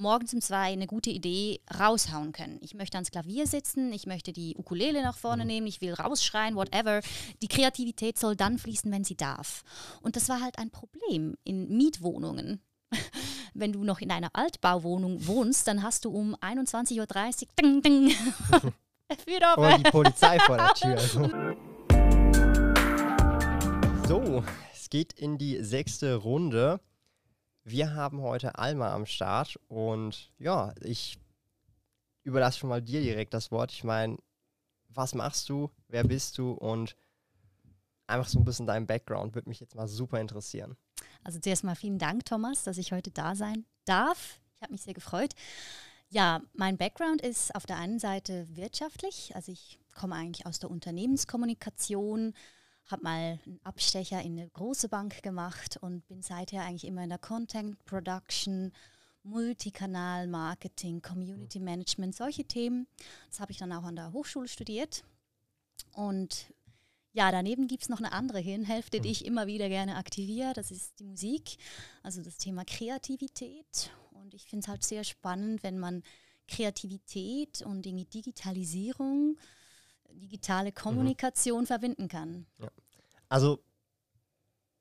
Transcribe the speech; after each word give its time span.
morgens 0.00 0.34
um 0.34 0.40
zwei 0.40 0.72
eine 0.72 0.86
gute 0.86 1.10
Idee 1.10 1.60
raushauen 1.78 2.32
können. 2.32 2.58
Ich 2.62 2.74
möchte 2.74 2.96
ans 2.96 3.10
Klavier 3.10 3.46
sitzen, 3.46 3.92
ich 3.92 4.06
möchte 4.06 4.32
die 4.32 4.56
Ukulele 4.56 5.02
nach 5.02 5.16
vorne 5.16 5.44
mhm. 5.44 5.48
nehmen, 5.48 5.66
ich 5.66 5.80
will 5.80 5.94
rausschreien, 5.94 6.56
whatever. 6.56 7.00
Die 7.42 7.48
Kreativität 7.48 8.18
soll 8.18 8.34
dann 8.36 8.58
fließen, 8.58 8.90
wenn 8.90 9.04
sie 9.04 9.16
darf. 9.16 9.62
Und 10.02 10.16
das 10.16 10.28
war 10.28 10.40
halt 10.40 10.58
ein 10.58 10.70
Problem 10.70 11.36
in 11.44 11.76
Mietwohnungen. 11.76 12.60
Wenn 13.54 13.72
du 13.72 13.84
noch 13.84 14.00
in 14.00 14.10
einer 14.10 14.30
Altbauwohnung 14.32 15.26
wohnst, 15.26 15.68
dann 15.68 15.82
hast 15.82 16.04
du 16.04 16.10
um 16.10 16.34
21.30 16.36 16.98
Uhr 16.98 17.06
ding, 17.60 17.82
ding. 17.82 18.14
Oder 19.56 19.78
die 19.78 19.90
Polizei 19.90 20.38
vor 20.40 20.56
der 20.56 20.74
Tür. 20.74 20.92
Also. 20.92 21.30
So, 24.08 24.44
es 24.72 24.90
geht 24.90 25.12
in 25.12 25.38
die 25.38 25.62
sechste 25.62 26.16
Runde. 26.16 26.80
Wir 27.64 27.94
haben 27.94 28.22
heute 28.22 28.56
Alma 28.58 28.92
am 28.94 29.06
Start 29.06 29.58
und 29.68 30.32
ja, 30.38 30.74
ich 30.80 31.18
überlasse 32.22 32.58
schon 32.58 32.70
mal 32.70 32.82
dir 32.82 33.00
direkt 33.00 33.34
das 33.34 33.50
Wort. 33.50 33.72
Ich 33.72 33.84
meine, 33.84 34.18
was 34.88 35.14
machst 35.14 35.48
du, 35.48 35.70
wer 35.88 36.04
bist 36.04 36.38
du 36.38 36.52
und 36.52 36.96
einfach 38.06 38.28
so 38.28 38.38
ein 38.38 38.44
bisschen 38.44 38.66
dein 38.66 38.86
Background 38.86 39.34
würde 39.34 39.48
mich 39.48 39.60
jetzt 39.60 39.74
mal 39.74 39.88
super 39.88 40.20
interessieren. 40.20 40.76
Also 41.22 41.38
zuerst 41.38 41.64
mal 41.64 41.76
vielen 41.76 41.98
Dank, 41.98 42.24
Thomas, 42.24 42.64
dass 42.64 42.78
ich 42.78 42.92
heute 42.92 43.10
da 43.10 43.34
sein 43.34 43.64
darf. 43.84 44.40
Ich 44.56 44.62
habe 44.62 44.72
mich 44.72 44.82
sehr 44.82 44.94
gefreut. 44.94 45.34
Ja, 46.08 46.42
mein 46.54 46.76
Background 46.76 47.22
ist 47.22 47.54
auf 47.54 47.66
der 47.66 47.76
einen 47.76 47.98
Seite 47.98 48.48
wirtschaftlich. 48.56 49.32
Also 49.34 49.52
ich 49.52 49.78
komme 49.94 50.16
eigentlich 50.16 50.44
aus 50.46 50.58
der 50.58 50.70
Unternehmenskommunikation, 50.70 52.34
habe 52.90 53.02
mal 53.02 53.38
einen 53.44 53.60
Abstecher 53.64 54.20
in 54.22 54.38
eine 54.38 54.48
große 54.48 54.88
Bank 54.88 55.22
gemacht 55.22 55.78
und 55.80 56.06
bin 56.06 56.22
seither 56.22 56.62
eigentlich 56.62 56.86
immer 56.86 57.02
in 57.04 57.10
der 57.10 57.18
Content 57.18 57.84
Production, 57.84 58.72
Multikanal 59.22 60.26
Marketing, 60.26 61.02
Community 61.02 61.60
Management, 61.60 62.14
solche 62.14 62.44
Themen. 62.44 62.86
Das 63.28 63.40
habe 63.40 63.52
ich 63.52 63.58
dann 63.58 63.72
auch 63.72 63.84
an 63.84 63.96
der 63.96 64.12
Hochschule 64.12 64.48
studiert. 64.48 65.04
Und 65.92 66.52
ja, 67.12 67.30
daneben 67.32 67.66
gibt 67.66 67.82
es 67.82 67.88
noch 67.88 67.98
eine 67.98 68.12
andere 68.12 68.38
Hirnhälfte, 68.38 69.00
die 69.00 69.08
mhm. 69.08 69.12
ich 69.12 69.24
immer 69.24 69.46
wieder 69.46 69.68
gerne 69.68 69.96
aktiviere. 69.96 70.52
Das 70.54 70.70
ist 70.70 70.98
die 71.00 71.04
Musik, 71.04 71.56
also 72.02 72.22
das 72.22 72.38
Thema 72.38 72.64
Kreativität. 72.64 73.90
Und 74.12 74.34
ich 74.34 74.44
finde 74.44 74.64
es 74.64 74.68
halt 74.68 74.84
sehr 74.84 75.04
spannend, 75.04 75.62
wenn 75.62 75.78
man 75.78 76.02
Kreativität 76.46 77.62
und 77.62 77.86
irgendwie 77.86 78.04
Digitalisierung 78.06 79.38
digitale 80.14 80.72
Kommunikation 80.72 81.62
mhm. 81.62 81.66
verbinden 81.66 82.08
kann. 82.08 82.46
Ja. 82.58 82.70
Also, 83.28 83.60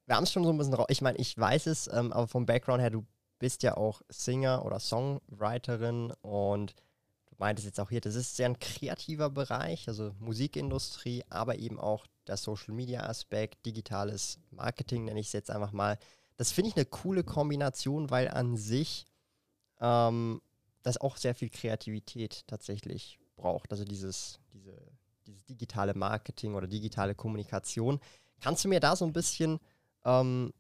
wir 0.06 0.16
haben 0.16 0.24
es 0.24 0.32
schon 0.32 0.44
so 0.44 0.50
ein 0.50 0.58
bisschen 0.58 0.74
raus. 0.74 0.88
Ich 0.90 1.02
meine, 1.02 1.18
ich 1.18 1.38
weiß 1.38 1.68
es, 1.68 1.88
ähm, 1.88 2.12
aber 2.12 2.28
vom 2.28 2.46
Background 2.46 2.82
her, 2.82 2.90
du 2.90 3.06
bist 3.38 3.64
ja 3.64 3.78
auch 3.78 4.02
Singer 4.10 4.66
oder 4.66 4.80
Songwriterin 4.80 6.12
und 6.22 6.76
du 7.28 7.36
meintest 7.38 7.66
jetzt 7.66 7.80
auch 7.80 7.90
hier, 7.90 8.02
das 8.02 8.16
ist 8.16 8.36
sehr 8.36 8.48
ein 8.48 8.60
kreativer 8.60 9.30
Bereich, 9.30 9.88
also 9.88 10.14
Musikindustrie, 10.20 11.24
aber 11.30 11.58
eben 11.58 11.80
auch 11.80 12.06
der 12.28 12.38
Social 12.38 12.74
Media 12.74 13.04
Aspekt, 13.04 13.66
digitales 13.66 14.40
Marketing 14.52 15.06
nenne 15.06 15.20
ich 15.20 15.28
es 15.28 15.34
jetzt 15.34 15.52
einfach 15.52 15.72
mal. 15.72 15.98
Das 16.38 16.52
finde 16.52 16.70
ich 16.70 16.76
eine 16.76 16.86
coole 16.86 17.24
Kombination, 17.24 18.10
weil 18.10 18.30
an 18.30 18.58
sich 18.58 19.06
ähm, 19.80 20.42
das 20.84 21.00
auch 21.00 21.18
sehr 21.18 21.36
viel 21.36 21.50
Kreativität 21.50 22.48
tatsächlich 22.48 23.20
braucht. 23.36 23.72
Also 23.72 23.84
dieses, 23.86 24.40
diese 24.54 24.76
dieses 25.30 25.46
digitale 25.46 25.94
Marketing 25.94 26.56
oder 26.56 26.68
digitale 26.68 27.16
Kommunikation. 27.16 28.00
Kannst 28.42 28.66
du 28.66 28.70
mir 28.70 28.80
da 28.80 28.96
so 28.96 29.06
ein 29.06 29.14
bisschen 29.14 29.60
ähm, 30.06 30.54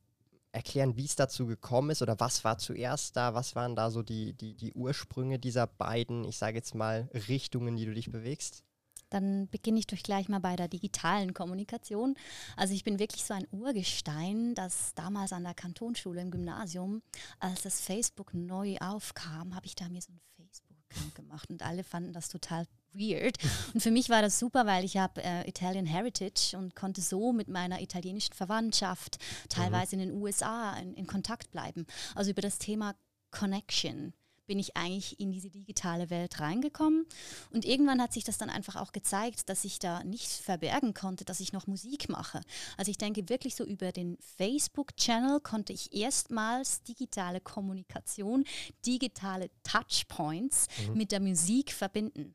erklären, 0.52 0.98
wie 0.98 1.06
es 1.06 1.16
dazu 1.16 1.46
gekommen 1.46 1.92
ist 1.92 2.02
oder 2.02 2.20
was 2.20 2.44
war 2.44 2.58
zuerst 2.58 3.16
da? 3.16 3.34
Was 3.34 3.56
waren 3.56 3.76
da 3.76 3.92
so 3.92 4.02
die, 4.02 4.34
die, 4.34 4.56
die 4.56 4.74
Ursprünge 4.74 5.40
dieser 5.40 5.68
beiden, 5.68 6.24
ich 6.26 6.38
sage 6.38 6.58
jetzt 6.58 6.76
mal, 6.76 7.10
Richtungen, 7.28 7.76
die 7.76 7.86
du 7.86 7.94
dich 7.94 8.12
bewegst? 8.12 8.64
Dann 9.10 9.48
beginne 9.50 9.80
ich 9.80 9.88
doch 9.88 9.98
gleich 9.98 10.30
mal 10.30 10.40
bei 10.40 10.56
der 10.56 10.68
digitalen 10.68 11.34
Kommunikation. 11.34 12.16
Also 12.56 12.76
ich 12.76 12.84
bin 12.84 13.00
wirklich 13.00 13.24
so 13.24 13.34
ein 13.34 13.48
Urgestein, 13.52 14.54
das 14.54 14.94
damals 14.94 15.34
an 15.34 15.44
der 15.44 15.56
Kantonsschule 15.56 16.22
im 16.22 16.30
Gymnasium, 16.30 17.02
als 17.40 17.64
das 17.64 17.82
Facebook 17.82 18.34
neu 18.34 18.78
aufkam, 18.80 19.56
habe 19.56 19.66
ich 19.66 19.76
da 19.76 19.90
mir 19.90 20.02
so 20.02 20.12
ein 20.12 20.20
Facebook-Account 20.36 21.16
gemacht 21.16 21.50
und 21.50 21.64
alle 21.64 21.84
fanden 21.84 22.14
das 22.14 22.30
total 22.30 22.68
weird. 22.94 23.38
Und 23.74 23.82
für 23.82 23.92
mich 23.92 24.10
war 24.10 24.22
das 24.22 24.40
super, 24.40 24.66
weil 24.66 24.84
ich 24.84 24.98
habe 24.98 25.24
äh, 25.24 25.48
Italian 25.48 25.86
Heritage 25.86 26.56
und 26.58 26.76
konnte 26.76 27.02
so 27.02 27.34
mit 27.34 27.48
meiner 27.48 27.82
italienischen 27.82 28.34
Verwandtschaft 28.34 29.18
teilweise 29.50 29.96
mhm. 29.96 30.02
in 30.02 30.10
den 30.10 30.22
USA 30.22 30.74
in, 30.78 30.94
in 30.94 31.08
Kontakt 31.08 31.52
bleiben. 31.52 31.86
Also 32.16 32.32
über 32.32 32.42
das 32.42 32.58
Thema 32.58 32.96
Connection 33.32 34.14
bin 34.50 34.58
ich 34.58 34.76
eigentlich 34.76 35.20
in 35.20 35.32
diese 35.32 35.52
digitale 35.52 36.10
Welt 36.10 36.40
reingekommen. 36.40 37.06
Und 37.52 37.66
irgendwann 37.66 38.02
hat 38.02 38.14
sich 38.14 38.24
das 38.24 38.40
dann 38.40 38.50
einfach 38.50 38.78
auch 38.78 38.92
gezeigt, 38.92 39.48
dass 39.48 39.64
ich 39.64 39.78
da 39.78 40.04
nicht 40.04 40.28
verbergen 40.28 40.96
konnte, 40.96 41.24
dass 41.24 41.40
ich 41.40 41.54
noch 41.54 41.68
Musik 41.68 42.10
mache. 42.10 42.42
Also 42.76 42.90
ich 42.90 42.98
denke 42.98 43.30
wirklich 43.30 43.54
so 43.54 43.64
über 43.64 43.92
den 43.92 44.18
Facebook-Channel 44.38 45.40
konnte 45.42 45.72
ich 45.72 45.94
erstmals 45.94 46.82
digitale 46.82 47.42
Kommunikation, 47.42 48.44
digitale 48.88 49.52
Touchpoints 49.62 50.68
mhm. 50.88 50.98
mit 50.98 51.12
der 51.12 51.20
Musik 51.20 51.72
verbinden. 51.72 52.34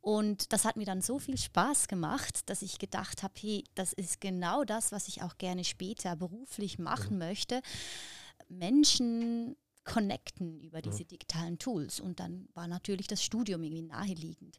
Und 0.00 0.52
das 0.52 0.64
hat 0.64 0.76
mir 0.76 0.84
dann 0.84 1.00
so 1.00 1.18
viel 1.18 1.38
Spaß 1.38 1.88
gemacht, 1.88 2.48
dass 2.48 2.62
ich 2.62 2.78
gedacht 2.78 3.22
habe, 3.22 3.34
hey, 3.40 3.64
das 3.74 3.92
ist 3.92 4.20
genau 4.20 4.64
das, 4.64 4.92
was 4.92 5.08
ich 5.08 5.22
auch 5.22 5.38
gerne 5.38 5.64
später 5.64 6.16
beruflich 6.16 6.78
machen 6.78 7.14
mhm. 7.14 7.18
möchte. 7.18 7.60
Menschen 8.48 9.56
connecten 9.84 10.60
über 10.60 10.82
diese 10.82 11.04
mhm. 11.04 11.08
digitalen 11.08 11.58
Tools. 11.58 12.00
Und 12.00 12.20
dann 12.20 12.48
war 12.54 12.66
natürlich 12.66 13.06
das 13.06 13.22
Studium 13.22 13.62
irgendwie 13.62 13.82
naheliegend. 13.82 14.58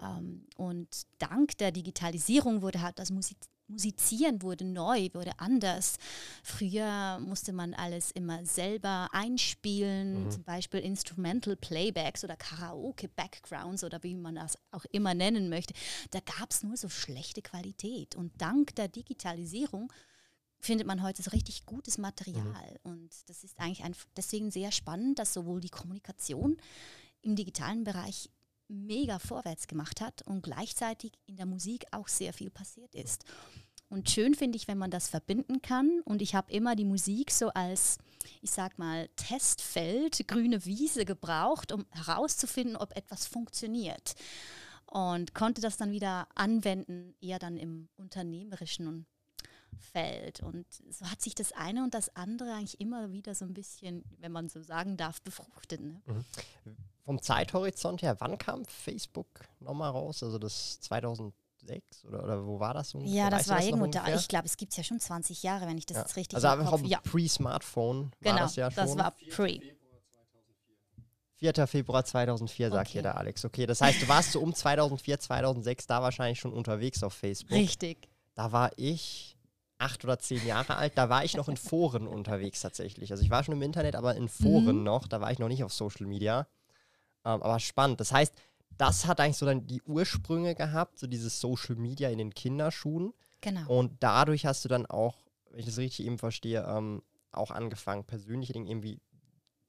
Ähm, 0.00 0.46
und 0.56 1.02
dank 1.18 1.58
der 1.58 1.72
Digitalisierung 1.72 2.62
wurde 2.62 2.80
halt 2.80 2.98
das 2.98 3.10
Musik 3.10 3.38
Musizieren 3.72 4.42
wurde 4.42 4.64
neu, 4.64 5.08
wurde 5.12 5.32
anders. 5.38 5.96
Früher 6.42 7.18
musste 7.20 7.52
man 7.52 7.74
alles 7.74 8.10
immer 8.10 8.44
selber 8.44 9.08
einspielen, 9.12 10.24
mhm. 10.24 10.30
zum 10.30 10.44
Beispiel 10.44 10.80
Instrumental 10.80 11.56
Playbacks 11.56 12.22
oder 12.22 12.36
Karaoke 12.36 13.08
Backgrounds 13.08 13.82
oder 13.82 14.02
wie 14.02 14.14
man 14.14 14.36
das 14.36 14.58
auch 14.70 14.84
immer 14.92 15.14
nennen 15.14 15.48
möchte. 15.48 15.74
Da 16.10 16.20
gab 16.20 16.50
es 16.50 16.62
nur 16.62 16.76
so 16.76 16.88
schlechte 16.88 17.42
Qualität. 17.42 18.14
Und 18.14 18.40
dank 18.40 18.74
der 18.76 18.88
Digitalisierung 18.88 19.92
findet 20.58 20.86
man 20.86 21.02
heute 21.02 21.22
so 21.22 21.30
richtig 21.30 21.66
gutes 21.66 21.98
Material. 21.98 22.78
Mhm. 22.84 22.92
Und 22.92 23.10
das 23.26 23.42
ist 23.42 23.58
eigentlich 23.58 23.82
ein, 23.84 23.96
deswegen 24.16 24.50
sehr 24.50 24.70
spannend, 24.70 25.18
dass 25.18 25.32
sowohl 25.32 25.60
die 25.60 25.70
Kommunikation 25.70 26.56
im 27.22 27.36
digitalen 27.36 27.84
Bereich 27.84 28.30
mega 28.72 29.18
vorwärts 29.18 29.66
gemacht 29.66 30.00
hat 30.00 30.22
und 30.22 30.42
gleichzeitig 30.42 31.12
in 31.26 31.36
der 31.36 31.46
Musik 31.46 31.84
auch 31.92 32.08
sehr 32.08 32.32
viel 32.32 32.50
passiert 32.50 32.94
ist. 32.94 33.24
Und 33.92 34.08
schön 34.08 34.34
finde 34.34 34.56
ich, 34.56 34.68
wenn 34.68 34.78
man 34.78 34.90
das 34.90 35.10
verbinden 35.10 35.60
kann. 35.60 36.00
Und 36.06 36.22
ich 36.22 36.34
habe 36.34 36.50
immer 36.50 36.74
die 36.74 36.86
Musik 36.86 37.30
so 37.30 37.50
als, 37.50 37.98
ich 38.40 38.50
sag 38.50 38.78
mal, 38.78 39.08
Testfeld, 39.16 40.26
grüne 40.26 40.64
Wiese 40.64 41.04
gebraucht, 41.04 41.72
um 41.72 41.84
herauszufinden, 41.90 42.76
ob 42.76 42.96
etwas 42.96 43.26
funktioniert. 43.26 44.14
Und 44.86 45.34
konnte 45.34 45.60
das 45.60 45.76
dann 45.76 45.92
wieder 45.92 46.26
anwenden, 46.34 47.14
eher 47.20 47.38
dann 47.38 47.58
im 47.58 47.90
unternehmerischen 47.96 49.04
Feld. 49.78 50.42
Und 50.42 50.66
so 50.88 51.10
hat 51.10 51.20
sich 51.20 51.34
das 51.34 51.52
eine 51.52 51.82
und 51.82 51.92
das 51.92 52.16
andere 52.16 52.54
eigentlich 52.54 52.80
immer 52.80 53.12
wieder 53.12 53.34
so 53.34 53.44
ein 53.44 53.52
bisschen, 53.52 54.04
wenn 54.18 54.32
man 54.32 54.48
so 54.48 54.62
sagen 54.62 54.96
darf, 54.96 55.20
befruchtet. 55.20 55.82
Ne? 55.82 56.00
Mhm. 56.06 56.24
Vom 57.04 57.20
Zeithorizont 57.20 58.02
her, 58.02 58.16
wann 58.20 58.38
kam 58.38 58.64
Facebook 58.66 59.26
nochmal 59.58 59.90
raus? 59.90 60.22
Also 60.22 60.38
das 60.38 60.80
2006 60.80 62.04
oder, 62.06 62.22
oder 62.22 62.46
wo 62.46 62.60
war 62.60 62.74
das 62.74 62.94
ungefähr? 62.94 63.14
Ja, 63.14 63.30
das 63.30 63.40
weißt 63.40 63.48
war 63.50 63.56
das 63.56 63.66
irgendwo 63.66 63.86
da. 63.86 64.14
Ich 64.14 64.28
glaube, 64.28 64.46
es 64.46 64.56
gibt 64.56 64.72
es 64.72 64.76
ja 64.76 64.84
schon 64.84 65.00
20 65.00 65.42
Jahre, 65.42 65.66
wenn 65.66 65.78
ich 65.78 65.86
das 65.86 65.96
ja. 65.96 66.02
jetzt 66.02 66.16
richtig 66.16 66.36
Also 66.36 66.48
einfach 66.48 66.80
ja. 66.84 67.00
Pre-Smartphone 67.00 68.12
genau, 68.20 68.34
war 68.34 68.42
das 68.42 68.56
ja 68.56 68.70
schon. 68.70 68.86
das 68.86 68.96
war 68.96 69.14
Pre. 69.30 69.60
4. 71.42 71.66
Februar 71.66 72.04
2004, 72.04 72.70
sagt 72.70 72.86
okay. 72.86 72.92
hier 72.92 73.02
der 73.02 73.16
Alex. 73.16 73.44
Okay, 73.44 73.66
das 73.66 73.80
heißt, 73.80 74.00
du 74.00 74.06
warst 74.06 74.30
so 74.30 74.40
um 74.40 74.54
2004, 74.54 75.18
2006 75.18 75.88
da 75.88 76.00
wahrscheinlich 76.00 76.38
schon 76.38 76.52
unterwegs 76.52 77.02
auf 77.02 77.14
Facebook. 77.14 77.58
Richtig. 77.58 78.08
Da 78.34 78.52
war 78.52 78.70
ich 78.76 79.36
acht 79.78 80.04
oder 80.04 80.20
zehn 80.20 80.46
Jahre 80.46 80.76
alt, 80.76 80.92
da 80.96 81.08
war 81.08 81.24
ich 81.24 81.36
noch 81.36 81.48
in 81.48 81.56
Foren 81.58 82.06
unterwegs 82.06 82.60
tatsächlich. 82.60 83.10
Also 83.10 83.24
ich 83.24 83.30
war 83.30 83.42
schon 83.42 83.54
im 83.54 83.62
Internet, 83.62 83.96
aber 83.96 84.14
in 84.14 84.28
Foren 84.28 84.78
mhm. 84.78 84.84
noch, 84.84 85.08
da 85.08 85.20
war 85.20 85.32
ich 85.32 85.40
noch 85.40 85.48
nicht 85.48 85.64
auf 85.64 85.72
Social 85.72 86.06
Media. 86.06 86.46
Ähm, 87.24 87.42
aber 87.42 87.58
spannend. 87.60 88.00
Das 88.00 88.12
heißt, 88.12 88.34
das 88.78 89.06
hat 89.06 89.20
eigentlich 89.20 89.36
so 89.36 89.46
dann 89.46 89.66
die 89.66 89.82
Ursprünge 89.82 90.54
gehabt, 90.54 90.98
so 90.98 91.06
dieses 91.06 91.40
Social 91.40 91.76
Media 91.76 92.10
in 92.10 92.18
den 92.18 92.34
Kinderschuhen. 92.34 93.12
Genau. 93.40 93.68
Und 93.78 94.02
dadurch 94.02 94.46
hast 94.46 94.64
du 94.64 94.68
dann 94.68 94.86
auch, 94.86 95.18
wenn 95.50 95.60
ich 95.60 95.66
das 95.66 95.78
richtig 95.78 96.06
eben 96.06 96.18
verstehe, 96.18 96.64
ähm, 96.66 97.02
auch 97.32 97.50
angefangen, 97.50 98.04
persönliche 98.04 98.52
Dinge 98.52 98.70
irgendwie 98.70 99.00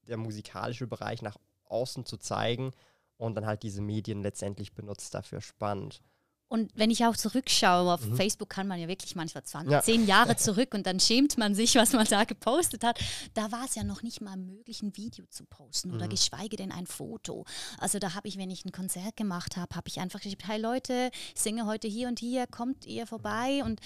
der 0.07 0.17
musikalische 0.17 0.88
Bereich 0.88 1.21
nach 1.21 1.38
außen 1.65 2.05
zu 2.05 2.17
zeigen 2.17 2.71
und 3.17 3.35
dann 3.35 3.45
halt 3.45 3.63
diese 3.63 3.81
Medien 3.81 4.21
letztendlich 4.21 4.73
benutzt 4.73 5.13
dafür 5.13 5.41
spannend. 5.41 6.01
Und 6.48 6.72
wenn 6.75 6.92
ich 6.92 7.04
auch 7.06 7.18
zurückschaue, 7.18 7.92
auf 7.92 8.06
mhm. 8.06 8.16
Facebook 8.16 8.50
kann 8.50 8.68
man 8.68 8.80
ja 8.80 8.88
wirklich 8.88 9.16
manchmal 9.16 9.44
20, 9.44 9.72
ja. 9.72 9.81
10 9.81 10.06
Jahre 10.06 10.36
zurück 10.36 10.75
und 10.75 10.86
dann 10.86 11.00
schämt 11.00 11.38
man 11.38 11.56
sich, 11.56 11.75
was 11.75 11.94
man 11.94 12.06
da 12.06 12.25
gepostet 12.25 12.84
hat. 12.84 13.00
Da 13.34 13.51
war 13.51 13.66
es 13.66 13.74
ja 13.74 13.84
noch 13.84 14.04
nicht 14.04 14.22
mal 14.22 14.38
möglich, 14.38 14.84
ein 14.84 14.95
Video 14.95 15.25
zu 15.25 15.45
posten 15.45 15.90
mhm. 15.90 15.95
oder 15.95 16.07
geschweige 16.07 16.56
denn 16.56 16.72
ein 16.72 16.86
Foto. 16.86 17.45
Also 17.80 17.98
da 17.98 18.13
habe 18.13 18.28
ich, 18.28 18.38
wenn 18.38 18.51
ich 18.51 18.66
ein 18.66 18.72
Konzert 18.72 19.18
gemacht 19.18 19.57
habe, 19.57 19.75
habe 19.75 19.88
ich 19.88 20.00
einfach 20.00 20.19
geschrieben, 20.19 20.44
hey 20.45 20.62
Leute, 20.62 21.10
ich 21.34 21.42
singe 21.42 21.66
heute 21.66 21.88
hier 21.88 22.07
und 22.07 22.19
hier, 22.19 22.45
kommt 22.45 22.86
ihr 22.86 23.07
vorbei? 23.07 23.63
Und 23.63 23.80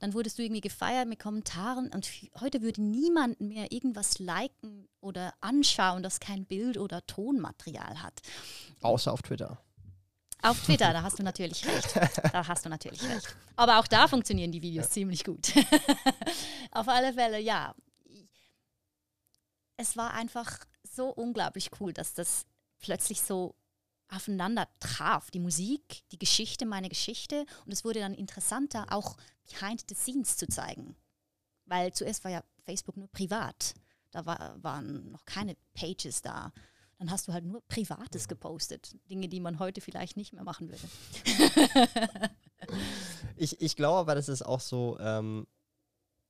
dann 0.00 0.12
wurdest 0.12 0.38
du 0.38 0.42
irgendwie 0.42 0.60
gefeiert 0.60 1.08
mit 1.08 1.20
Kommentaren. 1.20 1.88
Und 1.92 2.10
heute 2.40 2.62
würde 2.62 2.82
niemand 2.82 3.40
mehr 3.40 3.70
irgendwas 3.70 4.18
liken 4.18 4.88
oder 5.00 5.34
anschauen, 5.40 6.02
das 6.02 6.18
kein 6.18 6.46
Bild 6.46 6.78
oder 6.78 7.06
Tonmaterial 7.06 8.02
hat. 8.02 8.20
Außer 8.82 9.12
auf 9.12 9.22
Twitter. 9.22 9.62
Auf 10.42 10.60
Twitter, 10.62 10.92
da 10.92 11.02
hast 11.02 11.18
du 11.18 11.22
natürlich 11.22 11.66
recht. 11.66 11.96
Da 12.32 12.46
hast 12.46 12.64
du 12.64 12.68
natürlich 12.68 13.02
recht. 13.02 13.34
Aber 13.56 13.78
auch 13.78 13.88
da 13.88 14.06
funktionieren 14.06 14.52
die 14.52 14.62
Videos 14.62 14.86
ja. 14.86 14.90
ziemlich 14.90 15.24
gut. 15.24 15.52
Auf 16.70 16.86
alle 16.88 17.12
Fälle, 17.12 17.40
ja. 17.40 17.74
Es 19.76 19.96
war 19.96 20.14
einfach 20.14 20.58
so 20.84 21.08
unglaublich 21.08 21.70
cool, 21.80 21.92
dass 21.92 22.14
das 22.14 22.46
plötzlich 22.78 23.20
so 23.20 23.56
aufeinander 24.08 24.68
traf. 24.80 25.30
Die 25.30 25.40
Musik, 25.40 26.02
die 26.12 26.18
Geschichte, 26.18 26.66
meine 26.66 26.88
Geschichte. 26.88 27.44
Und 27.66 27.72
es 27.72 27.84
wurde 27.84 28.00
dann 28.00 28.14
interessanter, 28.14 28.86
auch 28.90 29.16
behind 29.50 29.84
the 29.88 29.94
scenes 29.94 30.36
zu 30.36 30.46
zeigen. 30.46 30.96
Weil 31.66 31.92
zuerst 31.92 32.24
war 32.24 32.30
ja 32.30 32.42
Facebook 32.64 32.96
nur 32.96 33.08
privat. 33.08 33.74
Da 34.10 34.24
war, 34.24 34.62
waren 34.62 35.10
noch 35.10 35.24
keine 35.24 35.56
Pages 35.74 36.22
da 36.22 36.52
dann 36.98 37.10
hast 37.10 37.28
du 37.28 37.32
halt 37.32 37.44
nur 37.44 37.62
Privates 37.68 38.26
gepostet. 38.26 38.96
Dinge, 39.08 39.28
die 39.28 39.40
man 39.40 39.58
heute 39.58 39.80
vielleicht 39.80 40.16
nicht 40.16 40.32
mehr 40.32 40.42
machen 40.42 40.68
würde. 40.68 40.88
ich, 43.36 43.60
ich 43.60 43.76
glaube 43.76 43.98
aber, 43.98 44.14
das 44.16 44.28
ist 44.28 44.42
auch 44.42 44.60
so, 44.60 44.98
ähm, 44.98 45.46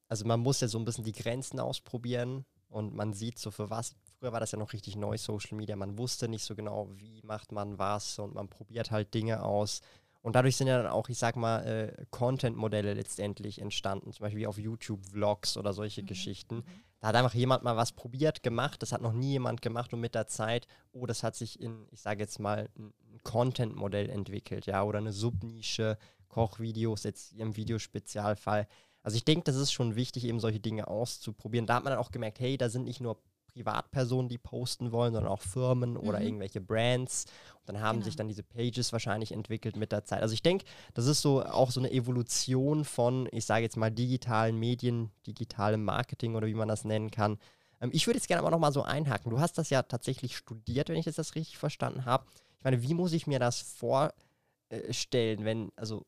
also 0.08 0.26
man 0.26 0.40
muss 0.40 0.60
ja 0.60 0.68
so 0.68 0.78
ein 0.78 0.84
bisschen 0.84 1.04
die 1.04 1.12
Grenzen 1.12 1.58
ausprobieren 1.58 2.44
und 2.68 2.94
man 2.94 3.14
sieht 3.14 3.38
so 3.38 3.50
für 3.50 3.70
was, 3.70 3.96
früher 4.18 4.32
war 4.32 4.40
das 4.40 4.52
ja 4.52 4.58
noch 4.58 4.74
richtig 4.74 4.94
neu, 4.94 5.16
Social 5.16 5.56
Media, 5.56 5.74
man 5.74 5.96
wusste 5.96 6.28
nicht 6.28 6.44
so 6.44 6.54
genau, 6.54 6.88
wie 6.96 7.22
macht 7.22 7.50
man 7.50 7.78
was 7.78 8.18
und 8.18 8.34
man 8.34 8.48
probiert 8.48 8.90
halt 8.90 9.14
Dinge 9.14 9.42
aus. 9.42 9.80
Und 10.20 10.34
dadurch 10.34 10.56
sind 10.56 10.66
ja 10.66 10.82
dann 10.82 10.92
auch, 10.92 11.08
ich 11.08 11.16
sag 11.16 11.36
mal, 11.36 11.64
äh, 11.64 12.04
Content-Modelle 12.10 12.92
letztendlich 12.92 13.60
entstanden, 13.60 14.12
zum 14.12 14.24
Beispiel 14.24 14.46
auf 14.46 14.58
YouTube-Vlogs 14.58 15.56
oder 15.56 15.72
solche 15.72 16.02
mhm. 16.02 16.06
Geschichten. 16.06 16.56
Mhm 16.56 16.87
da 17.00 17.08
hat 17.08 17.14
einfach 17.14 17.34
jemand 17.34 17.62
mal 17.62 17.76
was 17.76 17.92
probiert, 17.92 18.42
gemacht, 18.42 18.82
das 18.82 18.92
hat 18.92 19.02
noch 19.02 19.12
nie 19.12 19.32
jemand 19.32 19.62
gemacht 19.62 19.92
und 19.92 20.00
mit 20.00 20.14
der 20.14 20.26
Zeit, 20.26 20.66
oh, 20.92 21.06
das 21.06 21.22
hat 21.22 21.36
sich 21.36 21.60
in, 21.60 21.86
ich 21.90 22.00
sage 22.00 22.20
jetzt 22.20 22.40
mal, 22.40 22.68
ein 22.76 22.92
Content-Modell 23.22 24.10
entwickelt, 24.10 24.66
ja, 24.66 24.82
oder 24.82 24.98
eine 24.98 25.12
Subnische, 25.12 25.96
Kochvideos, 26.28 27.04
jetzt 27.04 27.32
im 27.32 27.56
Videospezialfall. 27.56 28.66
Also 29.02 29.16
ich 29.16 29.24
denke, 29.24 29.44
das 29.44 29.56
ist 29.56 29.72
schon 29.72 29.96
wichtig, 29.96 30.24
eben 30.24 30.40
solche 30.40 30.60
Dinge 30.60 30.88
auszuprobieren. 30.88 31.66
Da 31.66 31.76
hat 31.76 31.84
man 31.84 31.92
dann 31.92 32.00
auch 32.00 32.10
gemerkt, 32.10 32.40
hey, 32.40 32.58
da 32.58 32.68
sind 32.68 32.84
nicht 32.84 33.00
nur 33.00 33.22
Privatpersonen, 33.58 34.28
die 34.28 34.38
posten 34.38 34.92
wollen, 34.92 35.12
sondern 35.12 35.32
auch 35.32 35.42
Firmen 35.42 35.92
mhm. 35.92 35.96
oder 35.98 36.20
irgendwelche 36.20 36.60
Brands. 36.60 37.26
Und 37.60 37.74
dann 37.74 37.80
haben 37.80 37.96
genau. 37.96 38.04
sich 38.06 38.16
dann 38.16 38.28
diese 38.28 38.42
Pages 38.42 38.92
wahrscheinlich 38.92 39.32
entwickelt 39.32 39.76
mit 39.76 39.92
der 39.92 40.04
Zeit. 40.04 40.22
Also 40.22 40.34
ich 40.34 40.42
denke, 40.42 40.64
das 40.94 41.06
ist 41.06 41.20
so 41.20 41.42
auch 41.42 41.70
so 41.70 41.80
eine 41.80 41.90
Evolution 41.90 42.84
von, 42.84 43.28
ich 43.32 43.44
sage 43.44 43.64
jetzt 43.64 43.76
mal, 43.76 43.90
digitalen 43.90 44.58
Medien, 44.58 45.10
digitalem 45.26 45.84
Marketing 45.84 46.34
oder 46.34 46.46
wie 46.46 46.54
man 46.54 46.68
das 46.68 46.84
nennen 46.84 47.10
kann. 47.10 47.38
Ähm, 47.80 47.90
ich 47.92 48.06
würde 48.06 48.18
jetzt 48.18 48.28
gerne 48.28 48.42
aber 48.42 48.50
nochmal 48.50 48.72
so 48.72 48.82
einhaken. 48.82 49.30
Du 49.30 49.40
hast 49.40 49.58
das 49.58 49.70
ja 49.70 49.82
tatsächlich 49.82 50.36
studiert, 50.36 50.88
wenn 50.88 50.96
ich 50.96 51.06
jetzt 51.06 51.18
das 51.18 51.34
richtig 51.34 51.58
verstanden 51.58 52.04
habe. 52.04 52.24
Ich 52.58 52.64
meine, 52.64 52.82
wie 52.82 52.94
muss 52.94 53.12
ich 53.12 53.26
mir 53.26 53.38
das 53.38 53.60
vorstellen, 53.60 55.44
wenn, 55.44 55.72
also 55.76 56.04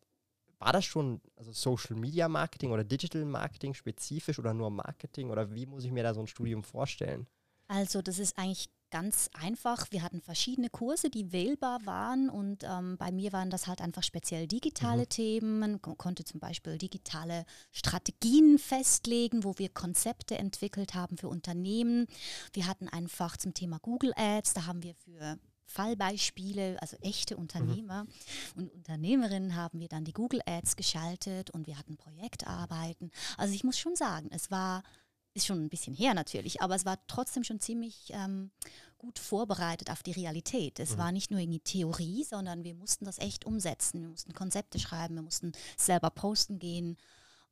war 0.61 0.73
das 0.73 0.85
schon 0.85 1.21
also 1.37 1.53
Social 1.53 1.97
Media 1.97 2.29
Marketing 2.29 2.71
oder 2.71 2.85
Digital 2.85 3.25
Marketing 3.25 3.75
spezifisch 3.75 4.39
oder 4.39 4.53
nur 4.53 4.71
Marketing 4.71 5.31
oder 5.31 5.55
wie 5.55 5.67
muss 5.67 5.85
ich 5.85 5.91
mir 5.91 6.03
da 6.03 6.15
so 6.15 6.21
ein 6.21 6.27
Studium 6.27 6.63
vorstellen? 6.63 7.27
Also 7.71 8.03
das 8.03 8.19
ist 8.19 8.37
eigentlich 8.37 8.69
ganz 8.91 9.31
einfach. 9.33 9.87
Wir 9.93 10.03
hatten 10.03 10.21
verschiedene 10.21 10.71
Kurse, 10.71 11.09
die 11.09 11.31
wählbar 11.31 11.87
waren 11.87 12.29
und 12.29 12.65
ähm, 12.65 12.97
bei 12.99 13.13
mir 13.13 13.33
waren 13.33 13.49
das 13.49 13.69
halt 13.69 13.81
einfach 13.81 14.03
speziell 14.03 14.49
digitale 14.49 15.03
mhm. 15.03 15.09
Themen. 15.09 15.59
Man 15.61 15.81
konnte 15.81 16.25
zum 16.25 16.41
Beispiel 16.41 16.79
digitale 16.79 17.45
Strategien 17.71 18.59
festlegen, 18.59 19.45
wo 19.45 19.55
wir 19.57 19.69
Konzepte 19.69 20.37
entwickelt 20.37 20.95
haben 20.95 21.17
für 21.17 21.29
Unternehmen. 21.29 22.09
Wir 22.53 22.67
hatten 22.67 22.89
einfach 22.89 23.37
zum 23.37 23.55
Thema 23.55 23.79
Google 23.79 24.15
Ads, 24.17 24.55
da 24.55 24.67
haben 24.67 24.83
wir 24.83 24.97
für 24.97 25.39
Fallbeispiele, 25.67 26.77
also 26.81 26.97
echte 26.97 27.37
Unternehmer 27.37 28.03
mhm. 28.03 28.11
und 28.57 28.73
Unternehmerinnen 28.73 29.55
haben 29.55 29.79
wir 29.79 29.87
dann 29.87 30.05
die 30.05 30.13
Google 30.13 30.41
Ads 30.45 30.75
geschaltet 30.75 31.51
und 31.51 31.69
wir 31.69 31.79
hatten 31.79 31.97
Projektarbeiten. 31.97 33.13
Also 33.37 33.55
ich 33.55 33.63
muss 33.63 33.79
schon 33.79 33.95
sagen, 33.95 34.29
es 34.33 34.51
war 34.51 34.83
ist 35.35 35.47
schon 35.47 35.63
ein 35.63 35.69
bisschen 35.69 35.95
her 35.95 36.15
natürlich, 36.15 36.61
aber 36.61 36.75
es 36.75 36.85
war 36.85 36.99
trotzdem 37.07 37.45
schon 37.45 37.61
ziemlich 37.61 38.11
ähm, 38.11 38.51
gut 38.99 39.19
vorbereitet 39.19 39.91
auf 39.91 40.03
die 40.03 40.13
Realität. 40.13 40.79
Es 40.79 40.95
mhm. 40.95 40.99
war 40.99 41.13
nicht 41.13 41.31
nur 41.31 41.41
irgendwie 41.41 41.61
Theorie, 41.61 42.25
sondern 42.25 42.65
wir 42.65 42.75
mussten 42.75 43.05
das 43.05 43.19
echt 43.19 43.47
umsetzen. 43.47 44.03
Wir 44.03 44.09
mussten 44.09 44.35
Konzepte 44.35 44.79
schreiben, 44.79 45.15
wir 45.15 45.23
mussten 45.23 45.53
selber 45.77 46.11
posten 46.11 46.59
gehen. 46.59 46.97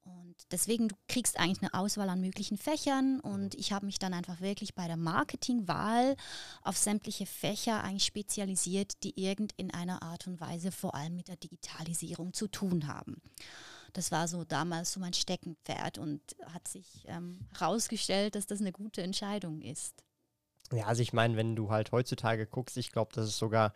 Und 0.03 0.37
deswegen, 0.51 0.89
du 0.89 0.97
kriegst 1.07 1.39
eigentlich 1.39 1.63
eine 1.63 1.75
Auswahl 1.75 2.09
an 2.09 2.21
möglichen 2.21 2.57
Fächern 2.57 3.21
und 3.21 3.55
ich 3.55 3.73
habe 3.73 3.87
mich 3.87 3.99
dann 3.99 4.15
einfach 4.15 4.41
wirklich 4.41 4.75
bei 4.75 4.87
der 4.87 4.97
Marketingwahl 4.97 6.17
auf 6.63 6.77
sämtliche 6.77 7.27
Fächer 7.27 7.83
eigentlich 7.83 8.05
spezialisiert, 8.05 9.03
die 9.03 9.21
irgend 9.23 9.53
in 9.57 9.73
einer 9.73 10.03
Art 10.03 10.27
und 10.27 10.41
Weise 10.41 10.73
vor 10.73 10.95
allem 10.95 11.17
mit 11.17 11.29
der 11.29 11.37
Digitalisierung 11.37 12.33
zu 12.33 12.49
tun 12.49 12.87
haben. 12.89 13.21
Das 13.93 14.13
war 14.13 14.29
so 14.29 14.45
damals 14.45 14.93
so 14.93 15.01
mein 15.01 15.15
Steckenpferd 15.15 15.99
und 15.99 16.21
hat 16.53 16.69
sich 16.69 17.05
ähm, 17.07 17.41
herausgestellt, 17.59 18.35
dass 18.35 18.47
das 18.47 18.61
eine 18.61 18.73
gute 18.73 19.03
Entscheidung 19.03 19.61
ist. 19.61 20.05
Ja, 20.73 20.87
also 20.87 21.03
ich 21.03 21.13
meine, 21.13 21.37
wenn 21.37 21.57
du 21.57 21.71
halt 21.71 21.93
heutzutage 21.93 22.47
guckst, 22.47 22.77
ich 22.77 22.93
glaube, 22.93 23.13
das 23.15 23.29
ist 23.29 23.39
sogar 23.39 23.73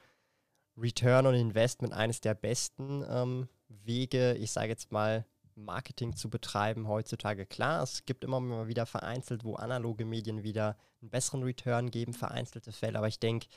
Return 0.77 1.27
on 1.27 1.35
Investment 1.35 1.93
eines 1.93 2.21
der 2.21 2.35
besten 2.35 3.05
ähm, 3.09 3.49
Wege, 3.69 4.35
ich 4.35 4.53
sage 4.53 4.69
jetzt 4.69 4.93
mal, 4.93 5.25
Marketing 5.55 6.17
zu 6.17 6.31
betreiben 6.31 6.89
heutzutage. 6.89 7.45
Klar, 7.45 7.83
es 7.83 8.05
gibt 8.07 8.25
immer 8.25 8.41
mal 8.41 8.69
wieder 8.69 8.87
vereinzelt, 8.87 9.45
wo 9.45 9.55
analoge 9.57 10.05
Medien 10.05 10.43
wieder 10.43 10.79
einen 11.01 11.11
besseren 11.11 11.43
Return 11.43 11.91
geben, 11.91 12.15
vereinzelte 12.15 12.73
Fälle, 12.73 12.99
aber 12.99 13.09
ich 13.09 13.19
denke, 13.19 13.49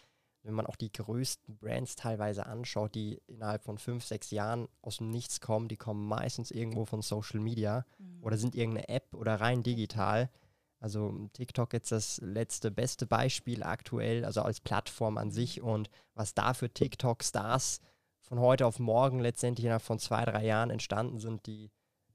wenn 0.46 0.54
man 0.54 0.68
auch 0.68 0.76
die 0.76 0.92
größten 0.92 1.58
Brands 1.58 1.96
teilweise 1.96 2.46
anschaut, 2.46 2.94
die 2.94 3.20
innerhalb 3.26 3.64
von 3.64 3.80
fünf, 3.80 4.06
sechs 4.06 4.30
Jahren 4.30 4.68
aus 4.82 4.98
dem 4.98 5.10
Nichts 5.10 5.42
kommen, 5.42 5.68
die 5.68 5.78
kommen 5.78 6.08
meistens 6.08 6.52
irgendwo 6.52 6.86
von 6.86 7.02
Social 7.02 7.40
Media 7.40 7.86
mhm. 7.98 8.24
oder 8.24 8.38
sind 8.38 8.56
irgendeine 8.56 8.88
App 8.90 9.14
oder 9.16 9.42
rein 9.42 9.64
digital. 9.64 10.30
Also 10.80 11.30
TikTok 11.34 11.74
jetzt 11.74 11.92
das 11.92 12.20
letzte 12.22 12.70
beste 12.70 13.08
Beispiel 13.08 13.64
aktuell, 13.64 14.24
also 14.24 14.44
als 14.44 14.60
Plattform 14.60 15.18
an 15.18 15.32
sich 15.32 15.62
und 15.62 15.90
was 16.14 16.36
da 16.36 16.54
für 16.54 16.70
TikTok-Stars 16.70 17.80
von 18.22 18.40
heute 18.40 18.68
auf 18.68 18.78
morgen 18.78 19.20
letztendlich 19.20 19.66
innerhalb 19.66 19.84
von 19.84 19.98
zwei, 19.98 20.26
drei 20.26 20.46
Jahren 20.46 20.70
entstanden 20.70 21.20
sind, 21.20 21.48
die 21.48 21.72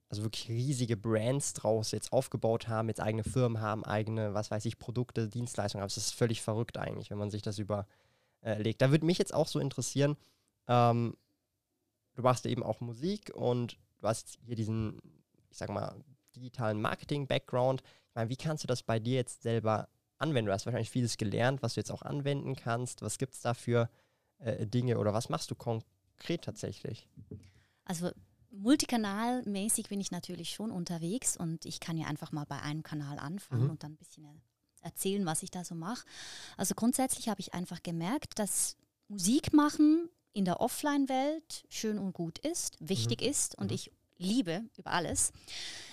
also 0.09 0.25
wirklich 0.25 0.49
riesige 0.49 0.97
Brands 0.97 1.53
draus 1.55 1.93
jetzt 1.93 2.13
aufgebaut 2.13 2.69
haben, 2.69 2.89
jetzt 2.89 3.01
eigene 3.01 3.23
Firmen 3.23 3.61
haben, 3.61 3.85
eigene, 3.85 4.35
was 4.35 4.51
weiß 4.51 4.65
ich, 4.67 4.79
Produkte, 4.79 5.29
Dienstleistungen 5.29 5.83
haben. 5.83 5.89
Es 5.89 5.97
ist 5.97 6.15
völlig 6.15 6.43
verrückt 6.43 6.79
eigentlich, 6.79 7.11
wenn 7.11 7.19
man 7.19 7.31
sich 7.31 7.43
das 7.43 7.59
über 7.59 7.87
äh, 8.43 8.61
legt. 8.61 8.83
Da 8.83 8.91
würde 8.91 9.07
mich 9.07 9.19
jetzt 9.19 9.35
auch 9.35 9.47
so 9.47 9.59
interessieren, 9.59 10.17
ähm, 10.69 11.17
du 12.15 12.23
machst 12.23 12.47
eben 12.47 12.63
auch 12.63 12.81
Musik 12.81 13.33
und 13.35 13.79
du 13.99 14.07
hast 14.07 14.39
hier 14.45 14.57
diesen, 14.57 15.01
ich 15.51 15.59
sag 15.59 15.71
mal, 15.71 15.95
digitalen 16.35 16.81
Marketing-Background. 16.81 17.83
Ich 17.83 18.15
meine, 18.15 18.31
wie 18.31 18.37
kannst 18.37 18.65
du 18.65 18.69
das 18.69 18.83
bei 18.83 18.99
dir 18.99 19.17
jetzt 19.17 19.43
selber 19.43 19.89
anwenden? 20.19 20.47
Du 20.47 20.53
hast 20.53 20.67
wahrscheinlich 20.67 20.91
vieles 20.91 21.17
gelernt, 21.17 21.63
was 21.63 21.75
du 21.75 21.81
jetzt 21.81 21.91
auch 21.91 22.03
anwenden 22.03 22.57
kannst. 22.57 23.03
Was 23.03 23.19
gibt 23.19 23.35
es 23.35 23.41
da 23.41 23.55
für 23.55 23.91
äh, 24.39 24.67
Dinge 24.67 24.99
oder 24.99 25.13
was 25.13 25.29
machst 25.29 25.51
du 25.51 25.55
konkret 25.55 26.43
tatsächlich? 26.43 27.09
Also 27.85 28.11
multikanalmäßig 28.51 29.89
bin 29.89 30.01
ich 30.01 30.11
natürlich 30.11 30.51
schon 30.51 30.71
unterwegs 30.71 31.37
und 31.37 31.65
ich 31.67 31.81
kann 31.81 31.97
ja 31.97 32.07
einfach 32.07 32.33
mal 32.33 32.45
bei 32.45 32.61
einem 32.61 32.83
Kanal 32.83 33.19
anfangen 33.19 33.65
mhm. 33.65 33.71
und 33.71 33.83
dann 33.83 33.93
ein 33.93 33.97
bisschen 33.97 34.25
erzählen, 34.81 35.25
was 35.27 35.43
ich 35.43 35.51
da 35.51 35.65
so 35.65 35.75
mache. 35.75 36.07
Also 36.57 36.75
grundsätzlich 36.75 37.29
habe 37.29 37.41
ich 37.41 37.55
einfach 37.55 37.83
gemerkt, 37.83 38.39
dass 38.39 38.77
Musik 39.09 39.53
machen 39.53 40.09
in 40.33 40.45
der 40.45 40.61
Offline-Welt 40.61 41.65
schön 41.69 41.99
und 41.99 42.13
gut 42.13 42.39
ist, 42.39 42.77
wichtig 42.81 43.21
mhm. 43.23 43.29
ist 43.29 43.57
und 43.57 43.69
mhm. 43.69 43.75
ich 43.75 43.93
liebe 44.19 44.65
über 44.77 44.93
alles. 44.93 45.33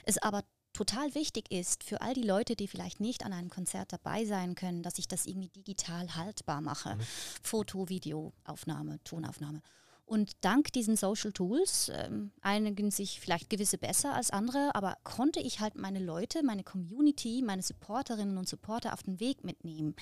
Es 0.04 0.18
aber 0.18 0.44
total 0.74 1.16
wichtig 1.16 1.52
ist 1.52 1.84
für 1.84 2.02
all 2.02 2.14
die 2.14 2.22
Leute, 2.22 2.56
die 2.56 2.68
vielleicht 2.68 3.00
nicht 3.00 3.26
an 3.26 3.34
einem 3.34 3.50
Konzert 3.50 3.92
dabei 3.92 4.26
sein 4.26 4.54
können, 4.54 4.84
dass 4.84 5.00
ich 5.00 5.08
das 5.08 5.26
irgendwie 5.26 5.50
digital 5.50 6.16
haltbar 6.16 6.62
mache. 6.62 6.96
Mhm. 6.96 7.02
Foto, 7.42 7.90
Videoaufnahme, 7.90 9.04
Tonaufnahme. 9.04 9.62
Und 10.08 10.38
dank 10.40 10.72
diesen 10.72 10.96
Social 10.96 11.34
Tools, 11.34 11.92
ähm, 11.94 12.32
einigen 12.40 12.92
sich 12.92 13.20
vielleicht 13.20 13.50
gewisse 13.50 13.78
besser 13.78 14.14
als 14.14 14.32
andere, 14.32 14.74
aber 14.74 14.96
konnte 15.04 15.42
ich 15.42 15.60
halt 15.60 15.76
meine 15.76 16.00
Leute, 16.00 16.44
meine 16.44 16.64
Community, 16.64 17.44
meine 17.46 17.62
Supporterinnen 17.62 18.38
und 18.38 18.48
Supporter 18.48 18.94
auf 18.94 19.04
den 19.04 19.20
Weg 19.20 19.44
mitnehmen. 19.44 19.98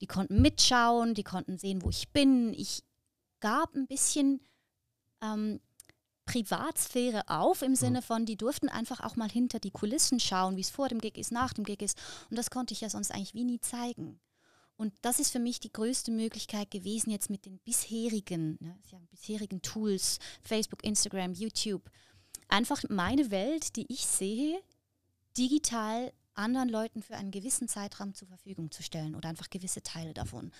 Die 0.00 0.08
konnten 0.08 0.42
mitschauen, 0.42 1.14
die 1.14 1.22
konnten 1.22 1.56
sehen, 1.56 1.82
wo 1.82 1.90
ich 1.90 2.08
bin. 2.08 2.52
Ich 2.52 2.82
gab 3.38 3.76
ein 3.76 3.86
bisschen 3.86 4.40
ähm, 5.22 5.60
Privatsphäre 6.24 7.22
auf 7.28 7.62
im 7.62 7.76
Sinne 7.76 8.02
von, 8.02 8.26
die 8.26 8.36
durften 8.36 8.68
einfach 8.68 8.98
auch 8.98 9.14
mal 9.14 9.30
hinter 9.30 9.60
die 9.60 9.70
Kulissen 9.70 10.18
schauen, 10.18 10.56
wie 10.56 10.62
es 10.62 10.70
vor 10.70 10.88
dem 10.88 11.00
Gig 11.00 11.16
ist, 11.16 11.30
nach 11.30 11.52
dem 11.52 11.62
Gig 11.62 11.80
ist. 11.80 11.96
Und 12.28 12.36
das 12.36 12.50
konnte 12.50 12.74
ich 12.74 12.80
ja 12.80 12.90
sonst 12.90 13.12
eigentlich 13.12 13.34
wie 13.34 13.44
nie 13.44 13.60
zeigen. 13.60 14.18
Und 14.76 14.92
das 15.02 15.20
ist 15.20 15.30
für 15.30 15.38
mich 15.38 15.60
die 15.60 15.72
größte 15.72 16.10
Möglichkeit 16.10 16.70
gewesen, 16.70 17.10
jetzt 17.10 17.30
mit 17.30 17.46
den 17.46 17.58
bisherigen, 17.58 18.58
ne, 18.60 18.76
bisherigen 19.10 19.62
Tools, 19.62 20.18
Facebook, 20.42 20.82
Instagram, 20.84 21.34
YouTube, 21.34 21.90
einfach 22.48 22.82
meine 22.88 23.30
Welt, 23.30 23.76
die 23.76 23.86
ich 23.92 24.06
sehe, 24.06 24.60
digital 25.36 26.12
anderen 26.34 26.68
Leuten 26.68 27.02
für 27.02 27.14
einen 27.14 27.30
gewissen 27.30 27.68
Zeitraum 27.68 28.14
zur 28.14 28.28
Verfügung 28.28 28.70
zu 28.70 28.82
stellen 28.82 29.14
oder 29.14 29.28
einfach 29.28 29.50
gewisse 29.50 29.82
Teile 29.82 30.14
davon. 30.14 30.50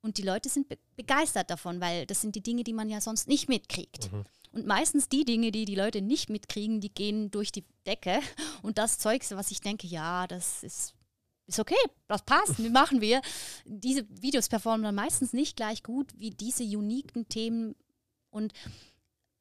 Und 0.00 0.18
die 0.18 0.22
Leute 0.22 0.48
sind 0.48 0.68
be 0.68 0.78
begeistert 0.96 1.50
davon, 1.50 1.80
weil 1.80 2.06
das 2.06 2.20
sind 2.20 2.34
die 2.34 2.42
Dinge, 2.42 2.64
die 2.64 2.72
man 2.72 2.88
ja 2.88 3.00
sonst 3.00 3.28
nicht 3.28 3.48
mitkriegt. 3.48 4.12
Mhm. 4.12 4.24
Und 4.52 4.66
meistens 4.66 5.08
die 5.08 5.24
Dinge, 5.24 5.52
die 5.52 5.64
die 5.64 5.74
Leute 5.74 6.00
nicht 6.02 6.30
mitkriegen, 6.30 6.80
die 6.80 6.92
gehen 6.92 7.30
durch 7.30 7.52
die 7.52 7.64
Decke. 7.86 8.20
Und 8.62 8.78
das 8.78 8.98
Zeugs, 8.98 9.30
was 9.32 9.50
ich 9.50 9.60
denke, 9.60 9.86
ja, 9.86 10.26
das 10.26 10.62
ist, 10.62 10.94
ist 11.48 11.58
okay, 11.58 11.74
das 12.06 12.22
passt, 12.22 12.58
wie 12.58 12.68
machen 12.68 13.00
wir. 13.00 13.20
Diese 13.64 14.06
Videos 14.10 14.48
performen 14.48 14.84
dann 14.84 14.94
meistens 14.94 15.32
nicht 15.32 15.56
gleich 15.56 15.82
gut 15.82 16.12
wie 16.16 16.30
diese 16.30 16.62
uniken 16.62 17.28
Themen. 17.28 17.74
Und 18.30 18.52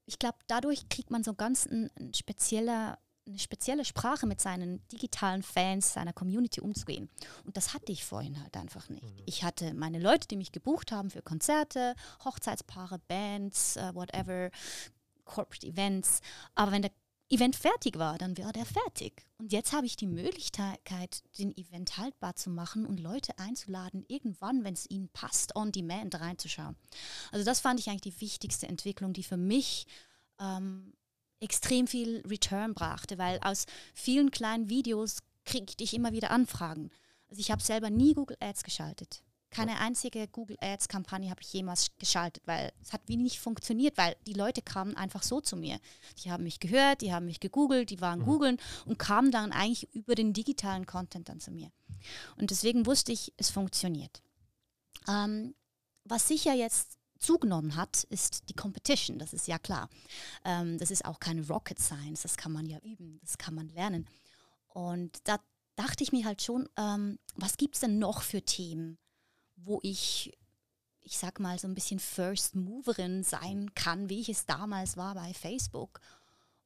ich 0.05 0.17
glaube, 0.17 0.37
dadurch 0.47 0.87
kriegt 0.89 1.11
man 1.11 1.23
so 1.23 1.33
ganz 1.33 1.65
ein, 1.65 1.91
ein 1.99 2.13
spezieller 2.13 2.97
eine 3.27 3.39
spezielle 3.39 3.85
Sprache 3.85 4.25
mit 4.25 4.39
seinen 4.39 4.87
digitalen 4.87 5.43
Fans, 5.43 5.93
seiner 5.93 6.13
Community 6.13 6.61
umzugehen. 6.61 7.09
Und 7.43 7.57
das 7.57 7.73
hatte 7.73 7.91
ich 7.91 8.05
vorhin 8.05 8.41
halt 8.41 8.55
einfach 8.55 8.87
nicht. 8.89 9.03
Mhm. 9.03 9.23
Ich 9.25 9.43
hatte 9.43 9.73
meine 9.73 9.99
Leute, 9.99 10.27
die 10.27 10.37
mich 10.37 10.53
gebucht 10.53 10.93
haben 10.93 11.09
für 11.09 11.21
Konzerte, 11.21 11.93
Hochzeitspaare, 12.23 12.99
Bands, 13.07 13.77
uh, 13.77 13.93
whatever, 13.93 14.49
Corporate 15.25 15.67
Events. 15.67 16.21
Aber 16.55 16.71
wenn 16.71 16.83
der 16.83 16.91
Event 17.29 17.57
fertig 17.57 17.99
war, 17.99 18.17
dann 18.17 18.37
war 18.37 18.53
der 18.53 18.65
fertig. 18.65 19.25
Und 19.37 19.51
jetzt 19.51 19.73
habe 19.73 19.85
ich 19.85 19.97
die 19.97 20.07
Möglichkeit, 20.07 21.23
den 21.37 21.55
Event 21.57 21.97
haltbar 21.97 22.35
zu 22.35 22.49
machen 22.49 22.85
und 22.85 22.99
Leute 22.99 23.37
einzuladen, 23.37 24.05
irgendwann, 24.07 24.63
wenn 24.63 24.73
es 24.73 24.89
ihnen 24.89 25.09
passt, 25.09 25.55
on 25.55 25.73
demand 25.73 26.19
reinzuschauen. 26.19 26.77
Also 27.31 27.43
das 27.43 27.59
fand 27.59 27.79
ich 27.79 27.89
eigentlich 27.89 28.13
die 28.13 28.21
wichtigste 28.21 28.67
Entwicklung, 28.67 29.11
die 29.11 29.23
für 29.23 29.35
mich 29.35 29.87
ähm, 30.39 30.93
extrem 31.41 31.87
viel 31.87 32.23
Return 32.25 32.73
brachte, 32.73 33.17
weil 33.17 33.39
aus 33.41 33.65
vielen 33.93 34.31
kleinen 34.31 34.69
Videos 34.69 35.19
kriege 35.43 35.73
ich 35.79 35.93
immer 35.93 36.13
wieder 36.13 36.31
Anfragen. 36.31 36.91
Also 37.29 37.41
ich 37.41 37.51
habe 37.51 37.61
selber 37.61 37.89
nie 37.89 38.13
Google 38.13 38.37
Ads 38.39 38.63
geschaltet. 38.63 39.21
Keine 39.49 39.79
einzige 39.79 40.27
Google 40.27 40.57
Ads 40.59 40.89
Kampagne 40.89 41.29
habe 41.29 41.41
ich 41.41 41.53
jemals 41.53 41.87
geschaltet, 41.99 42.43
weil 42.45 42.71
es 42.81 42.91
hat 42.91 43.01
wie 43.07 43.15
nicht 43.15 43.39
funktioniert, 43.39 43.97
weil 43.97 44.15
die 44.25 44.33
Leute 44.33 44.61
kamen 44.61 44.95
einfach 44.97 45.23
so 45.23 45.39
zu 45.39 45.55
mir. 45.55 45.79
Die 46.23 46.31
haben 46.31 46.43
mich 46.43 46.59
gehört, 46.59 47.01
die 47.01 47.13
haben 47.13 47.25
mich 47.25 47.39
gegoogelt, 47.39 47.89
die 47.89 48.01
waren 48.01 48.19
mhm. 48.19 48.25
googeln 48.25 48.57
und 48.85 48.99
kamen 48.99 49.31
dann 49.31 49.51
eigentlich 49.51 49.93
über 49.95 50.15
den 50.15 50.33
digitalen 50.33 50.85
Content 50.85 51.29
dann 51.29 51.39
zu 51.39 51.51
mir. 51.51 51.71
Und 52.35 52.51
deswegen 52.51 52.85
wusste 52.85 53.13
ich, 53.13 53.33
es 53.37 53.49
funktioniert. 53.49 54.21
Ähm, 55.07 55.55
was 56.03 56.27
sicher 56.27 56.53
jetzt 56.53 56.97
zugenommen 57.19 57.75
hat, 57.75 58.03
ist 58.05 58.49
die 58.49 58.53
Competition, 58.53 59.17
das 59.17 59.33
ist 59.33 59.47
ja 59.47 59.57
klar. 59.57 59.89
Ähm, 60.43 60.77
das 60.77 60.91
ist 60.91 61.05
auch 61.05 61.19
keine 61.19 61.47
Rocket 61.47 61.79
Science, 61.79 62.21
das 62.21 62.37
kann 62.37 62.51
man 62.51 62.65
ja 62.65 62.79
üben, 62.79 63.19
das 63.21 63.37
kann 63.37 63.55
man 63.55 63.69
lernen. 63.69 64.07
Und 64.67 65.19
da 65.23 65.39
dachte 65.75 66.03
ich 66.03 66.11
mir 66.11 66.25
halt 66.25 66.41
schon, 66.41 66.67
ähm, 66.77 67.17
was 67.35 67.57
gibt 67.57 67.75
es 67.75 67.81
denn 67.81 67.99
noch 67.99 68.21
für 68.21 68.41
Themen, 68.41 68.97
wo 69.57 69.79
ich, 69.83 70.37
ich 71.01 71.17
sag 71.17 71.39
mal, 71.39 71.59
so 71.59 71.67
ein 71.67 71.75
bisschen 71.75 71.99
First 71.99 72.55
Moverin 72.55 73.23
sein 73.23 73.73
kann, 73.75 74.09
wie 74.09 74.21
ich 74.21 74.29
es 74.29 74.45
damals 74.45 74.97
war 74.97 75.15
bei 75.15 75.33
Facebook. 75.33 75.99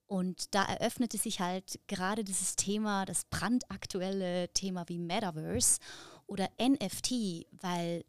Und 0.08 0.54
da 0.54 0.66
eröffnete 0.66 1.18
sich 1.18 1.40
halt 1.40 1.80
gerade 1.88 2.24
dieses 2.24 2.58
Thema, 2.58 3.06
das 3.06 3.24
brandaktuelle 3.26 4.50
Thema 4.54 4.88
wie 4.90 5.00
Metaverse 5.00 5.80
oder 6.28 6.50
NFT, 6.60 7.46
weil 7.62 8.04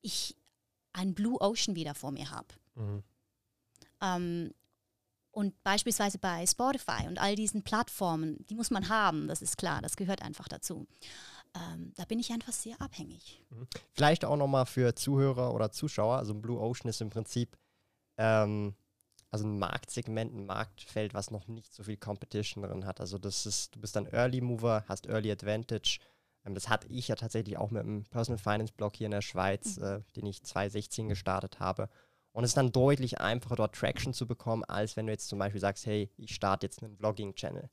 ich 0.00 0.36
ein 0.92 1.14
Blue 1.14 1.40
Ocean 1.40 1.74
wieder 1.74 1.94
vor 1.94 2.12
mir 2.12 2.30
habe. 2.30 2.48
Mhm. 2.76 3.02
Ähm, 4.00 4.54
und 5.32 5.62
beispielsweise 5.62 6.18
bei 6.18 6.46
Spotify 6.46 7.06
und 7.06 7.20
all 7.20 7.36
diesen 7.36 7.62
Plattformen, 7.62 8.44
die 8.48 8.54
muss 8.54 8.70
man 8.70 8.88
haben, 8.88 9.28
das 9.28 9.42
ist 9.42 9.56
klar, 9.58 9.80
das 9.80 9.96
gehört 9.96 10.22
einfach 10.22 10.48
dazu. 10.48 10.86
Ähm, 11.54 11.92
da 11.96 12.04
bin 12.04 12.18
ich 12.18 12.32
einfach 12.32 12.52
sehr 12.52 12.80
abhängig. 12.80 13.44
Mhm. 13.50 13.66
Vielleicht 13.92 14.24
auch 14.24 14.36
nochmal 14.36 14.66
für 14.66 14.94
Zuhörer 14.94 15.52
oder 15.54 15.72
Zuschauer, 15.72 16.16
also 16.16 16.34
Blue 16.34 16.60
Ocean 16.60 16.88
ist 16.88 17.00
im 17.00 17.10
Prinzip 17.10 17.56
ähm, 18.18 18.74
also 19.30 19.46
ein 19.46 19.58
Marktsegment, 19.58 20.34
ein 20.34 20.46
Marktfeld, 20.46 21.14
was 21.14 21.30
noch 21.30 21.46
nicht 21.46 21.72
so 21.72 21.84
viel 21.84 21.96
Competition 21.96 22.64
drin 22.64 22.86
hat. 22.86 23.00
Also 23.00 23.18
das 23.18 23.46
ist, 23.46 23.74
du 23.74 23.80
bist 23.80 23.96
ein 23.96 24.06
Early 24.12 24.40
Mover, 24.40 24.84
hast 24.88 25.06
Early 25.06 25.30
Advantage 25.30 26.00
ähm, 26.44 26.54
das 26.54 26.68
hatte 26.68 26.88
ich 26.88 27.08
ja 27.08 27.16
tatsächlich 27.16 27.58
auch 27.58 27.70
mit 27.70 27.82
dem 27.82 28.04
Personal 28.04 28.38
Finance 28.38 28.72
Blog 28.76 28.96
hier 28.96 29.06
in 29.06 29.12
der 29.12 29.22
Schweiz, 29.22 29.76
mhm. 29.76 29.84
äh, 29.84 30.00
den 30.16 30.26
ich 30.26 30.42
2016 30.42 31.08
gestartet 31.08 31.60
habe. 31.60 31.88
Und 32.32 32.44
es 32.44 32.50
ist 32.50 32.56
dann 32.56 32.72
deutlich 32.72 33.20
einfacher, 33.20 33.56
dort 33.56 33.74
Traction 33.74 34.14
zu 34.14 34.26
bekommen, 34.26 34.64
als 34.64 34.96
wenn 34.96 35.06
du 35.06 35.12
jetzt 35.12 35.28
zum 35.28 35.38
Beispiel 35.38 35.60
sagst, 35.60 35.86
hey, 35.86 36.10
ich 36.16 36.34
starte 36.34 36.66
jetzt 36.66 36.82
einen 36.82 36.96
Vlogging-Channel. 36.96 37.68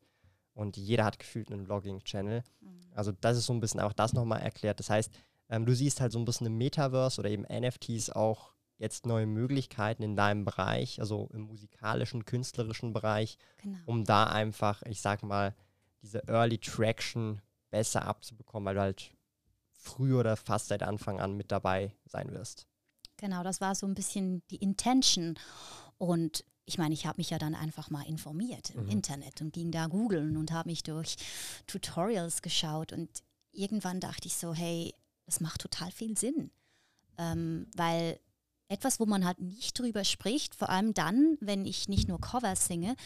Und 0.58 0.76
jeder 0.76 1.06
hat 1.06 1.20
gefühlt 1.20 1.52
einen 1.52 1.66
Vlogging-Channel. 1.66 2.42
Mhm. 2.62 2.80
Also 2.96 3.12
das 3.12 3.38
ist 3.38 3.46
so 3.46 3.54
ein 3.54 3.60
bisschen 3.60 3.80
auch 3.80 3.94
das 3.94 4.14
nochmal 4.14 4.42
erklärt. 4.42 4.80
Das 4.80 4.90
heißt, 4.90 5.12
ähm, 5.50 5.68
du 5.68 5.76
siehst 5.76 6.02
halt 6.02 6.12
so 6.12 6.18
ein 6.18 6.26
bisschen 6.26 6.48
im 6.48 6.58
Metaverse 6.58 7.22
oder 7.22 7.30
eben 7.30 7.44
NFTs 7.44 8.10
auch 8.10 8.54
jetzt 8.80 9.06
neue 9.06 9.28
Möglichkeiten 9.28 10.02
in 10.02 10.16
deinem 10.16 10.46
Bereich, 10.46 11.00
also 11.00 11.30
im 11.32 11.42
musikalischen, 11.42 12.26
künstlerischen 12.26 12.92
Bereich, 12.92 13.38
genau. 13.62 13.78
um 13.86 14.04
da 14.04 14.24
einfach, 14.26 14.82
ich 14.84 15.00
sag 15.00 15.22
mal, 15.22 15.56
diese 16.02 16.28
Early 16.28 16.58
Traction 16.58 17.40
besser 17.70 18.06
abzubekommen, 18.06 18.66
weil 18.66 18.76
du 18.76 18.82
halt 18.82 19.12
früher 19.74 20.22
oder 20.22 20.38
fast 20.38 20.70
seit 20.70 20.82
Anfang 20.82 21.20
an 21.20 21.38
mit 21.38 21.52
dabei 21.52 21.94
sein 22.06 22.32
wirst. 22.32 22.66
Genau, 23.18 23.44
das 23.44 23.62
war 23.62 23.76
so 23.76 23.86
ein 23.86 23.94
bisschen 23.94 24.42
die 24.50 24.58
Intention. 24.58 25.38
Und 26.00 26.44
ich 26.68 26.78
meine, 26.78 26.94
ich 26.94 27.06
habe 27.06 27.18
mich 27.18 27.30
ja 27.30 27.40
dann 27.40 27.56
einfach 27.56 27.90
mal 27.90 28.06
informiert 28.06 28.72
im 28.72 28.84
mhm. 28.84 28.90
Internet 28.90 29.42
und 29.42 29.54
ging 29.54 29.72
da 29.72 29.88
googeln 29.88 30.36
und 30.36 30.52
habe 30.52 30.70
mich 30.70 30.84
durch 30.84 31.16
Tutorials 31.66 32.42
geschaut. 32.42 32.92
Und 32.92 33.10
irgendwann 33.54 34.02
dachte 34.02 34.28
ich 34.28 34.36
so, 34.36 34.54
hey, 34.54 34.94
das 35.26 35.40
macht 35.40 35.62
total 35.62 35.92
viel 35.92 36.18
Sinn. 36.18 36.52
Ähm, 37.18 37.68
weil 37.76 38.20
etwas, 38.68 39.00
wo 39.00 39.06
man 39.06 39.24
halt 39.24 39.40
nicht 39.40 39.80
drüber 39.80 40.04
spricht, 40.04 40.56
vor 40.56 40.70
allem 40.70 40.94
dann, 40.94 41.38
wenn 41.40 41.66
ich 41.66 41.88
nicht 41.88 42.10
nur 42.10 42.20
Covers 42.20 42.68
singe, 42.68 42.98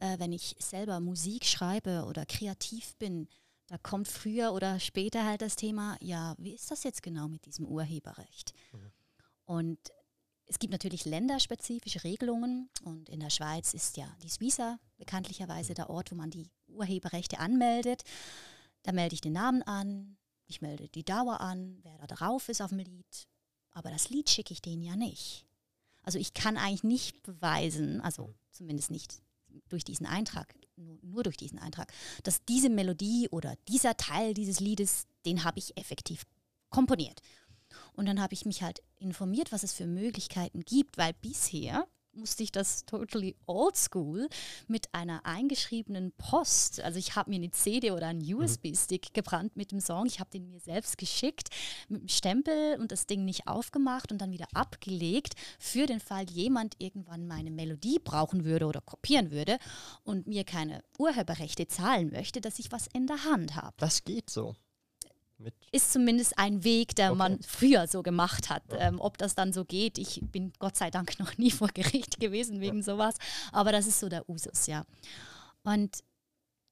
äh, 0.00 0.18
wenn 0.18 0.32
ich 0.32 0.56
selber 0.58 0.98
Musik 0.98 1.44
schreibe 1.44 2.06
oder 2.08 2.24
kreativ 2.24 2.96
bin, 2.96 3.28
da 3.66 3.76
kommt 3.76 4.08
früher 4.08 4.54
oder 4.54 4.80
später 4.80 5.26
halt 5.26 5.42
das 5.42 5.56
Thema, 5.56 5.98
ja, 6.00 6.34
wie 6.38 6.54
ist 6.54 6.70
das 6.70 6.82
jetzt 6.82 7.02
genau 7.02 7.28
mit 7.28 7.44
diesem 7.44 7.66
Urheberrecht? 7.66 8.54
Mhm. 8.72 8.92
Und 9.44 9.78
es 10.46 10.58
gibt 10.58 10.72
natürlich 10.72 11.04
länderspezifische 11.04 12.04
Regelungen 12.04 12.68
und 12.84 13.08
in 13.08 13.20
der 13.20 13.30
Schweiz 13.30 13.74
ist 13.74 13.96
ja 13.96 14.06
die 14.22 14.28
Suiza 14.28 14.78
bekanntlicherweise 14.98 15.74
der 15.74 15.90
Ort, 15.90 16.12
wo 16.12 16.14
man 16.14 16.30
die 16.30 16.50
Urheberrechte 16.68 17.38
anmeldet. 17.38 18.02
Da 18.82 18.92
melde 18.92 19.14
ich 19.14 19.20
den 19.20 19.32
Namen 19.32 19.62
an, 19.62 20.16
ich 20.46 20.60
melde 20.60 20.88
die 20.88 21.04
Dauer 21.04 21.40
an, 21.40 21.78
wer 21.82 21.96
da 21.98 22.06
drauf 22.06 22.48
ist 22.48 22.60
auf 22.60 22.70
dem 22.70 22.80
Lied, 22.80 23.28
aber 23.70 23.90
das 23.90 24.10
Lied 24.10 24.28
schicke 24.28 24.52
ich 24.52 24.60
denen 24.60 24.82
ja 24.82 24.96
nicht. 24.96 25.46
Also 26.02 26.18
ich 26.18 26.34
kann 26.34 26.56
eigentlich 26.56 26.84
nicht 26.84 27.22
beweisen, 27.22 28.00
also 28.00 28.34
zumindest 28.50 28.90
nicht 28.90 29.22
durch 29.68 29.84
diesen 29.84 30.06
Eintrag, 30.06 30.54
nur, 30.76 30.98
nur 31.02 31.22
durch 31.22 31.36
diesen 31.36 31.58
Eintrag, 31.58 31.92
dass 32.24 32.44
diese 32.44 32.68
Melodie 32.68 33.28
oder 33.30 33.54
dieser 33.68 33.96
Teil 33.96 34.34
dieses 34.34 34.60
Liedes, 34.60 35.06
den 35.24 35.44
habe 35.44 35.58
ich 35.58 35.76
effektiv 35.76 36.24
komponiert. 36.70 37.20
Und 37.94 38.06
dann 38.06 38.20
habe 38.20 38.34
ich 38.34 38.46
mich 38.46 38.62
halt 38.62 38.82
informiert, 38.98 39.52
was 39.52 39.62
es 39.62 39.72
für 39.72 39.86
Möglichkeiten 39.86 40.60
gibt, 40.64 40.98
weil 40.98 41.12
bisher 41.20 41.86
musste 42.14 42.42
ich 42.42 42.52
das 42.52 42.84
totally 42.84 43.36
old 43.46 43.76
school 43.76 44.28
mit 44.68 44.92
einer 44.92 45.24
eingeschriebenen 45.24 46.12
Post. 46.12 46.80
Also 46.80 46.98
ich 46.98 47.16
habe 47.16 47.30
mir 47.30 47.36
eine 47.36 47.50
CD 47.50 47.90
oder 47.90 48.08
einen 48.08 48.24
mhm. 48.24 48.38
USB-Stick 48.38 49.14
gebrannt 49.14 49.56
mit 49.56 49.72
dem 49.72 49.80
Song. 49.80 50.06
Ich 50.06 50.20
habe 50.20 50.30
den 50.30 50.48
mir 50.48 50.60
selbst 50.60 50.98
geschickt 50.98 51.48
mit 51.88 52.02
dem 52.02 52.08
Stempel 52.08 52.78
und 52.78 52.92
das 52.92 53.06
Ding 53.06 53.24
nicht 53.24 53.46
aufgemacht 53.46 54.12
und 54.12 54.18
dann 54.18 54.32
wieder 54.32 54.46
abgelegt 54.54 55.34
für 55.58 55.86
den 55.86 56.00
Fall 56.00 56.28
jemand 56.30 56.74
irgendwann 56.78 57.26
meine 57.26 57.50
Melodie 57.50 57.98
brauchen 57.98 58.44
würde 58.44 58.66
oder 58.66 58.80
kopieren 58.80 59.30
würde 59.30 59.58
und 60.04 60.26
mir 60.26 60.44
keine 60.44 60.82
Urheberrechte 60.98 61.66
zahlen 61.66 62.10
möchte, 62.10 62.40
dass 62.40 62.58
ich 62.58 62.72
was 62.72 62.86
in 62.92 63.06
der 63.06 63.24
Hand 63.24 63.56
habe. 63.56 63.74
Das 63.78 64.04
geht 64.04 64.28
so 64.28 64.54
mit. 65.42 65.54
Ist 65.72 65.92
zumindest 65.92 66.38
ein 66.38 66.64
Weg, 66.64 66.94
der 66.96 67.10
okay. 67.10 67.18
man 67.18 67.42
früher 67.42 67.86
so 67.86 68.02
gemacht 68.02 68.50
hat. 68.50 68.62
Ja. 68.70 68.88
Ähm, 68.88 69.00
ob 69.00 69.18
das 69.18 69.34
dann 69.34 69.52
so 69.52 69.64
geht, 69.64 69.98
ich 69.98 70.20
bin 70.22 70.52
Gott 70.58 70.76
sei 70.76 70.90
Dank 70.90 71.18
noch 71.18 71.36
nie 71.38 71.50
vor 71.50 71.68
Gericht 71.68 72.20
gewesen 72.20 72.60
wegen 72.60 72.78
ja. 72.78 72.82
sowas, 72.82 73.14
aber 73.52 73.72
das 73.72 73.86
ist 73.86 74.00
so 74.00 74.08
der 74.08 74.28
Usus, 74.28 74.66
ja. 74.66 74.84
Und 75.62 76.02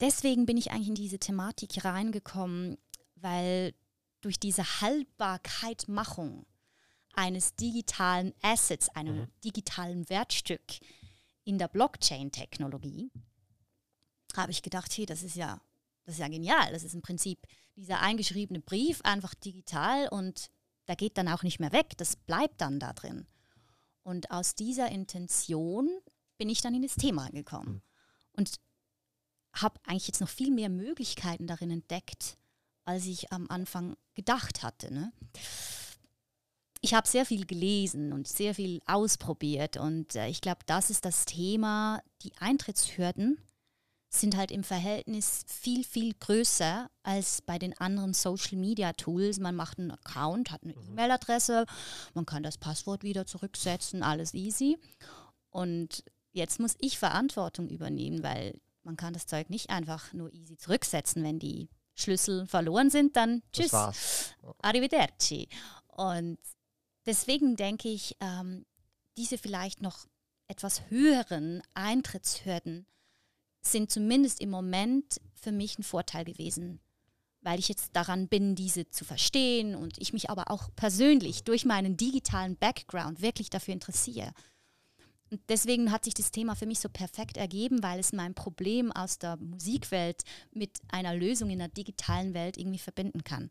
deswegen 0.00 0.46
bin 0.46 0.56
ich 0.56 0.70
eigentlich 0.70 0.88
in 0.88 0.94
diese 0.94 1.18
Thematik 1.18 1.84
reingekommen, 1.84 2.78
weil 3.16 3.74
durch 4.20 4.38
diese 4.38 4.80
Haltbarkeitmachung 4.80 6.46
eines 7.14 7.54
digitalen 7.56 8.32
Assets, 8.42 8.88
einem 8.90 9.20
mhm. 9.20 9.28
digitalen 9.44 10.08
Wertstück, 10.08 10.62
in 11.44 11.58
der 11.58 11.68
Blockchain-Technologie, 11.68 13.10
habe 14.36 14.52
ich 14.52 14.62
gedacht, 14.62 14.96
hey, 14.96 15.06
das 15.06 15.22
ist 15.22 15.36
ja, 15.36 15.60
das 16.04 16.14
ist 16.14 16.20
ja 16.20 16.28
genial. 16.28 16.72
Das 16.72 16.84
ist 16.84 16.94
im 16.94 17.02
Prinzip 17.02 17.46
dieser 17.76 18.00
eingeschriebene 18.00 18.60
Brief 18.60 19.00
einfach 19.02 19.34
digital 19.34 20.08
und 20.08 20.50
der 20.88 20.96
geht 20.96 21.16
dann 21.18 21.28
auch 21.28 21.42
nicht 21.42 21.60
mehr 21.60 21.72
weg. 21.72 21.96
Das 21.96 22.16
bleibt 22.16 22.60
dann 22.60 22.80
da 22.80 22.92
drin. 22.92 23.26
Und 24.02 24.30
aus 24.30 24.54
dieser 24.54 24.90
Intention 24.90 25.88
bin 26.36 26.48
ich 26.48 26.60
dann 26.60 26.74
in 26.74 26.82
das 26.82 26.96
Thema 26.96 27.28
gekommen 27.30 27.74
mhm. 27.74 27.82
und 28.32 28.54
habe 29.54 29.80
eigentlich 29.84 30.06
jetzt 30.06 30.20
noch 30.20 30.28
viel 30.28 30.50
mehr 30.50 30.68
Möglichkeiten 30.68 31.46
darin 31.46 31.70
entdeckt, 31.70 32.38
als 32.84 33.06
ich 33.06 33.32
am 33.32 33.48
Anfang 33.50 33.96
gedacht 34.14 34.62
hatte. 34.62 34.92
Ne? 34.92 35.12
Ich 36.80 36.94
habe 36.94 37.06
sehr 37.06 37.26
viel 37.26 37.46
gelesen 37.46 38.12
und 38.12 38.26
sehr 38.26 38.54
viel 38.54 38.80
ausprobiert 38.86 39.76
und 39.76 40.14
äh, 40.16 40.28
ich 40.28 40.40
glaube, 40.40 40.60
das 40.66 40.90
ist 40.90 41.04
das 41.04 41.24
Thema, 41.24 42.02
die 42.22 42.32
Eintrittshürden 42.38 43.38
sind 44.12 44.36
halt 44.36 44.50
im 44.50 44.64
Verhältnis 44.64 45.44
viel, 45.46 45.84
viel 45.84 46.14
größer 46.14 46.90
als 47.04 47.42
bei 47.42 47.58
den 47.58 47.78
anderen 47.78 48.12
Social 48.12 48.58
Media 48.58 48.92
Tools. 48.92 49.38
Man 49.38 49.54
macht 49.54 49.78
einen 49.78 49.92
Account, 49.92 50.50
hat 50.50 50.64
eine 50.64 50.74
mhm. 50.74 50.88
E-Mail-Adresse, 50.88 51.64
man 52.14 52.26
kann 52.26 52.42
das 52.42 52.58
Passwort 52.58 53.04
wieder 53.04 53.24
zurücksetzen, 53.24 54.02
alles 54.02 54.34
easy. 54.34 54.78
Und 55.50 56.04
jetzt 56.32 56.58
muss 56.58 56.74
ich 56.80 56.98
Verantwortung 56.98 57.68
übernehmen, 57.68 58.24
weil 58.24 58.60
man 58.82 58.96
kann 58.96 59.14
das 59.14 59.26
Zeug 59.26 59.48
nicht 59.48 59.70
einfach 59.70 60.12
nur 60.12 60.32
easy 60.32 60.56
zurücksetzen, 60.56 61.22
wenn 61.22 61.38
die 61.38 61.68
Schlüssel 61.94 62.46
verloren 62.46 62.90
sind, 62.90 63.14
dann 63.14 63.42
tschüss, 63.52 63.72
arrivederci. 64.62 65.48
Und 65.86 66.38
deswegen 67.06 67.56
denke 67.56 67.88
ich, 67.88 68.16
ähm, 68.20 68.66
diese 69.16 69.38
vielleicht 69.38 69.82
noch 69.82 70.06
etwas 70.48 70.88
höheren 70.88 71.62
Eintrittshürden 71.74 72.86
sind 73.62 73.90
zumindest 73.90 74.40
im 74.40 74.50
Moment 74.50 75.20
für 75.34 75.52
mich 75.52 75.78
ein 75.78 75.82
Vorteil 75.82 76.24
gewesen, 76.24 76.80
weil 77.42 77.58
ich 77.58 77.68
jetzt 77.68 77.94
daran 77.94 78.28
bin, 78.28 78.54
diese 78.54 78.90
zu 78.90 79.04
verstehen 79.04 79.74
und 79.74 79.98
ich 79.98 80.12
mich 80.12 80.30
aber 80.30 80.50
auch 80.50 80.68
persönlich 80.76 81.44
durch 81.44 81.64
meinen 81.64 81.96
digitalen 81.96 82.56
Background 82.56 83.22
wirklich 83.22 83.50
dafür 83.50 83.74
interessiere. 83.74 84.32
Und 85.30 85.40
deswegen 85.48 85.92
hat 85.92 86.04
sich 86.04 86.14
das 86.14 86.32
Thema 86.32 86.56
für 86.56 86.66
mich 86.66 86.80
so 86.80 86.88
perfekt 86.88 87.36
ergeben, 87.36 87.82
weil 87.82 88.00
es 88.00 88.12
mein 88.12 88.34
Problem 88.34 88.90
aus 88.90 89.18
der 89.18 89.36
Musikwelt 89.36 90.22
mit 90.52 90.78
einer 90.88 91.14
Lösung 91.14 91.50
in 91.50 91.60
der 91.60 91.68
digitalen 91.68 92.34
Welt 92.34 92.58
irgendwie 92.58 92.78
verbinden 92.78 93.22
kann. 93.22 93.50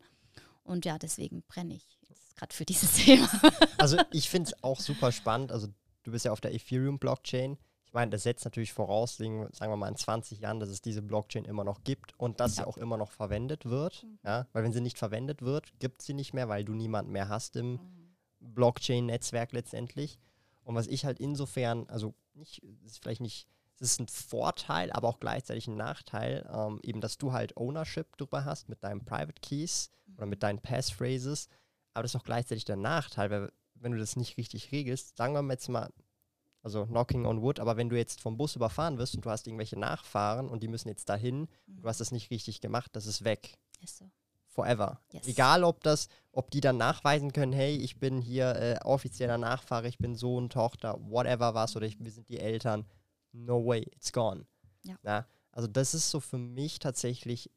Und 0.63 0.85
ja, 0.85 0.99
deswegen 0.99 1.41
brenne 1.43 1.75
ich 1.75 1.99
gerade 2.35 2.53
für 2.53 2.65
dieses 2.65 2.91
Thema. 3.05 3.29
Also 3.77 3.97
ich 4.11 4.29
finde 4.29 4.51
es 4.51 4.63
auch 4.63 4.79
super 4.79 5.11
spannend. 5.11 5.51
Also 5.51 5.67
du 6.03 6.11
bist 6.11 6.25
ja 6.25 6.31
auf 6.31 6.41
der 6.41 6.53
Ethereum-Blockchain. 6.53 7.57
Ich 7.89 7.93
meine, 7.93 8.11
das 8.11 8.21
setzt 8.21 8.45
natürlich 8.45 8.71
voraus, 8.71 9.17
sagen 9.17 9.49
wir 9.51 9.75
mal 9.75 9.87
in 9.87 9.95
20 9.95 10.41
Jahren, 10.41 10.59
dass 10.59 10.69
es 10.69 10.79
diese 10.79 11.01
Blockchain 11.01 11.43
immer 11.45 11.63
noch 11.63 11.83
gibt 11.83 12.13
und 12.19 12.39
dass 12.39 12.55
ja. 12.55 12.61
sie 12.61 12.67
auch 12.67 12.77
immer 12.77 12.97
noch 12.97 13.11
verwendet 13.11 13.65
wird. 13.65 14.03
Mhm. 14.03 14.19
Ja? 14.23 14.45
Weil 14.53 14.63
wenn 14.63 14.71
sie 14.71 14.79
nicht 14.79 14.99
verwendet 14.99 15.41
wird, 15.41 15.73
gibt 15.79 16.03
sie 16.03 16.13
nicht 16.13 16.35
mehr, 16.35 16.47
weil 16.47 16.63
du 16.63 16.75
niemanden 16.75 17.11
mehr 17.11 17.29
hast 17.29 17.55
im 17.55 17.71
mhm. 17.71 18.15
Blockchain-Netzwerk 18.41 19.53
letztendlich. 19.53 20.19
Und 20.63 20.75
was 20.75 20.85
ich 20.85 21.03
halt 21.03 21.19
insofern, 21.19 21.89
also 21.89 22.13
nicht, 22.35 22.61
ist 22.85 23.01
vielleicht 23.01 23.21
nicht, 23.21 23.47
es 23.79 23.93
ist 23.93 24.01
ein 24.01 24.07
Vorteil, 24.07 24.91
aber 24.91 25.07
auch 25.07 25.19
gleichzeitig 25.19 25.67
ein 25.67 25.75
Nachteil, 25.75 26.47
ähm, 26.53 26.79
eben, 26.83 27.01
dass 27.01 27.17
du 27.17 27.33
halt 27.33 27.57
Ownership 27.57 28.17
drüber 28.17 28.45
hast 28.45 28.69
mit 28.69 28.83
deinen 28.83 29.03
Private 29.03 29.41
Keys 29.41 29.89
mhm. 30.05 30.15
oder 30.17 30.25
mit 30.27 30.43
deinen 30.43 30.59
Passphrases. 30.59 31.49
Aber 31.95 32.03
das 32.03 32.13
ist 32.13 32.21
auch 32.21 32.25
gleichzeitig 32.25 32.65
der 32.65 32.75
Nachteil, 32.75 33.31
weil 33.31 33.51
wenn 33.73 33.93
du 33.93 33.97
das 33.97 34.15
nicht 34.15 34.37
richtig 34.37 34.71
regelst, 34.71 35.17
sagen 35.17 35.33
wir 35.33 35.41
mal 35.41 35.53
jetzt 35.53 35.69
mal, 35.69 35.89
also 36.61 36.85
knocking 36.85 37.25
on 37.25 37.41
wood, 37.41 37.59
aber 37.59 37.77
wenn 37.77 37.89
du 37.89 37.97
jetzt 37.97 38.21
vom 38.21 38.37
Bus 38.37 38.55
überfahren 38.55 38.97
wirst 38.97 39.15
und 39.15 39.25
du 39.25 39.29
hast 39.29 39.47
irgendwelche 39.47 39.79
Nachfahren 39.79 40.49
und 40.49 40.61
die 40.61 40.67
müssen 40.67 40.89
jetzt 40.89 41.07
dahin, 41.09 41.47
mhm. 41.67 41.81
du 41.81 41.87
hast 41.87 41.99
das 41.99 42.11
nicht 42.11 42.31
richtig 42.31 42.61
gemacht, 42.61 42.91
das 42.93 43.05
ist 43.05 43.23
weg. 43.23 43.57
Ist 43.81 43.97
so. 43.97 44.09
Forever. 44.47 44.99
Yes. 45.13 45.27
Egal, 45.27 45.63
ob 45.63 45.83
das, 45.83 46.09
ob 46.31 46.51
die 46.51 46.59
dann 46.59 46.75
nachweisen 46.77 47.31
können, 47.31 47.53
hey, 47.53 47.77
ich 47.77 47.99
bin 47.99 48.19
hier 48.19 48.55
äh, 48.55 48.79
offizieller 48.83 49.37
Nachfahre, 49.37 49.87
ich 49.87 49.99
bin 49.99 50.15
Sohn, 50.15 50.49
Tochter, 50.49 50.97
whatever 50.99 51.53
was, 51.53 51.75
oder 51.75 51.85
ich, 51.85 51.99
wir 51.99 52.11
sind 52.11 52.27
die 52.29 52.39
Eltern. 52.39 52.85
No 53.31 53.65
way, 53.65 53.83
it's 53.95 54.11
gone. 54.11 54.45
Ja. 54.83 54.95
Na, 55.03 55.27
also 55.51 55.67
das 55.67 55.93
ist 55.93 56.09
so 56.09 56.19
für 56.19 56.37
mich 56.37 56.79
tatsächlich, 56.79 57.51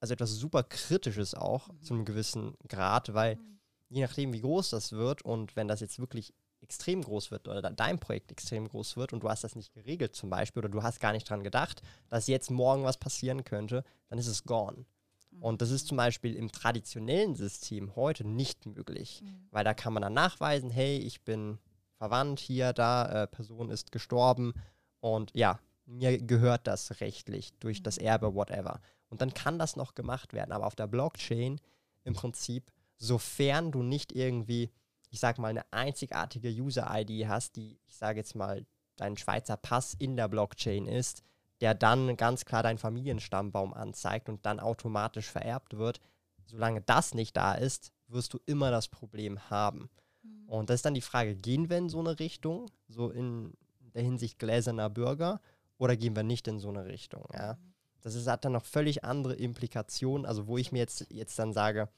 also 0.00 0.14
etwas 0.14 0.30
super 0.30 0.62
Kritisches 0.62 1.34
auch 1.34 1.68
mhm. 1.68 1.82
zu 1.82 1.94
einem 1.94 2.04
gewissen 2.04 2.54
Grad, 2.68 3.12
weil 3.12 3.36
mhm. 3.36 3.58
je 3.88 4.02
nachdem, 4.02 4.32
wie 4.32 4.40
groß 4.40 4.70
das 4.70 4.92
wird 4.92 5.22
und 5.22 5.56
wenn 5.56 5.68
das 5.68 5.80
jetzt 5.80 5.98
wirklich 5.98 6.32
extrem 6.60 7.02
groß 7.02 7.30
wird 7.30 7.48
oder 7.48 7.62
dein 7.62 7.98
Projekt 7.98 8.32
extrem 8.32 8.68
groß 8.68 8.96
wird 8.96 9.12
und 9.12 9.22
du 9.22 9.28
hast 9.28 9.44
das 9.44 9.56
nicht 9.56 9.72
geregelt 9.72 10.14
zum 10.14 10.30
Beispiel 10.30 10.60
oder 10.60 10.68
du 10.68 10.82
hast 10.82 11.00
gar 11.00 11.12
nicht 11.12 11.28
dran 11.28 11.42
gedacht, 11.42 11.82
dass 12.08 12.26
jetzt 12.26 12.50
morgen 12.50 12.84
was 12.84 12.98
passieren 12.98 13.44
könnte, 13.44 13.84
dann 14.08 14.18
ist 14.18 14.26
es 14.26 14.44
gone. 14.44 14.84
Mhm. 15.30 15.42
Und 15.42 15.62
das 15.62 15.70
ist 15.70 15.86
zum 15.86 15.96
Beispiel 15.96 16.34
im 16.34 16.50
traditionellen 16.50 17.34
System 17.34 17.94
heute 17.96 18.26
nicht 18.26 18.66
möglich, 18.66 19.22
mhm. 19.22 19.46
weil 19.50 19.64
da 19.64 19.74
kann 19.74 19.92
man 19.92 20.02
dann 20.02 20.14
nachweisen, 20.14 20.70
hey, 20.70 20.98
ich 20.98 21.22
bin 21.22 21.58
verwandt 21.96 22.40
hier, 22.40 22.72
da, 22.72 23.24
äh, 23.24 23.26
Person 23.26 23.70
ist 23.70 23.92
gestorben 23.92 24.54
und 25.00 25.30
ja, 25.34 25.60
mir 25.86 26.18
gehört 26.18 26.66
das 26.66 27.00
rechtlich 27.00 27.52
durch 27.60 27.80
mhm. 27.80 27.84
das 27.84 27.98
Erbe, 27.98 28.34
whatever. 28.34 28.80
Und 29.08 29.22
dann 29.22 29.32
kann 29.32 29.58
das 29.58 29.76
noch 29.76 29.94
gemacht 29.94 30.34
werden. 30.34 30.52
Aber 30.52 30.66
auf 30.66 30.76
der 30.76 30.86
Blockchain 30.86 31.60
im 32.04 32.14
Prinzip, 32.14 32.70
sofern 32.96 33.72
du 33.72 33.82
nicht 33.82 34.12
irgendwie 34.12 34.70
ich 35.10 35.20
sag 35.20 35.38
mal, 35.38 35.48
eine 35.48 35.64
einzigartige 35.72 36.50
User-ID 36.50 37.28
hast, 37.28 37.56
die, 37.56 37.78
ich 37.86 37.96
sage 37.96 38.18
jetzt 38.18 38.34
mal, 38.34 38.66
dein 38.96 39.16
Schweizer 39.16 39.56
Pass 39.56 39.94
in 39.94 40.16
der 40.16 40.28
Blockchain 40.28 40.86
ist, 40.86 41.22
der 41.60 41.74
dann 41.74 42.16
ganz 42.16 42.44
klar 42.44 42.62
deinen 42.62 42.78
Familienstammbaum 42.78 43.74
anzeigt 43.74 44.28
und 44.28 44.44
dann 44.46 44.60
automatisch 44.60 45.30
vererbt 45.30 45.76
wird, 45.76 46.00
solange 46.44 46.82
das 46.82 47.14
nicht 47.14 47.36
da 47.36 47.54
ist, 47.54 47.92
wirst 48.06 48.32
du 48.34 48.40
immer 48.46 48.70
das 48.70 48.88
Problem 48.88 49.50
haben. 49.50 49.90
Mhm. 50.22 50.48
Und 50.48 50.70
das 50.70 50.76
ist 50.76 50.84
dann 50.84 50.94
die 50.94 51.00
Frage, 51.00 51.34
gehen 51.34 51.68
wir 51.68 51.78
in 51.78 51.88
so 51.88 52.00
eine 52.00 52.18
Richtung, 52.18 52.70
so 52.88 53.10
in 53.10 53.52
der 53.94 54.02
Hinsicht 54.02 54.38
gläserner 54.38 54.90
Bürger, 54.90 55.40
oder 55.78 55.96
gehen 55.96 56.16
wir 56.16 56.22
nicht 56.22 56.48
in 56.48 56.58
so 56.58 56.68
eine 56.68 56.86
Richtung? 56.86 57.26
Ja? 57.32 57.54
Mhm. 57.54 57.74
Das 58.00 58.14
ist, 58.14 58.26
hat 58.26 58.44
dann 58.44 58.52
noch 58.52 58.64
völlig 58.64 59.04
andere 59.04 59.34
Implikationen, 59.34 60.26
also 60.26 60.46
wo 60.46 60.58
ich 60.58 60.72
mir 60.72 60.78
jetzt, 60.78 61.06
jetzt 61.10 61.38
dann 61.38 61.52
sage, 61.52 61.88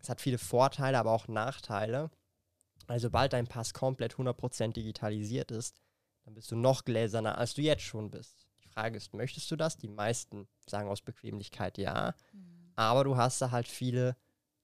es 0.00 0.08
hat 0.08 0.20
viele 0.20 0.38
Vorteile, 0.38 0.98
aber 0.98 1.12
auch 1.12 1.28
Nachteile. 1.28 2.10
Also 2.86 3.08
sobald 3.08 3.32
dein 3.32 3.46
Pass 3.46 3.74
komplett 3.74 4.14
100% 4.14 4.72
digitalisiert 4.72 5.50
ist, 5.50 5.76
dann 6.24 6.34
bist 6.34 6.50
du 6.50 6.56
noch 6.56 6.84
gläserner, 6.84 7.38
als 7.38 7.54
du 7.54 7.62
jetzt 7.62 7.82
schon 7.82 8.10
bist. 8.10 8.46
Die 8.62 8.68
Frage 8.68 8.96
ist, 8.96 9.14
möchtest 9.14 9.50
du 9.50 9.56
das? 9.56 9.76
Die 9.76 9.88
meisten 9.88 10.48
sagen 10.66 10.88
aus 10.88 11.02
Bequemlichkeit 11.02 11.78
ja. 11.78 12.14
Mhm. 12.32 12.72
Aber 12.76 13.04
du 13.04 13.16
hast 13.16 13.40
da 13.42 13.50
halt 13.50 13.66
viele 13.66 14.16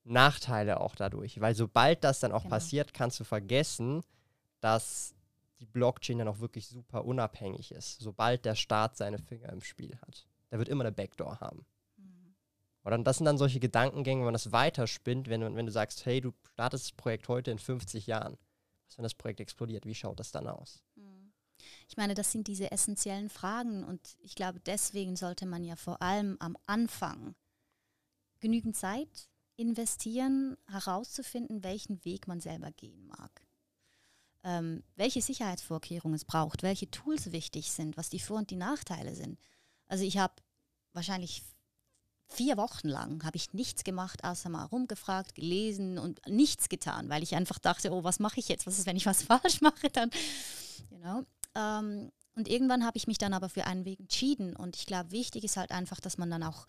Nachteile 0.05 0.81
auch 0.81 0.94
dadurch. 0.94 1.40
Weil 1.40 1.55
sobald 1.55 2.05
das 2.05 2.20
dann 2.20 2.33
auch 2.33 2.42
genau. 2.42 2.55
passiert, 2.55 2.94
kannst 2.94 3.18
du 3.20 3.25
vergessen, 3.25 4.03
dass 4.61 5.14
die 5.61 5.66
Blockchain 5.66 6.18
dann 6.18 6.29
auch 6.29 6.40
wirklich 6.40 6.68
super 6.68 7.05
unabhängig 7.05 7.73
ist. 7.73 8.01
Sobald 8.01 8.44
der 8.44 8.55
Staat 8.55 8.97
seine 8.97 9.18
Finger 9.18 9.51
im 9.51 9.62
Spiel 9.62 9.99
hat. 10.01 10.27
Der 10.51 10.59
wird 10.59 10.68
immer 10.68 10.85
eine 10.85 10.92
Backdoor 10.92 11.40
haben. 11.40 11.64
Oder 12.85 12.99
das 12.99 13.16
sind 13.18 13.25
dann 13.25 13.38
solche 13.38 13.61
Gedankengänge, 13.61 14.20
wenn 14.20 14.27
man 14.27 14.35
das 14.35 14.53
weiterspinnt, 14.53 15.29
wenn, 15.29 15.57
wenn 15.57 15.66
du 15.66 15.73
sagst, 15.73 16.05
hey, 16.05 16.20
du 16.20 16.33
startest 16.53 16.85
das 16.85 16.92
Projekt 16.92 17.29
heute 17.29 17.51
in 17.51 17.59
50 17.59 18.07
Jahren. 18.07 18.37
Was, 18.87 18.99
wenn 18.99 19.03
das 19.03 19.14
Projekt 19.14 19.40
explodiert? 19.40 19.87
Wie 19.87 19.94
schaut 19.94 20.20
das 20.20 20.33
dann 20.33 20.47
aus? 20.47 20.83
Hm. 20.97 21.33
Ich 21.88 21.97
meine, 21.97 22.14
das 22.14 22.31
sind 22.31 22.47
diese 22.47 22.70
essentiellen 22.70 23.31
Fragen 23.31 23.85
und 23.85 24.16
ich 24.20 24.35
glaube, 24.35 24.61
deswegen 24.61 25.16
sollte 25.16 25.47
man 25.47 25.64
ja 25.64 25.77
vor 25.77 26.03
allem 26.03 26.37
am 26.40 26.57
Anfang 26.66 27.35
genügend 28.40 28.77
Zeit 28.77 29.29
investieren, 29.57 30.57
herauszufinden, 30.66 31.62
welchen 31.62 32.05
Weg 32.05 32.27
man 32.27 32.40
selber 32.40 32.70
gehen 32.73 33.07
mag. 33.07 33.47
Ähm, 34.42 34.83
welche 34.97 35.23
Sicherheitsvorkehrungen 35.23 36.16
es 36.16 36.27
braucht, 36.27 36.62
welche 36.62 36.90
Tools 36.90 37.33
wichtig 37.33 37.70
sind, 37.73 37.97
was 37.97 38.11
die 38.11 38.18
Vor- 38.18 38.38
und 38.38 38.51
die 38.51 38.57
Nachteile 38.57 39.14
sind. 39.14 39.38
Also 39.87 40.05
ich 40.05 40.18
habe 40.18 40.35
wahrscheinlich 40.92 41.42
vier 42.28 42.56
Wochen 42.56 42.88
lang 42.88 43.24
habe 43.24 43.37
ich 43.37 43.52
nichts 43.52 43.84
gemacht, 43.84 44.24
außer 44.24 44.48
mal 44.48 44.64
rumgefragt, 44.64 45.34
gelesen 45.34 45.98
und 45.98 46.20
nichts 46.28 46.68
getan, 46.68 47.08
weil 47.08 47.22
ich 47.22 47.34
einfach 47.34 47.58
dachte, 47.58 47.92
oh, 47.92 48.04
was 48.04 48.18
mache 48.18 48.40
ich 48.40 48.48
jetzt? 48.48 48.66
Was 48.66 48.78
ist, 48.78 48.87
wenn 48.87 48.96
ich 48.96 49.06
was 49.06 49.22
falsch 49.24 49.60
mache? 49.60 49.88
Dann, 49.92 50.10
you 50.90 50.98
know. 50.98 51.24
Ähm, 51.54 52.10
und 52.37 52.48
irgendwann 52.48 52.84
habe 52.84 52.96
ich 52.96 53.06
mich 53.06 53.18
dann 53.18 53.32
aber 53.32 53.48
für 53.48 53.64
einen 53.64 53.84
Weg 53.84 54.00
entschieden. 54.00 54.56
Und 54.56 54.76
ich 54.76 54.87
glaube, 54.87 55.12
wichtig 55.12 55.44
ist 55.44 55.56
halt 55.56 55.70
einfach, 55.70 56.00
dass 56.00 56.18
man 56.18 56.30
dann 56.30 56.42
auch 56.42 56.66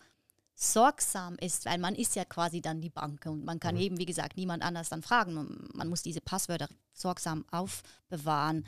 sorgsam 0.54 1.36
ist, 1.36 1.66
weil 1.66 1.78
man 1.78 1.94
ist 1.94 2.16
ja 2.16 2.24
quasi 2.24 2.60
dann 2.60 2.80
die 2.80 2.88
Bank 2.88 3.26
und 3.26 3.44
man 3.44 3.60
kann 3.60 3.74
mhm. 3.74 3.80
eben, 3.80 3.98
wie 3.98 4.06
gesagt, 4.06 4.36
niemand 4.36 4.62
anders 4.62 4.88
dann 4.88 5.02
fragen. 5.02 5.34
Man, 5.34 5.68
man 5.74 5.88
muss 5.88 6.02
diese 6.02 6.20
Passwörter 6.20 6.68
sorgsam 6.94 7.44
aufbewahren. 7.50 8.64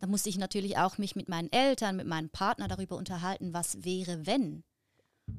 Da 0.00 0.06
musste 0.06 0.28
ich 0.28 0.38
natürlich 0.38 0.78
auch 0.78 0.98
mich 0.98 1.14
mit 1.14 1.28
meinen 1.28 1.52
Eltern, 1.52 1.96
mit 1.96 2.06
meinem 2.06 2.30
Partner 2.30 2.68
darüber 2.68 2.96
unterhalten, 2.96 3.52
was 3.52 3.84
wäre, 3.84 4.26
wenn. 4.26 4.64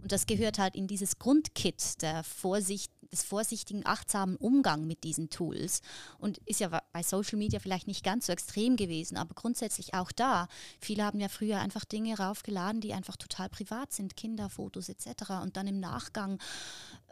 Und 0.02 0.12
das 0.12 0.26
gehört 0.26 0.60
halt 0.60 0.76
in 0.76 0.88
dieses 0.88 1.20
Grundkit 1.20 2.02
der 2.02 2.24
Vorsicht, 2.24 2.92
des 3.12 3.24
vorsichtigen, 3.24 3.86
achtsamen 3.86 4.38
Umgang 4.38 4.88
mit 4.88 5.04
diesen 5.04 5.30
Tools. 5.30 5.82
Und 6.18 6.38
ist 6.46 6.62
ja 6.62 6.82
bei 6.94 7.04
Social 7.04 7.38
Media 7.38 7.60
vielleicht 7.60 7.88
nicht 7.88 8.04
ganz 8.04 8.28
so 8.28 8.34
extrem 8.34 8.78
gewesen, 8.78 9.18
aber 9.18 9.36
grundsätzlich 9.36 9.94
auch 9.94 10.12
da. 10.12 10.48
Viele 10.80 11.04
haben 11.04 11.20
ja 11.20 11.28
früher 11.28 11.60
einfach 11.60 11.84
Dinge 11.84 12.18
raufgeladen, 12.18 12.82
die 12.82 12.94
einfach 12.94 13.18
total 13.18 13.50
privat 13.50 13.92
sind, 13.92 14.16
Kinderfotos 14.16 14.90
etc. 14.90 15.32
Und 15.42 15.58
dann 15.58 15.68
im 15.68 15.80
Nachgang, 15.80 16.40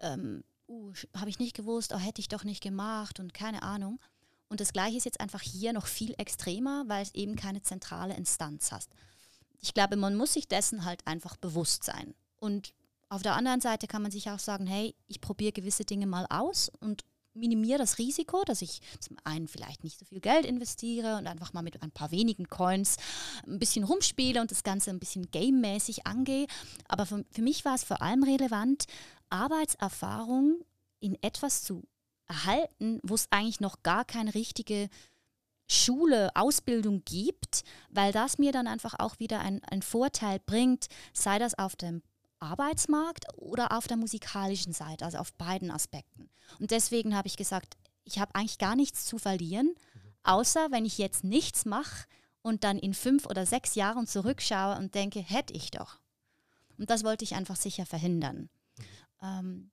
ähm, 0.02 0.44
uh, 0.68 0.94
habe 1.18 1.30
ich 1.30 1.40
nicht 1.40 1.56
gewusst, 1.56 1.94
oh, 1.94 2.00
hätte 2.00 2.22
ich 2.22 2.30
doch 2.30 2.44
nicht 2.44 2.64
gemacht 2.64 3.20
und 3.20 3.34
keine 3.34 3.64
Ahnung. 3.64 4.00
Und 4.48 4.62
das 4.62 4.74
Gleiche 4.74 4.98
ist 4.98 5.06
jetzt 5.06 5.20
einfach 5.20 5.42
hier 5.42 5.74
noch 5.74 5.86
viel 5.86 6.16
extremer, 6.18 6.86
weil 6.88 7.04
es 7.04 7.14
eben 7.14 7.36
keine 7.36 7.62
zentrale 7.62 8.16
Instanz 8.16 8.72
hast. 8.72 8.90
Ich 9.62 9.74
glaube, 9.74 9.96
man 9.96 10.16
muss 10.16 10.34
sich 10.34 10.48
dessen 10.48 10.86
halt 10.86 11.06
einfach 11.06 11.36
bewusst 11.36 11.84
sein. 11.84 12.16
Und 12.40 12.74
auf 13.10 13.22
der 13.22 13.36
anderen 13.36 13.62
Seite 13.62 13.88
kann 13.88 14.02
man 14.02 14.12
sich 14.12 14.30
auch 14.30 14.40
sagen, 14.40 14.68
hey, 14.68 14.96
ich 15.08 15.22
probiere 15.22 15.52
gewisse 15.52 15.86
Dinge 15.86 16.08
mal 16.08 16.26
aus 16.30 16.72
und 16.80 17.04
minimiere 17.34 17.80
das 17.80 17.98
Risiko, 17.98 18.44
dass 18.44 18.62
ich 18.62 18.82
zum 19.00 19.18
einen 19.24 19.48
vielleicht 19.48 19.84
nicht 19.84 19.98
so 19.98 20.06
viel 20.06 20.20
Geld 20.20 20.46
investiere 20.46 21.18
und 21.18 21.28
einfach 21.28 21.54
mal 21.54 21.62
mit 21.62 21.82
ein 21.82 21.92
paar 21.92 22.12
wenigen 22.12 22.48
Coins 22.48 22.98
ein 23.48 23.60
bisschen 23.60 23.84
rumspiele 23.84 24.42
und 24.42 24.52
das 24.52 24.64
Ganze 24.64 24.90
ein 24.90 25.00
bisschen 25.00 25.30
gamemäßig 25.32 26.06
angehe. 26.06 26.48
Aber 26.88 27.06
für, 27.06 27.26
für 27.32 27.42
mich 27.42 27.66
war 27.66 27.76
es 27.76 27.84
vor 27.84 28.02
allem 28.02 28.24
relevant, 28.24 28.86
Arbeitserfahrung 29.30 30.60
in 31.00 31.18
etwas 31.22 31.64
zu 31.64 31.84
erhalten, 32.28 33.00
wo 33.04 33.16
es 33.16 33.28
eigentlich 33.32 33.60
noch 33.60 33.82
gar 33.84 34.06
keine 34.06 34.34
richtige 34.34 34.90
Schule, 35.68 36.32
Ausbildung 36.36 37.04
gibt, 37.06 37.64
weil 37.90 38.12
das 38.12 38.38
mir 38.40 38.52
dann 38.52 38.68
einfach 38.68 38.96
auch 38.98 39.20
wieder 39.20 39.40
einen 39.40 39.82
Vorteil 39.82 40.40
bringt, 40.40 40.88
sei 41.14 41.38
das 41.38 41.58
auf 41.58 41.76
dem 41.76 42.02
Arbeitsmarkt 42.40 43.26
oder 43.36 43.76
auf 43.78 43.88
der 43.88 43.98
musikalischen 43.98 44.74
Seite, 44.74 45.06
also 45.06 45.18
auf 45.18 45.34
beiden 45.34 45.72
Aspekten. 45.72 46.30
Und 46.60 46.72
deswegen 46.72 47.16
habe 47.16 47.28
ich 47.28 47.38
gesagt, 47.38 47.78
ich 48.04 48.20
habe 48.20 48.34
eigentlich 48.36 48.58
gar 48.58 48.76
nichts 48.76 49.06
zu 49.06 49.18
verlieren, 49.18 49.76
außer 50.24 50.72
wenn 50.72 50.86
ich 50.86 50.98
jetzt 50.98 51.24
nichts 51.24 51.66
mache 51.66 52.06
und 52.42 52.64
dann 52.64 52.80
in 52.80 52.94
fünf 52.94 53.26
oder 53.26 53.46
sechs 53.46 53.76
Jahren 53.76 54.08
zurückschaue 54.08 54.78
und 54.78 54.96
denke, 54.96 55.20
hätte 55.20 55.54
ich 55.54 55.72
doch. 55.72 56.00
Und 56.78 56.90
das 56.90 57.04
wollte 57.04 57.24
ich 57.24 57.36
einfach 57.36 57.58
sicher 57.58 57.86
verhindern. 57.86 58.50
Ähm, 59.22 59.72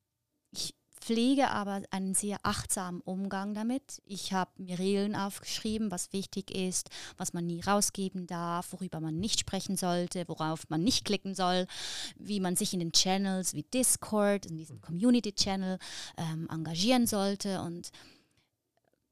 ich 0.51 0.75
pflege 1.07 1.51
aber 1.51 1.83
einen 1.93 2.15
sehr 2.15 2.39
achtsamen 2.43 3.01
Umgang 3.01 3.55
damit. 3.55 4.03
Ich 4.07 4.33
habe 4.33 4.51
mir 4.57 4.81
Regeln 4.81 5.15
aufgeschrieben, 5.15 5.93
was 5.93 6.13
wichtig 6.13 6.51
ist, 6.51 6.91
was 7.17 7.33
man 7.33 7.47
nie 7.47 7.61
rausgeben 7.61 8.27
darf, 8.27 8.73
worüber 8.73 8.99
man 8.99 9.21
nicht 9.21 9.39
sprechen 9.39 9.77
sollte, 9.77 10.25
worauf 10.27 10.69
man 10.69 10.83
nicht 10.83 11.05
klicken 11.05 11.37
soll, 11.37 11.69
wie 12.17 12.41
man 12.41 12.57
sich 12.57 12.73
in 12.73 12.81
den 12.81 12.91
Channels 12.91 13.55
wie 13.55 13.63
Discord, 13.63 14.47
in 14.47 14.57
diesem 14.57 14.81
Community-Channel 14.81 15.79
ähm, 16.17 16.49
engagieren 16.51 17.07
sollte. 17.07 17.61
Und 17.61 17.91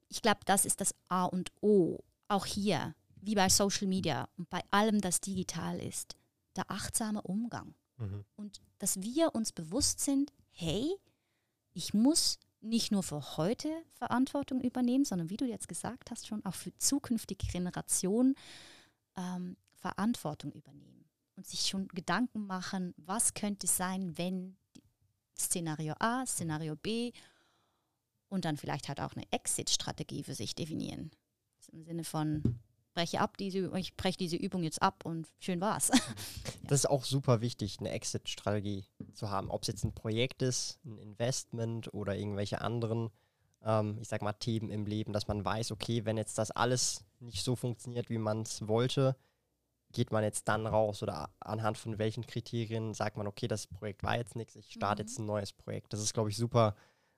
ich 0.09 0.21
glaube, 0.21 0.41
das 0.45 0.65
ist 0.65 0.81
das 0.81 0.93
A 1.07 1.23
und 1.23 1.53
O, 1.61 1.99
auch 2.27 2.45
hier, 2.45 2.93
wie 3.21 3.35
bei 3.35 3.47
Social 3.47 3.87
Media 3.87 4.27
und 4.37 4.49
bei 4.49 4.59
allem, 4.69 4.99
das 4.99 5.21
digital 5.21 5.79
ist, 5.79 6.17
der 6.57 6.69
achtsame 6.69 7.21
Umgang. 7.21 7.73
Mhm. 7.97 8.25
Und 8.35 8.59
dass 8.79 9.01
wir 9.01 9.33
uns 9.33 9.53
bewusst 9.53 10.01
sind, 10.01 10.33
hey, 10.51 10.97
ich 11.75 11.93
muss 11.93 12.39
nicht 12.61 12.91
nur 12.91 13.03
für 13.03 13.37
heute 13.37 13.69
Verantwortung 13.93 14.61
übernehmen, 14.61 15.05
sondern 15.05 15.29
wie 15.29 15.37
du 15.37 15.45
jetzt 15.45 15.67
gesagt 15.67 16.09
hast, 16.09 16.25
schon 16.25 16.43
auch 16.45 16.55
für 16.55 16.75
zukünftige 16.77 17.45
Generationen 17.45 18.35
ähm, 19.15 19.55
Verantwortung 19.73 20.51
übernehmen 20.53 21.05
und 21.35 21.45
sich 21.45 21.67
schon 21.67 21.87
Gedanken 21.89 22.47
machen, 22.47 22.93
was 22.97 23.33
könnte 23.33 23.67
sein, 23.67 24.17
wenn 24.17 24.57
Szenario 25.37 25.93
A, 25.99 26.25
Szenario 26.25 26.75
B 26.75 27.11
und 28.29 28.45
dann 28.45 28.57
vielleicht 28.57 28.87
halt 28.87 29.01
auch 29.01 29.13
eine 29.13 29.29
Exit-Strategie 29.31 30.23
für 30.23 30.33
sich 30.33 30.55
definieren. 30.55 31.11
Im 31.71 31.83
Sinne 31.83 32.03
von, 32.03 32.59
breche 32.95 33.19
ab 33.19 33.37
diese, 33.37 33.71
ich 33.77 33.95
breche 33.95 34.17
diese 34.17 34.37
Übung 34.37 34.63
jetzt 34.63 34.81
ab 34.81 35.05
und 35.05 35.27
schön 35.39 35.61
war's. 35.61 35.91
Das 36.67 36.79
ist 36.79 36.89
auch 36.89 37.03
super 37.03 37.41
wichtig, 37.41 37.77
eine 37.79 37.91
Exit-Strategie 37.91 38.85
zu 39.13 39.29
haben. 39.29 39.51
Ob 39.51 39.61
es 39.61 39.67
jetzt 39.67 39.83
ein 39.83 39.93
Projekt 39.93 40.41
ist, 40.41 40.79
ein 40.83 40.97
Investment 40.97 41.93
oder 41.93 42.15
irgendwelche 42.15 42.61
anderen, 42.61 43.11
ähm, 43.63 43.99
ich 44.01 44.07
sag 44.07 44.23
mal, 44.23 44.33
Themen 44.33 44.71
im 44.71 44.87
Leben, 44.87 45.13
dass 45.13 45.27
man 45.27 45.45
weiß, 45.45 45.71
okay, 45.71 46.05
wenn 46.05 46.17
jetzt 46.17 46.39
das 46.39 46.49
alles 46.49 47.05
nicht 47.19 47.43
so 47.43 47.55
funktioniert, 47.55 48.09
wie 48.09 48.17
man 48.17 48.41
es 48.41 48.67
wollte, 48.67 49.15
geht 49.91 50.11
man 50.11 50.23
jetzt 50.23 50.47
dann 50.47 50.65
raus 50.65 51.03
oder 51.03 51.29
anhand 51.39 51.77
von 51.77 51.99
welchen 51.99 52.25
Kriterien 52.25 52.95
sagt 52.95 53.15
man, 53.15 53.27
okay, 53.27 53.47
das 53.47 53.67
Projekt 53.67 54.01
war 54.01 54.17
jetzt 54.17 54.35
nichts, 54.35 54.55
ich 54.55 54.71
starte 54.71 55.03
mhm. 55.03 55.07
jetzt 55.07 55.19
ein 55.19 55.27
neues 55.27 55.53
Projekt. 55.53 55.93
Das 55.93 56.01
ist, 56.01 56.15
glaube 56.15 56.31
ich, 56.31 56.37
super 56.37 56.75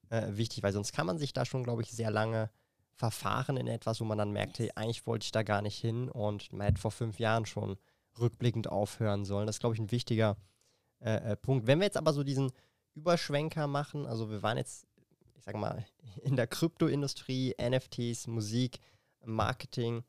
äh, 0.10 0.28
wichtig, 0.32 0.62
weil 0.62 0.74
sonst 0.74 0.92
kann 0.92 1.08
man 1.08 1.18
sich 1.18 1.32
da 1.32 1.46
schon, 1.46 1.64
glaube 1.64 1.84
ich, 1.84 1.92
sehr 1.92 2.12
lange 2.12 2.50
verfahren 2.98 3.58
in 3.58 3.68
etwas, 3.68 4.02
wo 4.02 4.06
man 4.06 4.18
dann 4.18 4.32
merkt, 4.32 4.60
hey, 4.60 4.72
eigentlich 4.76 5.06
wollte 5.06 5.26
ich 5.26 5.32
da 5.32 5.44
gar 5.44 5.62
nicht 5.62 5.78
hin 5.78 6.10
und 6.10 6.52
man 6.52 6.66
hätte 6.68 6.82
vor 6.82 6.92
fünf 6.92 7.20
Jahren 7.20 7.46
schon 7.46 7.78
rückblickend 8.20 8.68
aufhören 8.68 9.24
sollen. 9.24 9.46
Das 9.46 9.58
ist, 9.58 9.60
glaube 9.60 9.76
ich, 9.76 9.82
ein 9.82 9.92
wichtiger 9.92 10.36
äh, 11.00 11.32
äh, 11.32 11.36
Punkt. 11.36 11.68
Wenn 11.68 11.80
wir 11.80 11.86
jetzt 11.86 11.98
aber 11.98 12.12
so 12.12 12.24
diesen 12.24 12.52
Überschwenker 12.96 13.68
machen, 13.68 14.08
also 14.08 14.32
wir 14.32 14.42
waren 14.42 14.58
jetzt, 14.58 14.88
ich 15.36 15.44
sage 15.44 15.60
mal, 15.60 15.86
in 16.24 16.36
der 16.36 16.48
Kryptoindustrie, 16.48 17.56
NFTs, 17.62 18.26
Musik, 18.26 18.80
Marketing, 19.24 20.04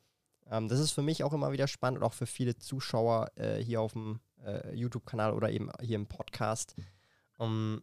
ähm, 0.50 0.68
das 0.68 0.80
ist 0.80 0.92
für 0.92 1.02
mich 1.02 1.24
auch 1.24 1.34
immer 1.34 1.52
wieder 1.52 1.68
spannend 1.68 1.98
und 1.98 2.04
auch 2.04 2.14
für 2.14 2.26
viele 2.26 2.56
Zuschauer 2.56 3.30
äh, 3.36 3.58
hier 3.58 3.82
auf 3.82 3.92
dem 3.92 4.20
äh, 4.42 4.74
YouTube-Kanal 4.74 5.34
oder 5.34 5.50
eben 5.50 5.70
hier 5.80 5.96
im 5.96 6.06
Podcast. 6.06 6.74
Um, 7.36 7.82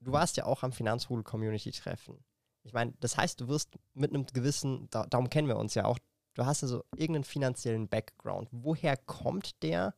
du 0.00 0.10
warst 0.10 0.36
ja 0.38 0.46
auch 0.46 0.62
am 0.62 0.72
Finanzrudel-Community-Treffen. 0.72 2.18
Ich 2.64 2.72
meine, 2.72 2.92
das 3.00 3.16
heißt, 3.16 3.40
du 3.40 3.48
wirst 3.48 3.70
mit 3.94 4.12
einem 4.12 4.26
gewissen, 4.26 4.88
da, 4.90 5.06
darum 5.06 5.30
kennen 5.30 5.48
wir 5.48 5.56
uns 5.56 5.74
ja 5.74 5.84
auch, 5.84 5.98
du 6.34 6.46
hast 6.46 6.62
also 6.62 6.84
irgendeinen 6.96 7.24
finanziellen 7.24 7.88
Background. 7.88 8.48
Woher 8.52 8.96
kommt 8.96 9.62
der 9.62 9.94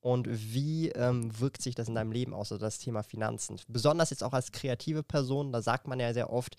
und 0.00 0.28
wie 0.28 0.90
ähm, 0.90 1.38
wirkt 1.40 1.62
sich 1.62 1.74
das 1.74 1.88
in 1.88 1.94
deinem 1.94 2.12
Leben 2.12 2.34
aus, 2.34 2.52
also 2.52 2.64
das 2.64 2.78
Thema 2.78 3.02
Finanzen? 3.02 3.58
Besonders 3.68 4.10
jetzt 4.10 4.22
auch 4.22 4.32
als 4.32 4.52
kreative 4.52 5.02
Person, 5.02 5.52
da 5.52 5.62
sagt 5.62 5.88
man 5.88 5.98
ja 5.98 6.12
sehr 6.12 6.30
oft, 6.32 6.56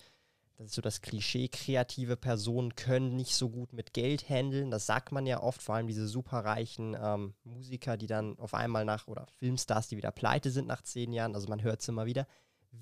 das 0.57 0.67
ist 0.67 0.75
so 0.75 0.81
das 0.81 1.01
Klischee, 1.01 1.49
kreative 1.49 2.15
Personen 2.15 2.75
können 2.75 3.15
nicht 3.15 3.35
so 3.35 3.49
gut 3.49 3.73
mit 3.73 3.93
Geld 3.93 4.29
handeln. 4.29 4.71
Das 4.71 4.85
sagt 4.85 5.11
man 5.11 5.25
ja 5.25 5.43
oft, 5.43 5.61
vor 5.61 5.75
allem 5.75 5.87
diese 5.87 6.07
superreichen 6.07 6.95
ähm, 6.99 7.33
Musiker, 7.43 7.97
die 7.97 8.07
dann 8.07 8.39
auf 8.39 8.53
einmal 8.53 8.85
nach, 8.85 9.07
oder 9.07 9.27
Filmstars, 9.37 9.89
die 9.89 9.97
wieder 9.97 10.11
pleite 10.11 10.51
sind 10.51 10.67
nach 10.67 10.81
zehn 10.81 11.11
Jahren, 11.11 11.35
also 11.35 11.49
man 11.49 11.61
hört 11.61 11.81
es 11.81 11.89
immer 11.89 12.05
wieder. 12.05 12.25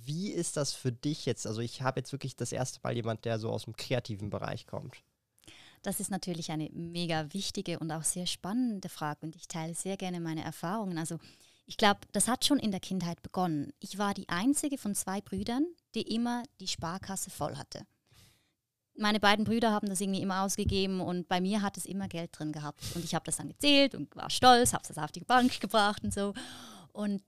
Wie 0.01 0.31
ist 0.31 0.57
das 0.57 0.73
für 0.73 0.91
dich 0.91 1.25
jetzt? 1.25 1.47
Also 1.47 1.61
ich 1.61 1.81
habe 1.81 1.99
jetzt 1.99 2.11
wirklich 2.11 2.35
das 2.35 2.51
erste 2.51 2.79
Mal 2.83 2.95
jemand, 2.95 3.25
der 3.25 3.39
so 3.39 3.49
aus 3.49 3.65
dem 3.65 3.75
kreativen 3.75 4.29
Bereich 4.29 4.67
kommt. 4.67 5.03
Das 5.81 5.99
ist 5.99 6.11
natürlich 6.11 6.51
eine 6.51 6.69
mega 6.71 7.33
wichtige 7.33 7.79
und 7.79 7.91
auch 7.91 8.03
sehr 8.03 8.25
spannende 8.25 8.87
Frage 8.89 9.19
und 9.25 9.35
ich 9.35 9.47
teile 9.47 9.75
sehr 9.75 9.97
gerne 9.97 10.21
meine 10.21 10.43
Erfahrungen. 10.43 10.97
Also 10.97 11.19
ich 11.65 11.77
glaube, 11.77 12.01
das 12.11 12.27
hat 12.27 12.45
schon 12.45 12.59
in 12.59 12.71
der 12.71 12.79
Kindheit 12.79 13.21
begonnen. 13.21 13.73
Ich 13.79 13.97
war 13.97 14.13
die 14.13 14.29
einzige 14.29 14.77
von 14.77 14.95
zwei 14.95 15.21
Brüdern, 15.21 15.65
die 15.93 16.01
immer 16.01 16.43
die 16.59 16.67
Sparkasse 16.67 17.29
voll 17.29 17.57
hatte. 17.57 17.85
Meine 18.95 19.19
beiden 19.19 19.43
Brüder 19.43 19.71
haben 19.71 19.89
das 19.89 20.01
irgendwie 20.01 20.21
immer 20.21 20.43
ausgegeben 20.43 21.01
und 21.01 21.27
bei 21.27 21.41
mir 21.41 21.61
hat 21.61 21.77
es 21.77 21.85
immer 21.85 22.07
Geld 22.07 22.37
drin 22.37 22.51
gehabt. 22.51 22.81
Und 22.95 23.03
ich 23.03 23.15
habe 23.15 23.25
das 23.25 23.37
dann 23.37 23.49
gezählt 23.49 23.95
und 23.95 24.15
war 24.15 24.29
stolz, 24.29 24.73
habe 24.73 24.83
es 24.87 24.97
auf 24.97 25.11
die 25.11 25.21
Bank 25.21 25.59
gebracht 25.59 26.03
und 26.03 26.13
so. 26.13 26.33
Und 26.91 27.23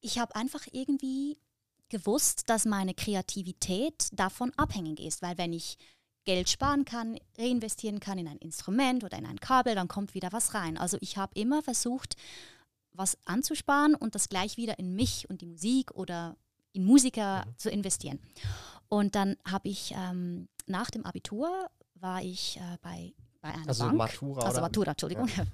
ich 0.00 0.18
habe 0.18 0.34
einfach 0.34 0.66
irgendwie 0.72 1.38
gewusst, 1.94 2.50
dass 2.50 2.64
meine 2.64 2.92
Kreativität 2.92 4.08
davon 4.12 4.52
abhängig 4.56 5.00
ist, 5.00 5.22
weil 5.22 5.38
wenn 5.38 5.52
ich 5.52 5.78
Geld 6.24 6.48
sparen 6.48 6.84
kann, 6.84 7.18
reinvestieren 7.38 8.00
kann 8.00 8.18
in 8.18 8.26
ein 8.26 8.38
Instrument 8.38 9.04
oder 9.04 9.16
in 9.16 9.26
ein 9.26 9.38
Kabel, 9.38 9.74
dann 9.74 9.88
kommt 9.88 10.14
wieder 10.14 10.32
was 10.32 10.54
rein. 10.54 10.76
Also 10.76 10.98
ich 11.00 11.16
habe 11.16 11.38
immer 11.38 11.62
versucht, 11.62 12.16
was 12.92 13.16
anzusparen 13.26 13.94
und 13.94 14.14
das 14.14 14.28
gleich 14.28 14.56
wieder 14.56 14.78
in 14.78 14.94
mich 14.94 15.28
und 15.30 15.40
die 15.40 15.46
Musik 15.46 15.92
oder 15.92 16.36
in 16.72 16.84
Musiker 16.84 17.44
mhm. 17.46 17.58
zu 17.58 17.70
investieren. 17.70 18.18
Und 18.88 19.14
dann 19.14 19.36
habe 19.46 19.68
ich 19.68 19.94
ähm, 19.96 20.48
nach 20.66 20.90
dem 20.90 21.04
Abitur 21.04 21.70
war 21.94 22.22
ich 22.22 22.56
äh, 22.56 22.78
bei 22.82 23.14
bei 23.44 23.52
einer 23.52 23.68
also 23.68 23.84
Bank. 23.84 23.98
Matura, 23.98 24.42
also 24.42 24.60
Matura, 24.62 24.90
Entschuldigung. 24.92 25.28
Ja. 25.28 25.44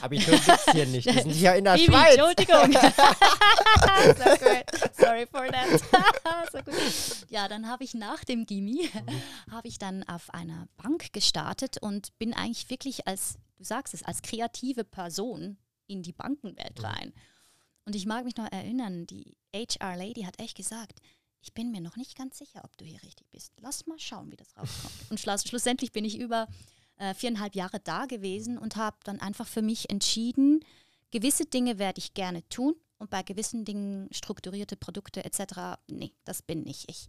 Abitur 0.00 0.34
gibt 0.34 0.48
es 0.48 0.72
hier 0.72 0.86
nicht, 0.86 1.06
wir 1.06 1.22
sind 1.22 1.30
hier 1.30 1.54
in 1.54 1.64
der 1.64 1.76
Ibi, 1.76 1.84
Schweiz. 1.84 2.16
Entschuldigung. 2.16 2.72
so 4.18 4.44
good. 4.44 4.96
Sorry 4.96 5.24
for 5.30 5.46
that. 5.46 6.50
so 6.52 6.58
gut. 6.58 7.30
Ja, 7.30 7.46
dann 7.46 7.68
habe 7.68 7.84
ich 7.84 7.94
nach 7.94 8.24
dem 8.24 8.44
Gimmi, 8.44 8.90
mhm. 8.92 9.52
habe 9.52 9.68
ich 9.68 9.78
dann 9.78 10.02
auf 10.08 10.34
einer 10.34 10.66
Bank 10.78 11.12
gestartet 11.12 11.78
und 11.80 12.18
bin 12.18 12.34
eigentlich 12.34 12.68
wirklich 12.70 13.06
als, 13.06 13.38
du 13.56 13.62
sagst 13.62 13.94
es, 13.94 14.02
als 14.02 14.22
kreative 14.22 14.82
Person 14.82 15.58
in 15.86 16.02
die 16.02 16.12
Bankenwelt 16.12 16.80
mhm. 16.80 16.84
rein. 16.84 17.12
Und 17.84 17.94
ich 17.94 18.04
mag 18.04 18.24
mich 18.24 18.36
noch 18.36 18.50
erinnern, 18.50 19.06
die 19.06 19.36
HR-Lady 19.54 20.22
hat 20.22 20.40
echt 20.40 20.56
gesagt, 20.56 20.98
ich 21.40 21.54
bin 21.54 21.70
mir 21.70 21.80
noch 21.80 21.94
nicht 21.94 22.18
ganz 22.18 22.36
sicher, 22.36 22.62
ob 22.64 22.76
du 22.78 22.84
hier 22.84 23.00
richtig 23.04 23.30
bist. 23.30 23.52
Lass 23.60 23.86
mal 23.86 24.00
schauen, 24.00 24.32
wie 24.32 24.36
das 24.36 24.56
rauskommt. 24.56 25.10
Und 25.10 25.20
schlussendlich 25.20 25.92
bin 25.92 26.04
ich 26.04 26.18
über 26.18 26.48
äh, 26.98 27.14
viereinhalb 27.14 27.54
Jahre 27.54 27.80
da 27.80 28.06
gewesen 28.06 28.58
und 28.58 28.76
habe 28.76 28.96
dann 29.04 29.20
einfach 29.20 29.46
für 29.46 29.62
mich 29.62 29.90
entschieden, 29.90 30.64
gewisse 31.10 31.44
Dinge 31.46 31.78
werde 31.78 31.98
ich 31.98 32.14
gerne 32.14 32.46
tun 32.48 32.74
und 32.98 33.10
bei 33.10 33.22
gewissen 33.22 33.64
Dingen 33.64 34.08
strukturierte 34.12 34.76
Produkte 34.76 35.24
etc., 35.24 35.80
nee, 35.88 36.12
das 36.24 36.42
bin 36.42 36.62
nicht 36.64 36.90
ich. 36.90 37.08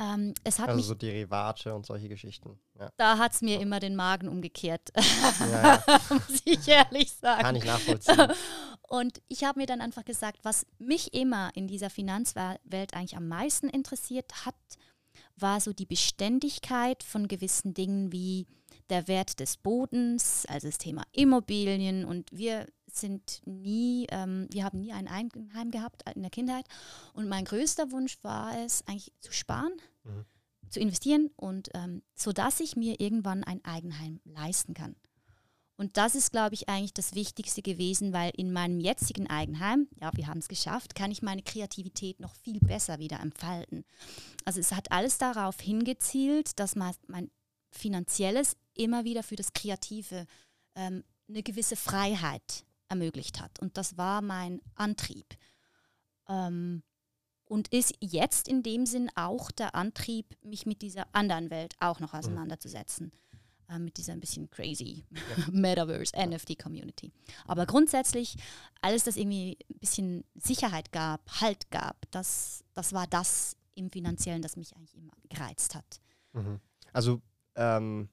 Ähm, 0.00 0.34
es 0.42 0.58
hat 0.58 0.68
also 0.68 0.82
so 0.82 0.94
Derivate 0.94 1.74
und 1.74 1.86
solche 1.86 2.08
Geschichten. 2.08 2.58
Ja. 2.78 2.90
da 2.96 3.18
hat 3.18 3.32
es 3.32 3.40
mir 3.40 3.60
immer 3.60 3.78
den 3.78 3.94
Magen 3.94 4.28
umgekehrt, 4.28 4.90
Ja, 5.40 5.82
ja. 5.86 6.00
muss 6.08 6.42
ich 6.44 6.66
ehrlich 6.66 7.12
sagen. 7.12 7.42
Kann 7.42 7.56
ich 7.56 7.64
nachvollziehen. 7.64 8.32
Und 8.88 9.22
ich 9.28 9.44
habe 9.44 9.60
mir 9.60 9.66
dann 9.66 9.80
einfach 9.80 10.04
gesagt, 10.04 10.40
was 10.42 10.66
mich 10.78 11.14
immer 11.14 11.52
in 11.54 11.68
dieser 11.68 11.90
Finanzwelt 11.90 12.92
eigentlich 12.92 13.16
am 13.16 13.28
meisten 13.28 13.68
interessiert 13.68 14.44
hat, 14.44 14.56
war 15.36 15.60
so 15.60 15.72
die 15.72 15.86
Beständigkeit 15.86 17.04
von 17.04 17.28
gewissen 17.28 17.72
Dingen 17.72 18.10
wie 18.10 18.48
der 18.90 19.08
Wert 19.08 19.40
des 19.40 19.56
Bodens, 19.56 20.44
also 20.46 20.68
das 20.68 20.78
Thema 20.78 21.04
Immobilien. 21.12 22.04
Und 22.04 22.30
wir 22.32 22.66
sind 22.86 23.40
nie, 23.44 24.06
ähm, 24.10 24.48
wir 24.50 24.64
haben 24.64 24.80
nie 24.80 24.92
ein 24.92 25.08
Eigenheim 25.08 25.70
gehabt 25.70 26.02
in 26.14 26.22
der 26.22 26.30
Kindheit. 26.30 26.66
Und 27.14 27.28
mein 27.28 27.44
größter 27.44 27.90
Wunsch 27.92 28.18
war 28.22 28.58
es, 28.64 28.86
eigentlich 28.86 29.12
zu 29.20 29.32
sparen, 29.32 29.72
Mhm. 30.04 30.24
zu 30.70 30.80
investieren 30.80 31.30
und 31.36 31.68
ähm, 31.74 32.02
so 32.14 32.32
dass 32.32 32.60
ich 32.60 32.76
mir 32.76 33.00
irgendwann 33.00 33.44
ein 33.44 33.64
Eigenheim 33.64 34.20
leisten 34.24 34.72
kann. 34.72 34.96
Und 35.76 35.96
das 35.96 36.14
ist, 36.14 36.30
glaube 36.30 36.54
ich, 36.54 36.68
eigentlich 36.68 36.92
das 36.92 37.14
Wichtigste 37.14 37.62
gewesen, 37.62 38.12
weil 38.12 38.32
in 38.36 38.52
meinem 38.52 38.80
jetzigen 38.80 39.28
Eigenheim, 39.30 39.88
ja, 39.98 40.10
wir 40.14 40.26
haben 40.26 40.40
es 40.40 40.48
geschafft, 40.48 40.94
kann 40.94 41.10
ich 41.10 41.22
meine 41.22 41.42
Kreativität 41.42 42.20
noch 42.20 42.34
viel 42.34 42.60
besser 42.60 42.98
wieder 42.98 43.18
entfalten. 43.20 43.86
Also 44.44 44.60
es 44.60 44.72
hat 44.72 44.92
alles 44.92 45.16
darauf 45.16 45.58
hingezielt, 45.58 46.58
dass 46.60 46.76
man 46.76 46.94
mein 47.08 47.30
finanzielles 47.70 48.56
immer 48.74 49.04
wieder 49.04 49.22
für 49.22 49.36
das 49.36 49.52
Kreative 49.52 50.26
ähm, 50.74 51.04
eine 51.28 51.42
gewisse 51.42 51.76
Freiheit 51.76 52.64
ermöglicht 52.88 53.40
hat. 53.40 53.60
Und 53.60 53.76
das 53.76 53.96
war 53.96 54.22
mein 54.22 54.60
Antrieb. 54.74 55.26
Ähm, 56.28 56.82
und 57.44 57.68
ist 57.68 57.94
jetzt 58.00 58.46
in 58.46 58.62
dem 58.62 58.86
Sinn 58.86 59.10
auch 59.16 59.50
der 59.50 59.74
Antrieb, 59.74 60.36
mich 60.44 60.66
mit 60.66 60.82
dieser 60.82 61.06
anderen 61.12 61.50
Welt 61.50 61.74
auch 61.80 61.98
noch 61.98 62.14
auseinanderzusetzen. 62.14 63.12
Äh, 63.70 63.78
mit 63.78 63.96
dieser 63.96 64.12
ein 64.12 64.20
bisschen 64.20 64.50
crazy 64.50 65.04
Metaverse, 65.52 66.12
NFT-Community. 66.16 67.12
Aber 67.46 67.66
grundsätzlich, 67.66 68.36
alles, 68.80 69.04
das 69.04 69.16
irgendwie 69.16 69.56
ein 69.70 69.78
bisschen 69.78 70.24
Sicherheit 70.34 70.92
gab, 70.92 71.20
Halt 71.40 71.70
gab, 71.70 72.10
das, 72.10 72.64
das 72.74 72.92
war 72.92 73.06
das 73.06 73.56
im 73.74 73.90
Finanziellen, 73.90 74.42
das 74.42 74.56
mich 74.56 74.74
eigentlich 74.76 74.96
immer 74.96 75.12
gereizt 75.28 75.74
hat. 75.74 76.00
Mhm. 76.32 76.60
Also, 76.92 77.22
ähm, 77.60 78.08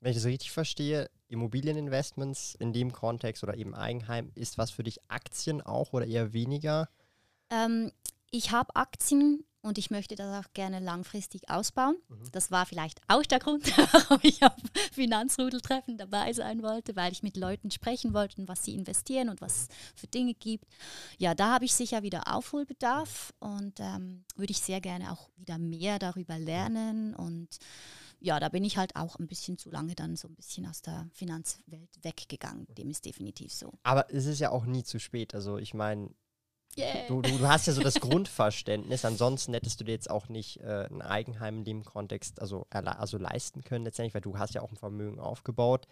wenn 0.00 0.10
ich 0.10 0.16
das 0.16 0.24
richtig 0.24 0.50
verstehe, 0.50 1.10
Immobilieninvestments 1.28 2.56
in 2.56 2.72
dem 2.72 2.92
Kontext 2.92 3.44
oder 3.44 3.56
eben 3.56 3.74
Eigenheim, 3.74 4.32
ist 4.34 4.58
was 4.58 4.70
für 4.70 4.82
dich 4.82 4.98
Aktien 5.08 5.60
auch 5.60 5.92
oder 5.92 6.06
eher 6.06 6.32
weniger? 6.32 6.88
Ähm, 7.50 7.92
ich 8.30 8.50
habe 8.50 8.74
Aktien 8.74 9.44
und 9.62 9.76
ich 9.76 9.90
möchte 9.90 10.14
das 10.14 10.42
auch 10.44 10.52
gerne 10.54 10.80
langfristig 10.80 11.50
ausbauen. 11.50 11.96
Mhm. 12.08 12.32
Das 12.32 12.50
war 12.50 12.64
vielleicht 12.64 13.02
auch 13.08 13.22
der 13.22 13.40
Grund, 13.40 13.66
warum 13.92 14.18
ich 14.22 14.42
am 14.42 14.52
Finanzrudeltreffen 14.92 15.98
dabei 15.98 16.32
sein 16.32 16.62
wollte, 16.62 16.96
weil 16.96 17.12
ich 17.12 17.22
mit 17.22 17.36
Leuten 17.36 17.70
sprechen 17.70 18.14
wollte, 18.14 18.48
was 18.48 18.64
sie 18.64 18.74
investieren 18.74 19.28
und 19.28 19.42
was 19.42 19.62
es 19.62 19.68
für 19.94 20.06
Dinge 20.06 20.32
gibt. 20.32 20.64
Ja, 21.18 21.34
da 21.34 21.52
habe 21.52 21.66
ich 21.66 21.74
sicher 21.74 22.02
wieder 22.02 22.34
Aufholbedarf 22.34 23.34
und 23.40 23.78
ähm, 23.80 24.24
würde 24.36 24.52
ich 24.52 24.60
sehr 24.60 24.80
gerne 24.80 25.12
auch 25.12 25.28
wieder 25.36 25.58
mehr 25.58 25.98
darüber 25.98 26.38
lernen. 26.38 27.14
Und 27.14 27.58
ja, 28.20 28.38
da 28.38 28.48
bin 28.48 28.64
ich 28.64 28.76
halt 28.76 28.96
auch 28.96 29.18
ein 29.18 29.26
bisschen 29.26 29.58
zu 29.58 29.70
lange 29.70 29.94
dann 29.94 30.14
so 30.14 30.28
ein 30.28 30.34
bisschen 30.34 30.66
aus 30.66 30.82
der 30.82 31.08
Finanzwelt 31.12 31.90
weggegangen. 32.02 32.66
Dem 32.74 32.90
ist 32.90 33.04
definitiv 33.06 33.52
so. 33.52 33.72
Aber 33.82 34.12
es 34.12 34.26
ist 34.26 34.40
ja 34.40 34.50
auch 34.50 34.66
nie 34.66 34.84
zu 34.84 35.00
spät. 35.00 35.34
Also, 35.34 35.58
ich 35.58 35.74
meine, 35.74 36.10
Yeah. 36.78 37.08
du, 37.08 37.20
du, 37.20 37.36
du 37.36 37.48
hast 37.48 37.66
ja 37.66 37.72
so 37.72 37.82
das 37.82 37.94
Grundverständnis. 37.94 39.04
Ansonsten 39.04 39.54
hättest 39.54 39.80
du 39.80 39.84
dir 39.84 39.92
jetzt 39.92 40.08
auch 40.08 40.28
nicht 40.28 40.60
äh, 40.60 40.86
ein 40.88 41.02
Eigenheim 41.02 41.58
in 41.58 41.64
dem 41.64 41.84
Kontext 41.84 42.40
also, 42.40 42.64
also 42.70 43.18
leisten 43.18 43.64
können, 43.64 43.84
letztendlich, 43.84 44.14
weil 44.14 44.20
du 44.20 44.38
hast 44.38 44.54
ja 44.54 44.62
auch 44.62 44.70
ein 44.70 44.76
Vermögen 44.76 45.18
aufgebaut. 45.18 45.88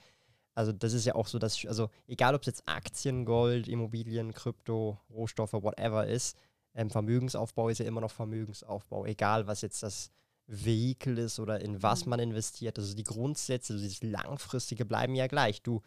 Also, 0.55 0.73
das 0.73 0.93
ist 0.93 1.05
ja 1.05 1.15
auch 1.15 1.27
so, 1.27 1.39
dass, 1.39 1.65
also, 1.67 1.91
egal 2.07 2.35
ob 2.35 2.43
es 2.43 2.47
jetzt 2.47 2.63
Aktien, 2.67 3.25
Gold, 3.25 3.67
Immobilien, 3.67 4.33
Krypto, 4.33 4.99
Rohstoffe, 5.11 5.53
whatever 5.53 6.07
ist, 6.07 6.37
ähm, 6.75 6.91
Vermögensaufbau 6.91 7.71
ist 7.71 7.79
ja 7.79 7.87
immer 7.87 8.01
noch 8.01 8.11
Vermögensaufbau, 8.11 9.05
egal 9.05 9.47
was 9.47 9.63
jetzt 9.63 9.83
das 9.83 10.13
Vehikel 10.49 11.19
ist 11.19 11.39
oder 11.39 11.61
in 11.61 11.83
was 11.83 12.05
Mhm. 12.07 12.11
man 12.11 12.21
investiert. 12.21 12.79
Also 12.79 12.95
die 12.97 13.05
Grundsätze, 13.05 13.75
also 13.75 13.83
dieses 13.85 14.03
Langfristige 14.03 14.85
bleiben 14.85 15.15
ja 15.15 15.27
gleich. 15.27 15.63
Du, 15.63 15.83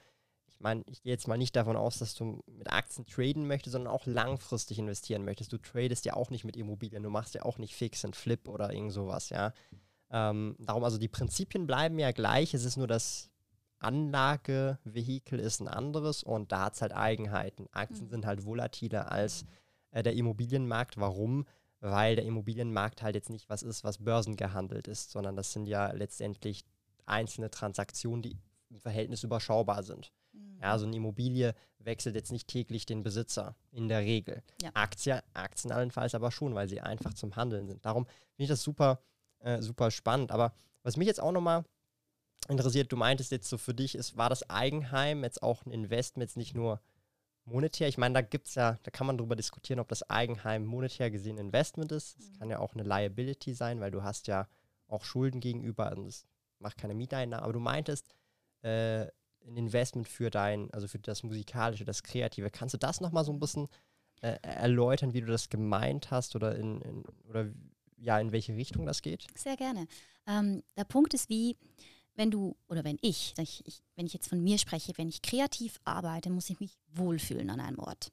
ich 0.48 0.60
meine, 0.60 0.84
ich 0.86 1.02
gehe 1.02 1.12
jetzt 1.12 1.28
mal 1.28 1.38
nicht 1.38 1.56
davon 1.56 1.76
aus, 1.76 1.98
dass 1.98 2.14
du 2.14 2.44
mit 2.46 2.72
Aktien 2.72 3.06
traden 3.08 3.48
möchtest, 3.48 3.72
sondern 3.74 3.92
auch 3.92 4.06
langfristig 4.06 4.78
investieren 4.78 5.26
möchtest. 5.26 5.52
Du 5.52 5.58
tradest 5.58 6.06
ja 6.06 6.14
auch 6.14 6.30
nicht 6.30 6.44
mit 6.46 6.56
Immobilien, 6.56 7.02
du 7.02 7.10
machst 7.10 7.34
ja 7.34 7.42
auch 7.42 7.58
nicht 7.58 7.76
Fix 7.76 8.06
and 8.06 8.16
Flip 8.16 8.48
oder 8.48 8.72
irgend 8.72 8.94
sowas, 8.94 9.30
ja. 9.30 9.52
Ähm, 10.12 10.56
darum, 10.60 10.84
also 10.84 10.98
die 10.98 11.08
Prinzipien 11.08 11.66
bleiben 11.66 11.98
ja 11.98 12.12
gleich, 12.12 12.54
es 12.54 12.66
ist 12.66 12.78
nur 12.78 12.88
das 12.88 13.30
Anlagevehikel 13.80 15.40
ist 15.40 15.60
ein 15.62 15.68
anderes 15.68 16.24
und 16.24 16.52
da 16.52 16.66
hat 16.66 16.76
es 16.76 16.82
halt 16.82 16.94
Eigenheiten. 16.94 17.68
Aktien 17.72 18.06
Mhm. 18.06 18.10
sind 18.12 18.26
halt 18.26 18.46
volatiler 18.46 19.12
als 19.12 19.46
äh, 19.92 20.04
der 20.04 20.14
Immobilienmarkt. 20.14 20.98
Warum? 21.00 21.46
Weil 21.82 22.16
der 22.16 22.26
Immobilienmarkt 22.26 23.02
halt 23.02 23.16
jetzt 23.16 23.30
nicht 23.30 23.50
was 23.50 23.64
ist, 23.64 23.84
was 23.84 23.98
börsengehandelt 23.98 24.88
ist, 24.88 25.12
sondern 25.12 25.36
das 25.36 25.52
sind 25.52 25.66
ja 25.66 25.92
letztendlich 25.92 26.64
einzelne 27.06 27.50
Transaktionen, 27.50 28.22
die 28.22 28.38
im 28.70 28.80
Verhältnis 28.80 29.24
überschaubar 29.24 29.84
sind. 29.84 30.12
Ja, 30.62 30.78
so 30.78 30.86
eine 30.86 30.96
Immobilie 30.96 31.56
wechselt 31.80 32.16
jetzt 32.16 32.32
nicht 32.32 32.48
täglich 32.48 32.86
den 32.86 33.02
Besitzer, 33.02 33.56
in 33.72 33.88
der 33.90 34.02
Regel. 34.02 34.44
Ja. 34.62 34.70
Aktie, 34.76 35.22
Aktien 35.34 35.72
allenfalls 35.72 36.14
aber 36.14 36.32
schon, 36.32 36.54
weil 36.54 36.70
sie 36.70 36.82
einfach 36.82 37.16
zum 37.16 37.36
Handeln 37.36 37.68
sind. 37.68 37.84
Darum 37.84 38.06
finde 38.06 38.44
ich 38.44 38.48
das 38.48 38.62
super, 38.62 39.02
äh, 39.40 39.62
super 39.62 39.90
spannend. 39.90 40.32
Aber 40.32 40.54
was 40.84 40.98
mich 40.98 41.08
jetzt 41.08 41.20
auch 41.20 41.32
nochmal 41.32 41.66
interessiert, 42.48 42.92
du 42.92 42.96
meintest 42.96 43.32
jetzt 43.32 43.50
so 43.50 43.58
für 43.58 43.74
dich, 43.74 43.96
ist, 43.96 44.18
war 44.18 44.30
das 44.30 44.50
Eigenheim 44.50 45.24
jetzt 45.24 45.42
auch 45.42 45.66
ein 45.66 45.72
Investment, 45.72 46.30
jetzt 46.30 46.38
nicht 46.38 46.54
nur 46.54 46.80
monetär? 47.46 47.88
Ich 47.88 47.98
meine, 47.98 48.14
da 48.14 48.22
gibt 48.22 48.48
es 48.48 48.56
ja, 48.56 48.78
da 48.84 48.92
kann 48.92 49.08
man 49.08 49.18
drüber 49.18 49.36
diskutieren, 49.36 49.80
ob 49.80 49.88
das 49.88 50.10
Eigenheim 50.10 50.66
monetär 50.66 51.12
gesehen 51.12 51.38
Investment 51.38 51.92
ist. 51.92 52.18
Es 52.20 52.30
Mhm. 52.30 52.40
kann 52.40 52.50
ja 52.50 52.60
auch 52.60 52.74
eine 52.74 52.84
Liability 52.84 53.54
sein, 53.54 53.80
weil 53.80 53.92
du 53.92 54.04
hast 54.04 54.28
ja 54.28 54.48
auch 54.88 55.04
Schulden 55.06 55.40
gegenüber, 55.40 55.88
also 55.88 56.04
es 56.06 56.26
macht 56.60 56.78
keine 56.78 56.94
Mieteinnahmen. 56.94 57.44
Aber 57.44 57.54
du 57.54 57.60
meintest, 57.60 58.14
äh, 58.62 59.08
ein 59.44 59.58
Investment 59.58 60.08
für 60.08 60.30
dein, 60.30 60.72
also 60.72 60.88
für 60.88 61.00
das 61.00 61.24
Musikalische, 61.24 61.84
das 61.86 62.04
Kreative. 62.04 62.52
Kannst 62.52 62.74
du 62.74 62.78
das 62.78 63.02
nochmal 63.02 63.26
so 63.26 63.32
ein 63.32 63.40
bisschen 63.40 63.68
äh, 64.22 64.38
erläutern, 64.44 65.14
wie 65.14 65.22
du 65.22 65.28
das 65.28 65.50
gemeint 65.50 66.12
hast 66.12 66.36
oder 66.36 66.56
in, 66.56 66.80
in 66.82 67.04
oder 67.28 67.48
ja, 67.98 68.20
in 68.20 68.32
welche 68.32 68.56
Richtung 68.56 68.86
das 68.86 69.02
geht? 69.02 69.26
Sehr 69.36 69.58
gerne. 69.58 69.88
Ähm, 70.28 70.62
der 70.78 70.84
Punkt 70.84 71.14
ist 71.16 71.30
wie, 71.30 71.58
wenn 72.22 72.30
du 72.30 72.56
oder 72.70 72.84
wenn 72.84 73.00
ich, 73.02 73.34
ich, 73.40 73.66
ich, 73.66 73.82
wenn 73.96 74.06
ich 74.06 74.14
jetzt 74.14 74.30
von 74.30 74.44
mir 74.44 74.60
spreche, 74.60 74.94
wenn 74.98 75.10
ich 75.10 75.24
kreativ 75.24 75.80
arbeite, 75.86 76.30
muss 76.30 76.52
ich 76.52 76.60
mich 76.60 76.78
wohlfühlen 76.94 77.50
an 77.50 77.60
einem 77.60 77.80
Ort. 77.80 78.12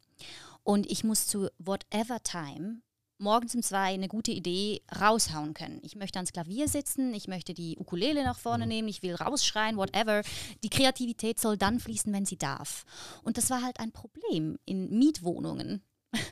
Und 0.63 0.91
ich 0.91 1.05
muss 1.05 1.27
zu 1.27 1.51
whatever 1.59 2.23
time 2.23 2.81
morgens 3.19 3.55
um 3.55 3.63
zwei 3.63 3.93
eine 3.93 4.09
gute 4.09 4.31
Idee 4.31 4.81
raushauen 4.99 5.53
können. 5.53 5.81
Ich 5.83 5.95
möchte 5.95 6.19
ans 6.19 6.33
Klavier 6.33 6.69
sitzen, 6.69 7.13
ich 7.13 7.29
möchte 7.29 7.53
die 7.53 7.77
Ukulele 7.77 8.25
nach 8.25 8.39
vorne 8.39 8.65
Mhm. 8.65 8.69
nehmen, 8.69 8.89
ich 8.89 9.03
will 9.03 9.15
rausschreien, 9.15 9.77
whatever. 9.77 10.23
Die 10.63 10.71
Kreativität 10.71 11.39
soll 11.39 11.59
dann 11.59 11.79
fließen, 11.79 12.11
wenn 12.11 12.25
sie 12.25 12.39
darf. 12.39 12.87
Und 13.25 13.37
das 13.37 13.51
war 13.51 13.63
halt 13.63 13.79
ein 13.79 13.93
Problem 13.93 14.59
in 14.65 14.99
Mietwohnungen. 14.99 15.83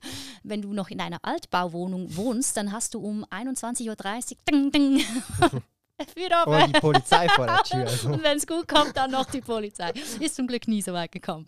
Wenn 0.42 0.62
du 0.62 0.72
noch 0.72 0.88
in 0.88 1.00
einer 1.00 1.18
Altbauwohnung 1.22 2.16
wohnst, 2.16 2.56
dann 2.56 2.72
hast 2.72 2.94
du 2.94 3.00
um 3.00 3.24
21.30 3.26 3.90
Uhr 3.90 4.36
ding, 4.48 4.72
ding, 4.72 5.04
wieder 6.14 6.46
Oh, 6.46 6.66
die 6.66 6.78
Polizei 6.78 7.28
vor 7.28 7.46
der 7.46 7.62
Tür. 7.62 7.86
Also. 7.86 8.08
und 8.12 8.22
wenn 8.22 8.36
es 8.36 8.46
gut 8.46 8.68
kommt, 8.68 8.96
dann 8.96 9.10
noch 9.10 9.30
die 9.30 9.40
Polizei. 9.40 9.90
Ist 10.20 10.36
zum 10.36 10.46
Glück 10.46 10.68
nie 10.68 10.82
so 10.82 10.92
weit 10.92 11.12
gekommen. 11.12 11.46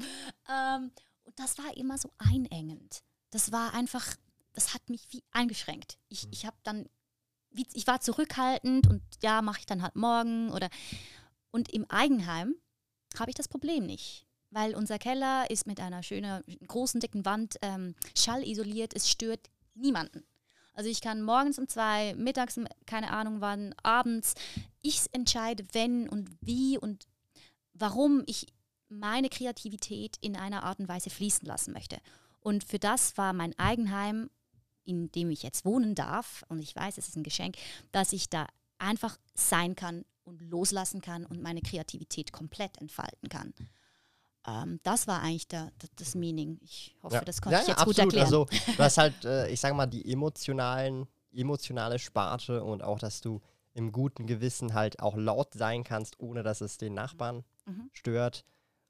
Ähm, 0.48 0.90
und 1.24 1.38
das 1.38 1.58
war 1.58 1.76
immer 1.76 1.98
so 1.98 2.10
einengend. 2.18 3.02
Das 3.30 3.52
war 3.52 3.74
einfach, 3.74 4.16
das 4.54 4.74
hat 4.74 4.88
mich 4.88 5.06
wie 5.10 5.22
eingeschränkt. 5.32 5.98
Ich, 6.08 6.28
ich 6.30 6.46
habe 6.46 6.56
dann, 6.62 6.88
wie, 7.50 7.66
ich 7.74 7.86
war 7.86 8.00
zurückhaltend 8.00 8.88
und 8.88 9.02
ja, 9.22 9.42
mache 9.42 9.60
ich 9.60 9.66
dann 9.66 9.82
halt 9.82 9.96
morgen 9.96 10.50
oder. 10.50 10.68
Und 11.50 11.72
im 11.72 11.84
Eigenheim 11.90 12.54
habe 13.18 13.30
ich 13.30 13.36
das 13.36 13.48
Problem 13.48 13.84
nicht. 13.84 14.26
Weil 14.50 14.74
unser 14.74 14.98
Keller 14.98 15.50
ist 15.50 15.66
mit 15.66 15.78
einer 15.78 16.02
schönen, 16.02 16.42
großen, 16.66 17.00
dicken 17.00 17.26
Wand 17.26 17.56
ähm, 17.60 17.94
schallisoliert. 18.16 18.94
Es 18.96 19.10
stört 19.10 19.50
niemanden. 19.74 20.24
Also 20.78 20.90
ich 20.90 21.00
kann 21.00 21.22
morgens 21.22 21.58
um 21.58 21.66
zwei, 21.66 22.14
mittags, 22.14 22.60
keine 22.86 23.10
Ahnung 23.10 23.40
wann, 23.40 23.74
abends. 23.82 24.36
Ich 24.80 25.06
entscheide, 25.10 25.64
wenn 25.72 26.08
und 26.08 26.30
wie 26.40 26.78
und 26.78 27.08
warum 27.74 28.22
ich 28.26 28.46
meine 28.88 29.28
Kreativität 29.28 30.18
in 30.20 30.36
einer 30.36 30.62
Art 30.62 30.78
und 30.78 30.86
Weise 30.86 31.10
fließen 31.10 31.44
lassen 31.48 31.72
möchte. 31.72 31.98
Und 32.38 32.62
für 32.62 32.78
das 32.78 33.16
war 33.16 33.32
mein 33.32 33.58
Eigenheim, 33.58 34.30
in 34.84 35.10
dem 35.10 35.32
ich 35.32 35.42
jetzt 35.42 35.64
wohnen 35.64 35.96
darf, 35.96 36.44
und 36.48 36.60
ich 36.60 36.76
weiß, 36.76 36.96
es 36.96 37.08
ist 37.08 37.16
ein 37.16 37.24
Geschenk, 37.24 37.56
dass 37.90 38.12
ich 38.12 38.30
da 38.30 38.46
einfach 38.78 39.18
sein 39.34 39.74
kann 39.74 40.04
und 40.22 40.40
loslassen 40.42 41.00
kann 41.00 41.26
und 41.26 41.42
meine 41.42 41.60
Kreativität 41.60 42.30
komplett 42.30 42.78
entfalten 42.80 43.28
kann. 43.28 43.52
Ähm, 44.48 44.80
das 44.82 45.06
war 45.06 45.20
eigentlich 45.20 45.48
der, 45.48 45.70
der, 45.82 45.90
das 45.96 46.14
Meaning. 46.14 46.58
Ich 46.62 46.96
hoffe, 47.02 47.16
Ja. 47.16 47.20
das 47.24 47.40
konnte 47.42 47.56
ja, 47.56 47.62
ich 47.62 47.68
jetzt 47.68 47.84
gut 47.84 47.98
absolut. 47.98 48.14
erklären. 48.14 48.24
Also 48.24 48.44
du 48.76 48.82
hast 48.82 48.98
halt, 48.98 49.24
äh, 49.24 49.48
ich 49.48 49.60
sag 49.60 49.74
mal, 49.74 49.86
die 49.86 50.10
emotionalen, 50.10 51.06
emotionale 51.32 51.98
Sparte 51.98 52.62
und 52.64 52.82
auch, 52.82 52.98
dass 52.98 53.20
du 53.20 53.40
im 53.74 53.92
guten 53.92 54.26
Gewissen 54.26 54.74
halt 54.74 55.00
auch 55.00 55.16
laut 55.16 55.52
sein 55.54 55.84
kannst, 55.84 56.18
ohne 56.20 56.42
dass 56.42 56.60
es 56.60 56.78
den 56.78 56.94
Nachbarn 56.94 57.44
Mhm. 57.66 57.90
stört. 57.92 58.44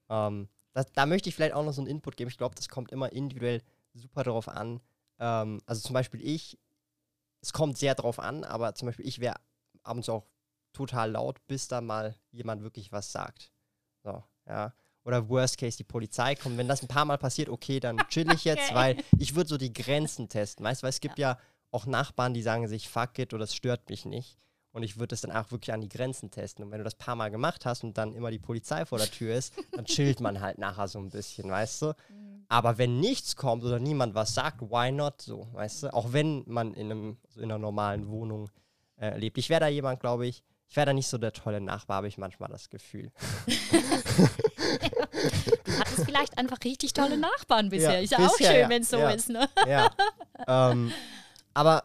Ähm, 0.09 0.49
das, 0.73 0.87
da 0.93 1.05
möchte 1.07 1.29
ich 1.29 1.35
vielleicht 1.35 1.55
auch 1.55 1.65
noch 1.65 1.73
so 1.73 1.81
einen 1.83 1.91
Input 1.91 2.17
geben. 2.17 2.31
Ich 2.31 2.39
glaube, 2.39 2.55
das 2.55 2.69
kommt 2.69 2.93
immer 2.93 3.13
individuell 3.13 3.63
super 3.95 4.23
darauf 4.23 4.49
an. 4.49 4.81
Ähm, 5.19 5.61
also 5.67 5.81
zum 5.83 5.95
Beispiel 5.95 6.21
ich, 6.25 6.59
es 7.41 7.53
kommt 7.53 7.77
sehr 7.77 7.95
drauf 7.97 8.21
an, 8.21 8.45
aber 8.45 8.75
zum 8.75 8.87
Beispiel 8.87 9.07
ich 9.09 9.19
wäre 9.19 9.37
abends 9.83 10.09
auch 10.09 10.27
total 10.73 11.11
laut, 11.11 11.45
bis 11.49 11.67
da 11.67 11.81
mal 11.81 12.15
jemand 12.31 12.63
wirklich 12.63 12.93
was 12.93 13.11
sagt. 13.11 13.51
So, 14.05 14.23
ja. 14.47 14.73
Oder 15.09 15.27
worst 15.27 15.57
case, 15.57 15.79
die 15.79 15.85
Polizei 15.85 16.35
kommt. 16.35 16.59
Wenn 16.59 16.69
das 16.69 16.83
ein 16.83 16.89
paar 16.89 17.07
Mal 17.07 17.17
passiert, 17.17 17.49
okay, 17.49 17.81
dann 17.81 17.97
chill 18.11 18.31
ich 18.31 18.45
jetzt, 18.45 18.67
Okay. 18.67 18.75
weil 18.75 18.97
ich 19.19 19.35
würde 19.35 19.49
so 19.49 19.57
die 19.57 19.73
Grenzen 19.73 20.29
testen. 20.29 20.63
Weißt 20.63 20.83
du, 20.83 20.85
weil 20.85 20.91
es 20.91 21.01
gibt 21.01 21.19
ja. 21.19 21.39
auch 21.71 21.87
Nachbarn, 21.87 22.35
die 22.35 22.43
sagen 22.43 22.69
sich, 22.69 22.91
fuck 22.91 23.19
it 23.19 23.33
oder 23.33 23.45
es 23.45 23.55
stört 23.55 23.89
mich 23.89 24.05
nicht. 24.05 24.37
Und 24.71 24.83
ich 24.83 24.99
würde 24.99 25.09
das 25.09 25.23
dann 25.23 25.33
auch 25.33 25.51
wirklich 25.51 25.73
an 25.73 25.81
die 25.81 25.89
Grenzen 25.89 26.31
testen. 26.31 26.63
Und 26.63 26.73
wenn 26.73 26.79
du 26.79 26.85
das 26.85 26.95
paar 26.95 27.17
Mal 27.17 27.31
gemacht 27.31 27.65
hast 27.65 27.85
und 27.85 27.97
dann 27.97 28.15
immer 28.15 28.31
die 28.31 28.39
Polizei 28.39 28.85
vor 28.85 28.99
der 28.99 29.11
Tür 29.11 29.35
ist, 29.35 29.55
dann 29.73 29.87
chillt 29.87 30.21
man 30.21 30.43
halt 30.43 30.59
nachher 30.59 30.89
so 30.89 30.99
ein 30.99 31.09
bisschen, 31.09 31.51
weißt 31.51 31.83
du? 31.83 31.95
Mhm. 32.11 32.45
Aber 32.51 32.79
wenn 32.79 33.01
nichts 33.01 33.37
kommt 33.37 33.65
oder 33.65 33.79
niemand 33.79 34.15
was 34.15 34.35
sagt, 34.35 34.61
why 34.61 34.91
not 34.93 35.21
so, 35.23 35.49
weißt 35.53 35.85
du? 35.85 35.95
Auch 35.95 36.13
wenn 36.13 36.45
man 36.47 36.75
in, 36.75 36.91
einem, 36.91 37.19
so 37.29 37.41
in 37.41 37.51
einer 37.51 37.59
normalen 37.59 38.09
Wohnung 38.09 38.51
äh, 39.01 39.19
lebt. 39.19 39.39
Ich 39.39 39.49
wäre 39.49 39.61
da 39.61 39.69
jemand, 39.69 40.01
glaube 40.01 40.27
ich, 40.27 40.43
ich 40.69 40.77
wäre 40.77 40.87
da 40.87 40.93
nicht 40.93 41.09
so 41.09 41.17
der 41.17 41.33
tolle 41.33 41.61
Nachbar, 41.61 41.99
habe 41.99 42.09
ich 42.09 42.19
manchmal 42.19 42.51
das 42.51 42.69
Gefühl. 42.69 43.11
Du 45.65 45.79
hattest 45.79 46.05
vielleicht 46.05 46.39
einfach 46.39 46.59
richtig 46.65 46.93
tolle 46.93 47.19
Nachbarn 47.19 47.69
bisher. 47.69 47.95
Ja, 47.95 48.01
ist 48.01 48.11
ja 48.13 48.19
auch 48.19 48.37
bisher, 48.37 48.53
schön, 48.53 48.61
ja. 48.61 48.69
wenn 48.69 48.83
es 48.83 48.91
so 48.91 48.99
Ja. 48.99 49.11
ist, 49.11 49.29
ne? 49.29 49.49
ja. 49.67 49.91
ähm, 50.47 50.93
aber 51.55 51.85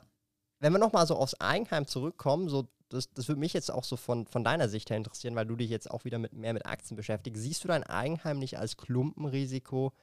wenn 0.59 0.71
wir 0.73 0.79
nochmal 0.79 1.05
so 1.07 1.15
aufs 1.15 1.33
Eigenheim 1.39 1.87
zurückkommen, 1.87 2.49
so 2.49 2.67
das, 2.89 3.11
das 3.13 3.27
würde 3.27 3.39
mich 3.39 3.53
jetzt 3.53 3.71
auch 3.71 3.83
so 3.83 3.97
von, 3.97 4.27
von 4.27 4.43
deiner 4.43 4.69
Sicht 4.69 4.89
her 4.91 4.97
interessieren, 4.97 5.35
weil 5.35 5.47
du 5.47 5.55
dich 5.55 5.69
jetzt 5.69 5.89
auch 5.89 6.05
wieder 6.05 6.19
mit, 6.19 6.33
mehr 6.33 6.53
mit 6.53 6.65
Aktien 6.67 6.95
beschäftigst. 6.95 7.41
Siehst 7.41 7.63
du 7.63 7.67
dein 7.67 7.83
Eigenheim 7.83 8.37
nicht 8.37 8.59
als 8.59 8.77
Klumpenrisiko 8.77 9.93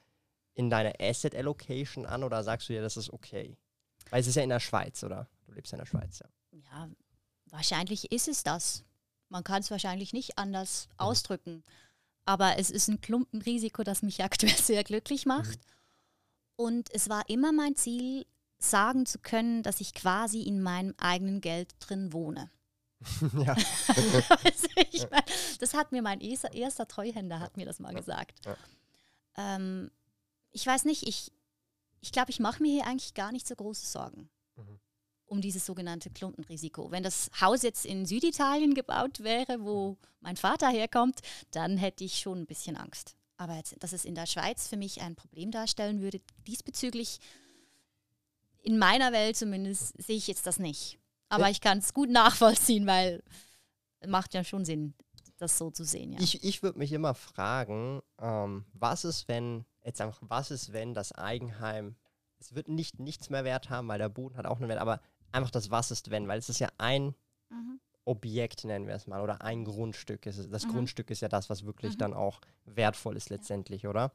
in 0.54 0.70
deiner 0.70 0.92
Asset 1.00 1.34
Allocation 1.36 2.04
an 2.04 2.24
oder 2.24 2.42
sagst 2.42 2.68
du 2.68 2.72
dir, 2.72 2.82
das 2.82 2.96
ist 2.96 3.10
okay? 3.10 3.56
Weil 4.10 4.20
es 4.20 4.26
ist 4.26 4.34
ja 4.34 4.42
in 4.42 4.48
der 4.48 4.58
Schweiz, 4.60 5.04
oder? 5.04 5.28
Du 5.46 5.52
lebst 5.52 5.70
ja 5.72 5.76
in 5.78 5.84
der 5.84 5.86
Schweiz, 5.86 6.18
ja. 6.18 6.26
Ja, 6.72 6.88
wahrscheinlich 7.46 8.10
ist 8.10 8.26
es 8.26 8.42
das. 8.42 8.84
Man 9.28 9.44
kann 9.44 9.60
es 9.62 9.70
wahrscheinlich 9.70 10.12
nicht 10.12 10.36
anders 10.38 10.88
Mhm. 10.88 10.94
ausdrücken. 10.98 11.62
Aber 12.30 12.58
es 12.58 12.70
ist 12.70 12.86
ein 12.86 13.00
Klumpenrisiko, 13.00 13.82
das 13.82 14.02
mich 14.02 14.22
aktuell 14.24 14.54
sehr 14.54 14.84
glücklich 14.84 15.26
macht. 15.26 15.58
Mhm. 15.58 15.64
Und 16.54 16.94
es 16.94 17.08
war 17.08 17.28
immer 17.28 17.50
mein 17.50 17.74
Ziel, 17.74 18.24
sagen 18.60 19.04
zu 19.04 19.18
können, 19.18 19.64
dass 19.64 19.80
ich 19.80 19.94
quasi 19.94 20.42
in 20.42 20.62
meinem 20.62 20.94
eigenen 20.98 21.40
Geld 21.40 21.74
drin 21.80 22.12
wohne. 22.12 22.48
ja. 23.44 23.56
Also 24.44 24.68
ich 24.92 25.10
mein, 25.10 25.22
das 25.58 25.74
hat 25.74 25.90
mir 25.90 26.02
mein 26.02 26.20
erster, 26.20 26.52
erster 26.52 26.86
Treuhänder 26.86 27.40
hat 27.40 27.56
mir 27.56 27.66
das 27.66 27.80
mal 27.80 27.94
gesagt. 27.94 28.38
Ja. 28.44 28.56
Ähm, 29.36 29.90
ich 30.52 30.64
weiß 30.64 30.84
nicht, 30.84 31.08
ich, 31.08 31.32
ich 32.00 32.12
glaube, 32.12 32.30
ich 32.30 32.38
mache 32.38 32.62
mir 32.62 32.70
hier 32.70 32.86
eigentlich 32.86 33.14
gar 33.14 33.32
nicht 33.32 33.48
so 33.48 33.56
große 33.56 33.86
Sorgen 33.86 34.30
Mhm. 34.56 34.78
Um 35.30 35.40
dieses 35.40 35.64
sogenannte 35.64 36.10
Klumpenrisiko. 36.10 36.90
Wenn 36.90 37.02
das 37.04 37.30
Haus 37.40 37.62
jetzt 37.62 37.86
in 37.86 38.04
Süditalien 38.04 38.74
gebaut 38.74 39.20
wäre, 39.20 39.62
wo 39.64 39.96
mein 40.20 40.36
Vater 40.36 40.68
herkommt, 40.68 41.20
dann 41.52 41.76
hätte 41.78 42.02
ich 42.04 42.18
schon 42.18 42.40
ein 42.40 42.46
bisschen 42.46 42.76
Angst. 42.76 43.16
Aber 43.36 43.54
jetzt, 43.56 43.76
dass 43.82 43.92
es 43.92 44.04
in 44.04 44.14
der 44.16 44.26
Schweiz 44.26 44.66
für 44.66 44.76
mich 44.76 45.00
ein 45.00 45.14
Problem 45.14 45.50
darstellen 45.52 46.00
würde, 46.02 46.20
diesbezüglich 46.46 47.20
in 48.62 48.76
meiner 48.76 49.12
Welt 49.12 49.36
zumindest 49.36 49.94
sehe 50.02 50.16
ich 50.16 50.26
jetzt 50.26 50.46
das 50.46 50.58
nicht. 50.58 50.98
Aber 51.28 51.44
Ja. 51.44 51.50
ich 51.50 51.60
kann 51.60 51.78
es 51.78 51.94
gut 51.94 52.10
nachvollziehen, 52.10 52.86
weil 52.86 53.22
macht 54.06 54.34
ja 54.34 54.42
schon 54.44 54.64
Sinn, 54.64 54.94
das 55.38 55.56
so 55.56 55.70
zu 55.70 55.84
sehen. 55.84 56.12
Ja. 56.12 56.20
Ich, 56.20 56.42
ich 56.42 56.62
würde 56.62 56.78
mich 56.78 56.92
immer 56.92 57.14
fragen, 57.14 58.02
ähm, 58.20 58.64
was 58.72 59.04
ist, 59.04 59.28
wenn, 59.28 59.64
jetzt 59.84 60.00
einfach, 60.00 60.18
was 60.22 60.50
ist, 60.50 60.72
wenn 60.72 60.92
das 60.92 61.12
Eigenheim, 61.12 61.94
es 62.40 62.54
wird 62.54 62.68
nicht 62.68 62.98
nichts 62.98 63.30
mehr 63.30 63.44
Wert 63.44 63.70
haben, 63.70 63.86
weil 63.88 63.98
der 63.98 64.08
Boden 64.08 64.36
hat 64.36 64.46
auch 64.46 64.58
einen 64.58 64.68
Wert, 64.68 64.80
aber 64.80 65.00
einfach 65.32 65.50
das 65.50 65.70
Was 65.70 65.90
ist, 65.90 66.10
wenn, 66.10 66.28
weil 66.28 66.38
es 66.38 66.48
ist 66.48 66.58
ja 66.58 66.68
ein 66.78 67.14
Mhm. 67.50 67.80
Objekt, 68.04 68.64
nennen 68.64 68.86
wir 68.86 68.94
es 68.94 69.06
mal, 69.06 69.20
oder 69.20 69.42
ein 69.42 69.64
Grundstück. 69.64 70.22
Das 70.22 70.64
Mhm. 70.66 70.68
Grundstück 70.68 71.10
ist 71.10 71.20
ja 71.20 71.28
das, 71.28 71.50
was 71.50 71.64
wirklich 71.64 71.94
Mhm. 71.94 71.98
dann 71.98 72.14
auch 72.14 72.40
wertvoll 72.64 73.16
ist 73.16 73.30
letztendlich, 73.30 73.86
oder? 73.86 74.12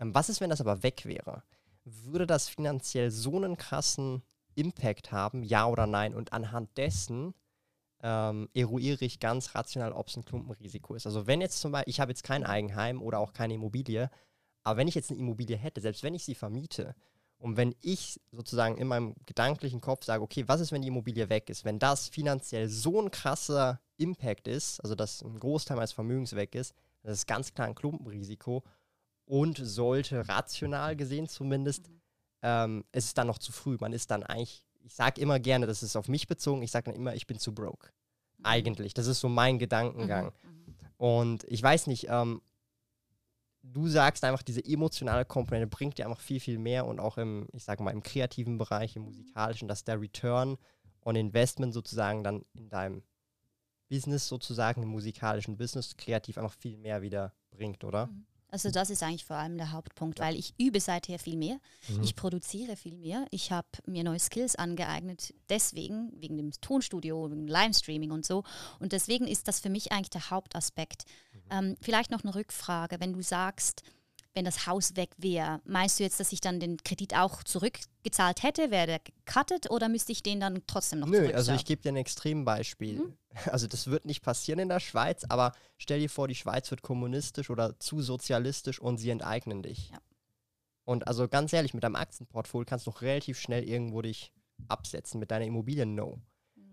Ähm, 0.00 0.14
was 0.14 0.28
ist, 0.28 0.40
wenn 0.40 0.50
das 0.50 0.60
aber 0.60 0.82
weg 0.82 1.04
wäre? 1.06 1.42
Würde 1.84 2.26
das 2.26 2.48
finanziell 2.48 3.10
so 3.10 3.36
einen 3.36 3.56
krassen 3.56 4.22
Impact 4.54 5.12
haben, 5.12 5.42
ja 5.42 5.66
oder 5.66 5.86
nein? 5.86 6.14
Und 6.14 6.32
anhand 6.32 6.76
dessen 6.76 7.34
ähm, 8.04 8.48
eruiere 8.52 9.04
ich 9.04 9.20
ganz 9.20 9.54
rational, 9.54 9.92
ob 9.92 10.08
es 10.08 10.16
ein 10.16 10.24
Klumpenrisiko 10.24 10.94
ist. 10.94 11.06
Also 11.06 11.26
wenn 11.26 11.40
jetzt 11.40 11.60
zum 11.60 11.72
Beispiel, 11.72 11.90
ich 11.90 12.00
habe 12.00 12.10
jetzt 12.10 12.24
kein 12.24 12.44
Eigenheim 12.44 13.00
oder 13.00 13.20
auch 13.20 13.32
keine 13.32 13.54
Immobilie, 13.54 14.10
aber 14.64 14.76
wenn 14.76 14.88
ich 14.88 14.94
jetzt 14.94 15.10
eine 15.10 15.20
Immobilie 15.20 15.56
hätte, 15.56 15.80
selbst 15.80 16.02
wenn 16.02 16.14
ich 16.14 16.24
sie 16.24 16.34
vermiete 16.34 16.94
und 17.42 17.56
wenn 17.56 17.74
ich 17.80 18.20
sozusagen 18.30 18.78
in 18.78 18.86
meinem 18.86 19.16
gedanklichen 19.26 19.80
Kopf 19.80 20.04
sage, 20.04 20.22
okay, 20.22 20.44
was 20.46 20.60
ist, 20.60 20.70
wenn 20.70 20.82
die 20.82 20.88
Immobilie 20.88 21.28
weg 21.28 21.50
ist? 21.50 21.64
Wenn 21.64 21.80
das 21.80 22.08
finanziell 22.08 22.68
so 22.68 23.02
ein 23.02 23.10
krasser 23.10 23.80
Impact 23.96 24.46
ist, 24.46 24.78
also 24.80 24.94
dass 24.94 25.22
ein 25.22 25.40
Großteil 25.40 25.76
meines 25.76 25.90
Vermögens 25.90 26.36
weg 26.36 26.54
ist, 26.54 26.72
das 27.02 27.14
ist 27.14 27.26
ganz 27.26 27.52
klar 27.52 27.66
ein 27.66 27.74
Klumpenrisiko 27.74 28.62
und 29.24 29.58
sollte 29.58 30.28
rational 30.28 30.94
gesehen 30.94 31.28
zumindest, 31.28 31.90
ähm, 32.42 32.84
es 32.92 33.06
ist 33.06 33.18
dann 33.18 33.26
noch 33.26 33.38
zu 33.38 33.50
früh. 33.50 33.76
Man 33.80 33.92
ist 33.92 34.12
dann 34.12 34.22
eigentlich, 34.22 34.64
ich 34.84 34.94
sage 34.94 35.20
immer 35.20 35.40
gerne, 35.40 35.66
das 35.66 35.82
ist 35.82 35.96
auf 35.96 36.06
mich 36.06 36.28
bezogen, 36.28 36.62
ich 36.62 36.70
sage 36.70 36.92
dann 36.92 36.94
immer, 36.94 37.16
ich 37.16 37.26
bin 37.26 37.40
zu 37.40 37.52
broke. 37.52 37.88
Eigentlich. 38.44 38.94
Das 38.94 39.08
ist 39.08 39.18
so 39.18 39.28
mein 39.28 39.58
Gedankengang. 39.58 40.26
Mhm. 40.26 40.74
Und 40.96 41.44
ich 41.48 41.60
weiß 41.60 41.88
nicht, 41.88 42.06
ähm, 42.08 42.40
du 43.62 43.88
sagst 43.88 44.24
einfach, 44.24 44.42
diese 44.42 44.64
emotionale 44.64 45.24
Komponente 45.24 45.66
bringt 45.66 45.98
dir 45.98 46.06
einfach 46.06 46.20
viel, 46.20 46.40
viel 46.40 46.58
mehr 46.58 46.86
und 46.86 47.00
auch 47.00 47.18
im, 47.18 47.46
ich 47.52 47.64
sage 47.64 47.82
mal, 47.82 47.92
im 47.92 48.02
kreativen 48.02 48.58
Bereich, 48.58 48.96
im 48.96 49.02
musikalischen, 49.02 49.68
dass 49.68 49.84
der 49.84 50.00
Return 50.00 50.58
on 51.04 51.16
Investment 51.16 51.72
sozusagen 51.72 52.24
dann 52.24 52.44
in 52.54 52.68
deinem 52.68 53.02
Business 53.88 54.26
sozusagen, 54.28 54.82
im 54.82 54.88
musikalischen 54.88 55.56
Business, 55.56 55.96
kreativ 55.96 56.38
einfach 56.38 56.54
viel 56.54 56.78
mehr 56.78 57.02
wieder 57.02 57.34
bringt, 57.50 57.84
oder? 57.84 58.08
Also 58.52 58.70
das 58.70 58.90
ist 58.90 59.02
eigentlich 59.02 59.24
vor 59.24 59.36
allem 59.36 59.56
der 59.56 59.72
Hauptpunkt, 59.72 60.20
weil 60.20 60.36
ich 60.36 60.52
übe 60.58 60.78
seither 60.78 61.18
viel 61.18 61.38
mehr. 61.38 61.58
Mhm. 61.88 62.02
Ich 62.02 62.14
produziere 62.14 62.76
viel 62.76 62.98
mehr. 62.98 63.24
Ich 63.30 63.50
habe 63.50 63.66
mir 63.86 64.04
neue 64.04 64.18
Skills 64.18 64.56
angeeignet, 64.56 65.32
deswegen, 65.48 66.12
wegen 66.20 66.36
dem 66.36 66.52
Tonstudio, 66.60 67.30
wegen 67.30 67.46
dem 67.46 67.48
Livestreaming 67.48 68.10
und 68.10 68.26
so. 68.26 68.44
Und 68.78 68.92
deswegen 68.92 69.26
ist 69.26 69.48
das 69.48 69.60
für 69.60 69.70
mich 69.70 69.90
eigentlich 69.90 70.10
der 70.10 70.28
Hauptaspekt. 70.28 71.04
Ähm, 71.52 71.76
vielleicht 71.80 72.10
noch 72.10 72.24
eine 72.24 72.34
Rückfrage, 72.34 72.98
wenn 72.98 73.12
du 73.12 73.22
sagst, 73.22 73.82
wenn 74.34 74.44
das 74.46 74.66
Haus 74.66 74.96
weg 74.96 75.10
wäre, 75.18 75.60
meinst 75.64 75.98
du 75.98 76.04
jetzt, 76.04 76.18
dass 76.18 76.32
ich 76.32 76.40
dann 76.40 76.58
den 76.58 76.78
Kredit 76.78 77.14
auch 77.14 77.44
zurückgezahlt 77.44 78.42
hätte? 78.42 78.70
Wäre 78.70 78.86
der 78.86 79.00
gecuttet 79.00 79.70
oder 79.70 79.90
müsste 79.90 80.12
ich 80.12 80.22
den 80.22 80.40
dann 80.40 80.62
trotzdem 80.66 81.00
noch 81.00 81.08
Nö, 81.08 81.30
also 81.34 81.52
ich 81.52 81.66
gebe 81.66 81.82
dir 81.82 81.90
ein 81.90 81.96
Extrembeispiel. 81.96 82.98
Mhm. 82.98 83.16
Also 83.46 83.66
das 83.66 83.86
wird 83.86 84.04
nicht 84.04 84.22
passieren 84.22 84.58
in 84.58 84.68
der 84.68 84.78
Schweiz, 84.78 85.24
aber 85.26 85.52
stell 85.78 86.00
dir 86.00 86.10
vor, 86.10 86.28
die 86.28 86.34
Schweiz 86.34 86.70
wird 86.70 86.82
kommunistisch 86.82 87.48
oder 87.48 87.80
zu 87.80 88.02
sozialistisch 88.02 88.78
und 88.78 88.98
sie 88.98 89.08
enteignen 89.08 89.62
dich. 89.62 89.88
Ja. 89.88 90.02
Und 90.84 91.08
also 91.08 91.28
ganz 91.28 91.50
ehrlich, 91.54 91.72
mit 91.72 91.82
deinem 91.82 91.96
Aktienportfolio 91.96 92.66
kannst 92.66 92.86
du 92.86 92.90
noch 92.90 93.00
relativ 93.00 93.40
schnell 93.40 93.64
irgendwo 93.64 94.02
dich 94.02 94.34
absetzen 94.68 95.18
mit 95.18 95.30
deiner 95.30 95.46
Immobilien 95.46 95.94
no. 95.94 96.20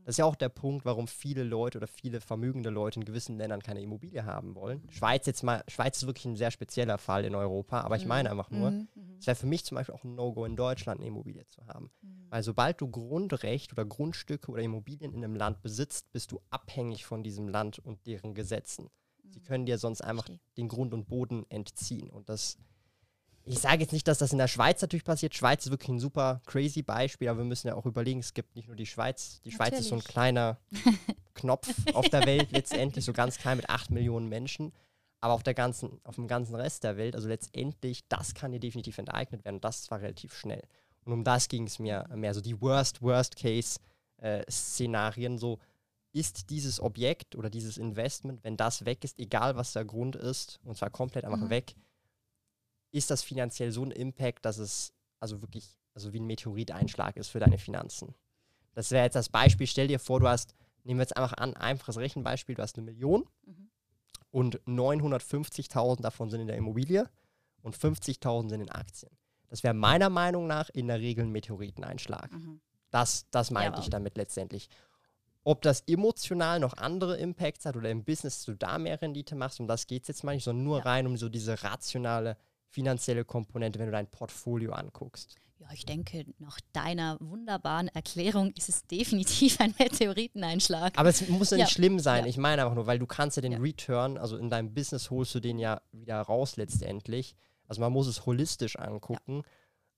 Mhm. 0.10 0.12
Das 0.12 0.16
ist 0.16 0.18
ja 0.18 0.26
auch 0.26 0.36
der 0.36 0.50
Punkt, 0.50 0.86
warum 0.86 1.08
viele 1.08 1.44
Leute 1.44 1.78
oder 1.78 1.88
viele 1.88 2.20
vermögende 2.20 2.70
Leute 2.72 3.00
in 3.00 3.06
gewissen 3.06 3.38
Ländern 3.38 3.62
keine 3.62 3.82
Immobilie 3.82 4.26
haben 4.26 4.56
wollen. 4.56 4.82
Schweiz 4.90 5.26
jetzt 5.28 5.44
mal, 5.44 5.64
Schweiz 5.68 5.98
ist 5.98 6.08
wirklich 6.08 6.26
ein 6.26 6.36
sehr 6.36 6.52
spezieller 6.52 6.98
Fall 6.98 7.26
in 7.26 7.36
Europa, 7.36 7.82
aber 7.82 7.96
ich 7.96 8.06
meine 8.06 8.32
einfach 8.32 8.50
nur, 8.50 8.72
Mhm, 8.72 8.88
mhm, 8.96 9.18
es 9.20 9.28
wäre 9.28 9.36
für 9.36 9.46
mich 9.46 9.66
zum 9.66 9.76
Beispiel 9.76 9.94
auch 9.94 10.04
ein 10.04 10.16
No-Go 10.16 10.46
in 10.46 10.56
Deutschland, 10.56 11.00
eine 11.00 11.08
Immobilie 11.08 11.46
zu 11.46 11.66
haben. 11.68 11.92
mhm. 12.02 12.26
Weil 12.30 12.44
sobald 12.44 12.82
du 12.82 12.90
Grundrecht 12.90 13.72
oder 13.74 13.86
Grundstücke 13.86 14.52
oder 14.52 14.62
Immobilien 14.62 15.14
in 15.14 15.24
einem 15.24 15.36
Land 15.36 15.62
besitzt, 15.62 16.12
bist 16.12 16.32
du 16.32 16.42
abhängig 16.50 17.06
von 17.06 17.24
diesem 17.24 17.48
Land 17.48 17.80
und 17.80 18.06
deren 18.06 18.34
Gesetzen. 18.34 18.90
Sie 19.32 19.42
können 19.42 19.66
dir 19.66 19.78
sonst 19.78 20.02
einfach 20.02 20.28
den 20.58 20.68
Grund 20.68 20.94
und 20.94 21.08
Boden 21.08 21.46
entziehen. 21.50 22.10
Und 22.10 22.30
das, 22.30 22.58
ich 23.52 23.60
sage 23.60 23.82
jetzt 23.82 23.94
nicht, 23.94 24.08
dass 24.08 24.20
das 24.20 24.32
in 24.32 24.38
der 24.38 24.48
Schweiz 24.48 24.82
natürlich 24.82 25.04
passiert. 25.04 25.34
Schweiz 25.36 25.66
ist 25.66 25.72
wirklich 25.72 25.90
ein 25.90 26.00
super 26.00 26.42
crazy 26.46 26.84
Beispiel, 26.84 27.28
aber 27.30 27.40
wir 27.40 27.46
müssen 27.46 27.68
ja 27.68 27.76
auch 27.76 27.86
überlegen, 27.86 28.20
es 28.20 28.34
gibt 28.34 28.56
nicht 28.56 28.68
nur 28.68 28.76
die 28.76 28.86
Schweiz. 28.86 29.42
Die 29.44 29.52
Schweiz 29.52 29.80
ist 29.80 29.88
so 29.88 29.96
ein 29.96 30.00
Natürlich. 30.00 30.14
kleiner 30.14 30.58
Knopf 31.34 31.68
auf 31.94 32.08
der 32.10 32.26
Welt 32.26 32.52
letztendlich, 32.52 33.06
so 33.06 33.14
ganz 33.14 33.38
klein 33.38 33.58
mit 33.58 33.70
8 33.70 33.92
Millionen 33.92 34.30
Menschen. 34.30 34.72
Aber 35.22 35.34
auf, 35.34 35.44
der 35.44 35.54
ganzen, 35.54 36.00
auf 36.04 36.16
dem 36.16 36.28
ganzen 36.28 36.56
Rest 36.56 36.84
der 36.84 36.96
Welt, 36.96 37.16
also 37.16 37.28
letztendlich, 37.28 38.08
das 38.08 38.34
kann 38.36 38.52
dir 38.52 38.60
definitiv 38.60 38.98
enteignet 39.00 39.44
werden. 39.44 39.56
Und 39.56 39.66
das 39.66 39.82
zwar 39.84 40.00
relativ 40.02 40.34
schnell. 40.34 40.62
Und 41.04 41.14
um 41.14 41.24
das 41.24 41.48
ging 41.50 41.66
es 41.66 41.80
mir 41.80 42.08
mehr. 42.16 42.34
So 42.34 42.42
die 42.42 42.62
Worst, 42.62 43.02
Worst 43.02 43.36
Case 43.36 43.80
äh, 44.18 44.44
Szenarien. 44.50 45.38
So 45.38 45.60
ist 46.14 46.50
dieses 46.52 46.80
Objekt 46.80 47.36
oder 47.36 47.50
dieses 47.50 47.78
Investment, 47.78 48.44
wenn 48.44 48.58
das 48.58 48.86
weg 48.86 49.04
ist, 49.04 49.20
egal 49.20 49.56
was 49.56 49.74
der 49.74 49.86
Grund 49.86 50.16
ist, 50.16 50.60
und 50.64 50.78
zwar 50.78 50.90
komplett 50.90 51.26
einfach 51.26 51.42
Mhm. 51.42 51.50
weg, 51.50 51.76
ist 52.92 53.10
das 53.12 53.24
finanziell 53.24 53.72
so 53.72 53.84
ein 53.84 53.92
Impact, 53.92 54.46
dass 54.46 54.58
es 54.58 54.94
also 55.20 55.42
wirklich 55.42 55.80
also 55.94 56.14
wie 56.14 56.20
ein 56.20 56.26
Meteoriteinschlag 56.28 57.18
ist 57.18 57.30
für 57.30 57.40
deine 57.40 57.58
Finanzen. 57.58 58.16
Das 58.74 58.92
wäre 58.92 59.04
jetzt 59.04 59.16
das 59.16 59.30
Beispiel, 59.30 59.68
stell 59.68 59.88
dir 59.88 60.00
vor, 60.00 60.20
du 60.20 60.28
hast, 60.28 60.56
nehmen 60.84 61.00
wir 61.00 61.04
jetzt 61.04 61.18
einfach 61.18 61.34
an, 61.34 61.56
einfaches 61.56 61.98
Rechenbeispiel, 61.98 62.56
du 62.56 62.62
hast 62.62 62.78
eine 62.78 62.86
Million 62.86 63.28
mhm. 63.46 63.70
und 64.32 64.62
950.000 64.62 66.02
davon 66.02 66.30
sind 66.30 66.42
in 66.42 66.48
der 66.48 66.56
Immobilie 66.56 67.10
und 67.62 67.76
50.000 67.78 68.50
sind 68.50 68.62
in 68.62 68.70
Aktien. 68.70 69.12
Das 69.50 69.64
wäre 69.64 69.74
meiner 69.74 70.10
Meinung 70.10 70.48
nach 70.48 70.70
in 70.70 70.88
der 70.88 71.00
Regel 71.00 71.26
ein 71.26 71.32
Meteoriteneinschlag. 71.32 72.32
Mhm. 72.32 72.62
Das, 72.92 73.30
das 73.32 73.52
meinte 73.52 73.80
ja, 73.80 73.84
ich 73.84 73.90
damit 73.90 74.16
letztendlich. 74.16 74.70
Ob 75.44 75.62
das 75.62 75.82
emotional 75.88 76.60
noch 76.60 76.78
andere 76.78 77.18
Impacts 77.18 77.66
hat 77.66 77.76
oder 77.76 77.90
im 77.90 78.04
Business 78.04 78.44
du 78.46 78.54
da 78.54 78.78
mehr 78.78 79.02
Rendite 79.02 79.36
machst, 79.36 79.60
um 79.60 79.68
das 79.68 79.88
geht 79.88 80.04
es 80.04 80.08
jetzt 80.08 80.24
mal 80.24 80.36
nicht, 80.36 80.44
sondern 80.44 80.64
nur 80.64 80.78
ja. 80.78 80.84
rein 80.84 81.08
um 81.08 81.18
so 81.18 81.30
diese 81.30 81.64
rationale 81.64 82.38
finanzielle 82.70 83.26
Komponente, 83.26 83.80
wenn 83.80 83.88
du 83.88 83.92
dein 83.92 84.08
Portfolio 84.08 84.72
anguckst. 84.74 85.36
Ja, 85.58 85.68
ich 85.74 85.86
denke, 85.86 86.26
nach 86.40 86.58
deiner 86.72 87.18
wunderbaren 87.20 87.90
Erklärung 87.90 88.52
ist 88.56 88.70
es 88.70 88.88
definitiv 88.88 89.60
ein 89.60 89.76
Meteoriteneinschlag. 89.78 90.98
Aber 90.98 91.10
es 91.10 91.28
muss 91.28 91.50
ja 91.50 91.58
nicht 91.58 91.72
schlimm 91.72 92.00
sein. 92.00 92.24
Ja. 92.24 92.30
Ich 92.30 92.38
meine 92.38 92.62
einfach 92.62 92.76
nur, 92.76 92.88
weil 92.88 93.00
du 93.00 93.06
kannst 93.06 93.36
ja 93.36 93.42
den 93.42 93.52
ja. 93.52 93.60
Return, 93.60 94.18
also 94.18 94.38
in 94.38 94.50
deinem 94.50 94.74
Business 94.74 95.10
holst 95.10 95.36
du 95.36 95.40
den 95.42 95.60
ja 95.60 95.82
wieder 95.92 96.22
raus 96.22 96.56
letztendlich. 96.56 97.36
Also 97.68 97.82
man 97.82 97.92
muss 97.92 98.08
es 98.08 98.26
holistisch 98.26 98.78
angucken. 98.78 99.44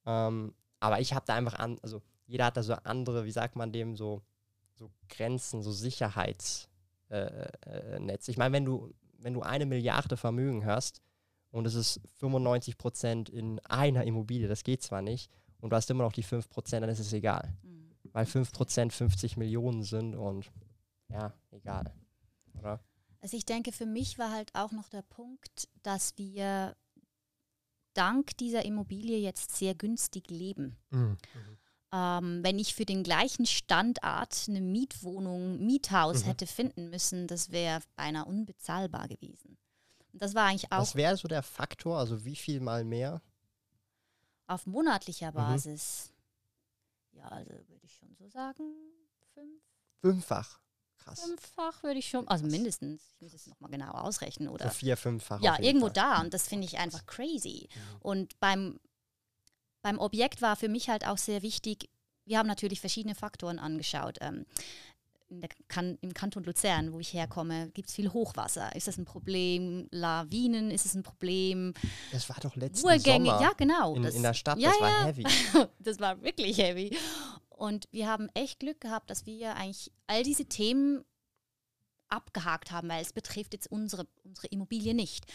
Ähm, 0.05 0.55
aber 0.79 0.99
ich 0.99 1.13
habe 1.13 1.25
da 1.27 1.35
einfach 1.35 1.59
an, 1.59 1.77
also 1.83 2.01
jeder 2.25 2.45
hat 2.45 2.57
da 2.57 2.63
so 2.63 2.73
andere, 2.73 3.25
wie 3.25 3.31
sagt 3.31 3.55
man 3.55 3.71
dem, 3.71 3.95
so 3.95 4.23
so 4.81 4.91
Grenzen, 5.09 5.61
so 5.61 5.71
Sicherheitsnetz. 5.71 6.67
Äh, 7.09 7.97
äh, 7.97 8.17
ich 8.27 8.37
meine, 8.37 8.53
wenn 8.53 8.65
du, 8.65 8.91
wenn 9.19 9.33
du 9.33 9.41
eine 9.41 9.65
Milliarde 9.67 10.17
Vermögen 10.17 10.65
hast 10.65 11.01
und 11.51 11.65
es 11.67 11.75
ist 11.75 12.01
95 12.17 12.77
Prozent 12.77 13.29
in 13.29 13.59
einer 13.65 14.03
Immobilie, 14.05 14.47
das 14.47 14.63
geht 14.63 14.81
zwar 14.81 15.01
nicht, 15.01 15.29
und 15.59 15.69
du 15.69 15.75
hast 15.75 15.89
immer 15.89 16.03
noch 16.03 16.13
die 16.13 16.23
5 16.23 16.49
Prozent, 16.49 16.83
dann 16.83 16.89
ist 16.89 16.99
es 16.99 17.13
egal. 17.13 17.53
Mhm. 17.61 17.91
Weil 18.11 18.25
5 18.25 18.51
Prozent 18.51 18.93
50 18.93 19.37
Millionen 19.37 19.83
sind 19.83 20.15
und 20.15 20.51
ja, 21.09 21.33
egal. 21.51 21.93
Oder? 22.59 22.79
Also 23.21 23.37
ich 23.37 23.45
denke, 23.45 23.71
für 23.71 23.85
mich 23.85 24.17
war 24.17 24.31
halt 24.31 24.53
auch 24.55 24.71
noch 24.71 24.89
der 24.89 25.03
Punkt, 25.03 25.69
dass 25.83 26.17
wir 26.17 26.75
dank 27.93 28.35
dieser 28.37 28.65
Immobilie 28.65 29.17
jetzt 29.19 29.55
sehr 29.55 29.75
günstig 29.75 30.29
leben. 30.29 30.77
Mhm. 30.89 31.17
Ähm, 31.93 32.39
wenn 32.41 32.57
ich 32.57 32.73
für 32.73 32.85
den 32.85 33.03
gleichen 33.03 33.45
Standort 33.45 34.45
eine 34.47 34.61
Mietwohnung, 34.61 35.63
Miethaus 35.65 36.23
mhm. 36.23 36.27
hätte 36.29 36.47
finden 36.47 36.89
müssen, 36.89 37.27
das 37.27 37.51
wäre 37.51 37.81
beinahe 37.95 38.25
unbezahlbar 38.25 39.07
gewesen. 39.09 39.57
Und 40.13 40.21
das 40.21 40.35
war 40.35 40.47
eigentlich 40.47 40.71
auch. 40.71 40.79
Was 40.79 40.95
wäre 40.95 41.17
so 41.17 41.27
der 41.27 41.43
Faktor? 41.43 41.97
Also 41.97 42.25
wie 42.25 42.35
viel 42.35 42.59
mal 42.59 42.83
mehr? 42.83 43.21
Auf 44.47 44.65
monatlicher 44.65 45.31
mhm. 45.31 45.35
Basis. 45.35 46.11
Mhm. 47.13 47.19
Ja, 47.19 47.27
also 47.27 47.51
würde 47.51 47.85
ich 47.85 47.93
schon 47.93 48.15
so 48.15 48.27
sagen, 48.27 48.73
fünf. 49.33 49.61
Fünffach. 50.01 50.59
Krass. 50.97 51.21
Fünffach 51.21 51.83
würde 51.83 51.99
ich 51.99 52.09
schon, 52.09 52.27
also 52.27 52.45
mindestens, 52.45 53.01
ich 53.13 53.21
muss 53.21 53.33
es 53.33 53.47
nochmal 53.47 53.71
genau 53.71 53.91
ausrechnen, 53.91 54.49
oder? 54.49 54.65
So 54.65 54.71
vier, 54.71 54.97
fünffach. 54.97 55.41
Ja, 55.41 55.59
irgendwo 55.59 55.87
Fall. 55.87 55.93
da 55.93 56.21
und 56.21 56.33
das 56.33 56.47
finde 56.47 56.65
ich 56.65 56.77
einfach 56.77 57.05
crazy. 57.07 57.69
Mhm. 57.73 57.97
Und 58.01 58.39
beim 58.39 58.79
beim 59.81 59.99
Objekt 59.99 60.41
war 60.41 60.55
für 60.55 60.69
mich 60.69 60.89
halt 60.89 61.07
auch 61.07 61.17
sehr 61.17 61.41
wichtig, 61.41 61.89
wir 62.25 62.37
haben 62.37 62.47
natürlich 62.47 62.79
verschiedene 62.79 63.15
Faktoren 63.15 63.59
angeschaut. 63.59 64.17
Ähm, 64.21 64.45
kan 65.67 65.97
Im 66.01 66.13
Kanton 66.13 66.43
Luzern, 66.43 66.93
wo 66.93 66.99
ich 66.99 67.13
herkomme, 67.13 67.69
gibt 67.69 67.89
es 67.89 67.95
viel 67.95 68.11
Hochwasser. 68.11 68.75
Ist 68.75 68.87
das 68.87 68.97
ein 68.97 69.05
Problem? 69.05 69.87
Lawinen, 69.91 70.71
ist 70.71 70.85
es 70.85 70.95
ein 70.95 71.03
Problem? 71.03 71.73
Das 72.11 72.29
war 72.29 72.37
doch 72.41 72.55
letztes 72.55 72.83
Urgänge, 72.83 73.29
Sommer 73.29 73.41
ja 73.41 73.51
genau. 73.55 73.95
In, 73.95 74.03
das, 74.03 74.15
in 74.15 74.23
der 74.23 74.33
Stadt, 74.33 74.59
ja, 74.59 74.69
das 74.69 74.81
war 74.81 74.89
ja. 74.89 75.05
heavy. 75.05 75.25
das 75.79 75.99
war 75.99 76.21
wirklich 76.21 76.57
heavy. 76.57 76.97
Und 77.49 77.87
wir 77.91 78.07
haben 78.07 78.27
echt 78.33 78.59
Glück 78.59 78.81
gehabt, 78.81 79.09
dass 79.09 79.25
wir 79.25 79.55
eigentlich 79.55 79.91
all 80.07 80.23
diese 80.23 80.45
Themen 80.45 81.05
abgehakt 82.11 82.71
haben, 82.71 82.89
weil 82.89 83.01
es 83.01 83.13
betrifft 83.13 83.53
jetzt 83.53 83.71
unsere, 83.71 84.07
unsere 84.23 84.47
Immobilie 84.47 84.93
nicht. 84.93 85.25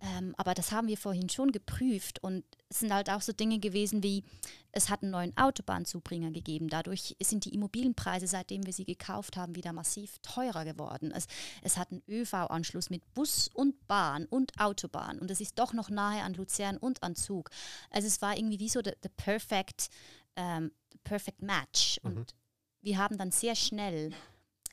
Ähm, 0.00 0.34
aber 0.36 0.54
das 0.54 0.72
haben 0.72 0.88
wir 0.88 0.96
vorhin 0.96 1.28
schon 1.28 1.52
geprüft 1.52 2.22
und 2.22 2.44
es 2.68 2.80
sind 2.80 2.92
halt 2.92 3.10
auch 3.10 3.22
so 3.22 3.32
Dinge 3.32 3.58
gewesen 3.58 4.02
wie, 4.02 4.24
es 4.72 4.90
hat 4.90 5.02
einen 5.02 5.12
neuen 5.12 5.36
Autobahnzubringer 5.36 6.30
gegeben. 6.30 6.68
Dadurch 6.68 7.16
sind 7.20 7.44
die 7.44 7.54
Immobilienpreise, 7.54 8.26
seitdem 8.26 8.66
wir 8.66 8.72
sie 8.72 8.84
gekauft 8.84 9.36
haben, 9.36 9.56
wieder 9.56 9.72
massiv 9.72 10.18
teurer 10.22 10.64
geworden. 10.64 11.10
Es, 11.12 11.26
es 11.62 11.76
hat 11.76 11.90
einen 11.90 12.02
ÖV-Anschluss 12.08 12.90
mit 12.90 13.02
Bus 13.14 13.48
und 13.54 13.86
Bahn 13.86 14.26
und 14.26 14.52
Autobahn 14.60 15.18
und 15.18 15.30
es 15.30 15.40
ist 15.40 15.58
doch 15.58 15.72
noch 15.72 15.90
nahe 15.90 16.22
an 16.22 16.34
Luzern 16.34 16.76
und 16.76 17.02
an 17.02 17.16
Zug. 17.16 17.50
Also 17.90 18.06
es 18.06 18.20
war 18.20 18.36
irgendwie 18.36 18.58
wie 18.58 18.68
so 18.68 18.80
the, 18.84 18.92
the 19.02 19.08
perfect, 19.08 19.88
ähm, 20.36 20.72
perfect 21.04 21.42
match. 21.42 21.98
Mhm. 22.02 22.10
Und 22.10 22.34
wir 22.82 22.98
haben 22.98 23.18
dann 23.18 23.30
sehr 23.30 23.54
schnell 23.54 24.12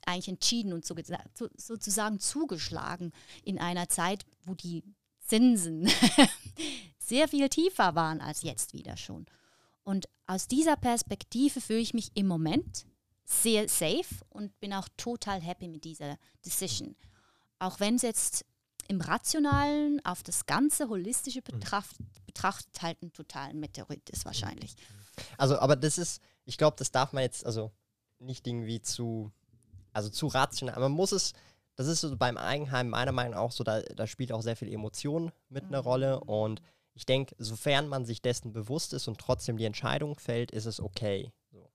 eigentlich 0.05 0.27
entschieden 0.29 0.73
und 0.73 0.85
so, 0.85 0.95
sozusagen 1.57 2.19
zugeschlagen 2.19 3.11
in 3.43 3.59
einer 3.59 3.89
Zeit, 3.89 4.25
wo 4.43 4.53
die 4.53 4.83
Zinsen 5.19 5.89
sehr 6.99 7.27
viel 7.27 7.49
tiefer 7.49 7.95
waren 7.95 8.21
als 8.21 8.43
jetzt 8.43 8.73
wieder 8.73 8.97
schon. 8.97 9.25
Und 9.83 10.07
aus 10.27 10.47
dieser 10.47 10.75
Perspektive 10.75 11.61
fühle 11.61 11.79
ich 11.79 11.93
mich 11.93 12.11
im 12.15 12.27
Moment 12.27 12.85
sehr 13.23 13.67
safe 13.67 14.23
und 14.29 14.59
bin 14.59 14.73
auch 14.73 14.87
total 14.97 15.41
happy 15.41 15.67
mit 15.67 15.83
dieser 15.83 16.17
Decision. 16.43 16.95
Auch 17.59 17.79
wenn 17.79 17.95
es 17.95 18.01
jetzt 18.03 18.45
im 18.87 19.01
Rationalen 19.01 20.03
auf 20.05 20.21
das 20.21 20.45
ganze 20.45 20.89
holistische 20.89 21.39
mhm. 21.39 21.59
Betracht, 21.59 21.95
betrachtet 22.25 22.81
halt 22.81 23.01
ein 23.01 23.13
total 23.13 23.53
Meteorit 23.53 24.09
ist 24.09 24.25
wahrscheinlich. 24.25 24.75
Also, 25.37 25.57
aber 25.57 25.75
das 25.75 25.97
ist, 25.97 26.21
ich 26.45 26.57
glaube, 26.57 26.75
das 26.77 26.91
darf 26.91 27.13
man 27.13 27.23
jetzt 27.23 27.45
also 27.45 27.71
nicht 28.19 28.45
irgendwie 28.45 28.81
zu 28.81 29.31
also 29.95 30.09
zu 30.09 30.27
rational. 30.27 30.79
Man 30.79 30.91
muss 30.91 31.11
es, 31.11 31.33
das 31.75 31.87
ist 31.87 32.01
so 32.01 32.15
beim 32.17 32.37
Eigenheim 32.37 32.89
meiner 32.89 33.11
Meinung 33.11 33.33
nach 33.33 33.39
auch 33.39 33.51
so, 33.51 33.63
da, 33.63 33.81
da 33.81 34.07
spielt 34.07 34.31
auch 34.31 34.41
sehr 34.41 34.55
viel 34.55 34.71
Emotion 34.71 35.31
mit 35.49 35.63
mhm. 35.63 35.69
einer 35.69 35.79
Rolle. 35.79 36.19
Und 36.19 36.61
ich 36.93 37.05
denke, 37.05 37.35
sofern 37.37 37.87
man 37.87 38.05
sich 38.05 38.21
dessen 38.21 38.51
bewusst 38.51 38.93
ist 38.93 39.07
und 39.07 39.17
trotzdem 39.19 39.57
die 39.57 39.65
Entscheidung 39.65 40.15
fällt, 40.15 40.51
ist 40.51 40.65
es 40.65 40.81
okay. 40.81 41.31
So. 41.51 41.69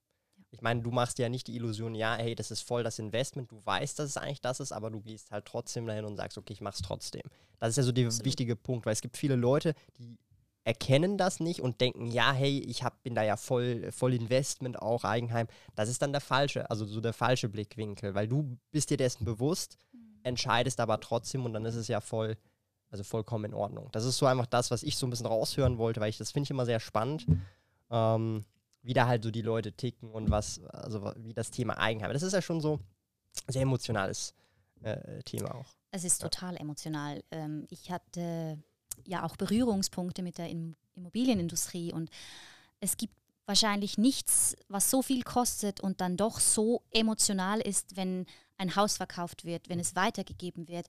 Ich 0.50 0.60
meine, 0.60 0.82
du 0.82 0.90
machst 0.90 1.18
ja 1.18 1.28
nicht 1.28 1.46
die 1.46 1.56
Illusion, 1.56 1.94
ja, 1.94 2.14
hey, 2.14 2.34
das 2.34 2.50
ist 2.50 2.62
voll 2.62 2.82
das 2.82 2.98
Investment, 2.98 3.50
du 3.50 3.64
weißt, 3.64 3.98
dass 3.98 4.10
es 4.10 4.16
eigentlich 4.16 4.40
das 4.40 4.60
ist, 4.60 4.72
aber 4.72 4.90
du 4.90 5.00
gehst 5.00 5.30
halt 5.30 5.46
trotzdem 5.46 5.86
dahin 5.86 6.04
und 6.04 6.16
sagst, 6.16 6.36
okay, 6.36 6.52
ich 6.52 6.60
mach's 6.60 6.82
trotzdem. 6.82 7.22
Das 7.58 7.70
ist 7.70 7.76
ja 7.76 7.82
so 7.82 7.92
der 7.92 8.06
wichtige 8.24 8.56
Punkt, 8.56 8.84
weil 8.84 8.92
es 8.92 9.00
gibt 9.00 9.16
viele 9.16 9.36
Leute, 9.36 9.74
die 9.98 10.18
erkennen 10.64 11.16
das 11.16 11.40
nicht 11.40 11.60
und 11.60 11.80
denken, 11.80 12.06
ja, 12.06 12.32
hey, 12.32 12.58
ich 12.60 12.82
hab, 12.82 13.02
bin 13.02 13.14
da 13.14 13.22
ja 13.22 13.36
voll, 13.36 13.90
voll 13.92 14.14
Investment 14.14 14.80
auch, 14.80 15.04
Eigenheim. 15.04 15.46
Das 15.74 15.88
ist 15.88 16.02
dann 16.02 16.12
der 16.12 16.20
falsche, 16.20 16.68
also 16.70 16.84
so 16.84 17.00
der 17.00 17.12
falsche 17.12 17.48
Blickwinkel, 17.48 18.14
weil 18.14 18.28
du 18.28 18.58
bist 18.70 18.90
dir 18.90 18.96
dessen 18.96 19.24
bewusst, 19.24 19.78
mhm. 19.92 20.20
entscheidest 20.22 20.80
aber 20.80 21.00
trotzdem 21.00 21.44
und 21.44 21.54
dann 21.54 21.64
ist 21.64 21.76
es 21.76 21.88
ja 21.88 22.00
voll, 22.00 22.36
also 22.90 23.04
vollkommen 23.04 23.46
in 23.46 23.54
Ordnung. 23.54 23.88
Das 23.92 24.04
ist 24.04 24.18
so 24.18 24.26
einfach 24.26 24.46
das, 24.46 24.70
was 24.70 24.82
ich 24.82 24.96
so 24.96 25.06
ein 25.06 25.10
bisschen 25.10 25.26
raushören 25.26 25.78
wollte, 25.78 26.00
weil 26.00 26.10
ich 26.10 26.18
das 26.18 26.32
finde 26.32 26.44
ich 26.44 26.50
immer 26.50 26.66
sehr 26.66 26.80
spannend, 26.80 27.26
ähm, 27.90 28.44
wie 28.82 28.94
da 28.94 29.06
halt 29.06 29.24
so 29.24 29.30
die 29.30 29.42
Leute 29.42 29.72
ticken 29.72 30.10
und 30.10 30.30
was, 30.30 30.62
also 30.64 31.12
wie 31.16 31.34
das 31.34 31.50
Thema 31.50 31.78
Eigenheim. 31.78 32.12
Das 32.12 32.22
ist 32.22 32.32
ja 32.32 32.42
schon 32.42 32.60
so 32.60 32.80
ein 33.46 33.52
sehr 33.52 33.62
emotionales 33.62 34.34
äh, 34.82 35.22
Thema 35.22 35.54
auch. 35.54 35.76
Es 35.90 36.04
ist 36.04 36.20
total 36.20 36.56
emotional. 36.56 37.22
Ähm, 37.30 37.66
ich 37.70 37.90
hatte 37.90 38.62
ja 39.06 39.24
auch 39.24 39.36
Berührungspunkte 39.36 40.22
mit 40.22 40.38
der 40.38 40.48
Immobilienindustrie 40.94 41.92
und 41.92 42.10
es 42.80 42.96
gibt 42.96 43.14
wahrscheinlich 43.46 43.98
nichts, 43.98 44.56
was 44.68 44.90
so 44.90 45.02
viel 45.02 45.22
kostet 45.22 45.80
und 45.80 46.00
dann 46.00 46.16
doch 46.16 46.38
so 46.38 46.82
emotional 46.92 47.60
ist, 47.60 47.96
wenn 47.96 48.26
ein 48.56 48.76
Haus 48.76 48.96
verkauft 48.96 49.44
wird, 49.44 49.68
wenn 49.68 49.80
es 49.80 49.96
weitergegeben 49.96 50.68
wird. 50.68 50.86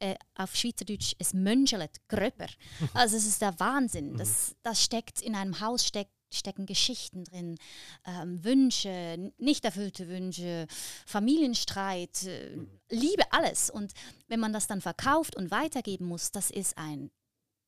Äh, 0.00 0.14
auf 0.34 0.54
Schweizerdeutsch, 0.54 1.14
es 1.18 1.34
mönchelet 1.34 1.96
gröber. 2.08 2.46
Also 2.94 3.16
es 3.16 3.26
ist 3.26 3.42
der 3.42 3.58
Wahnsinn. 3.60 4.16
Das, 4.16 4.54
das 4.62 4.82
steckt 4.82 5.20
in 5.20 5.34
einem 5.34 5.60
Haus, 5.60 5.84
steckt 5.84 6.12
stecken 6.30 6.66
Geschichten 6.66 7.24
drin, 7.24 7.56
ähm, 8.04 8.44
Wünsche, 8.44 9.32
nicht 9.38 9.64
erfüllte 9.64 10.08
Wünsche, 10.08 10.66
Familienstreit, 11.06 12.24
äh, 12.24 12.58
Liebe, 12.90 13.24
alles. 13.32 13.70
Und 13.70 13.92
wenn 14.28 14.40
man 14.40 14.52
das 14.52 14.66
dann 14.66 14.80
verkauft 14.80 15.36
und 15.36 15.50
weitergeben 15.50 16.06
muss, 16.06 16.30
das 16.30 16.50
ist 16.50 16.76
ein 16.76 17.10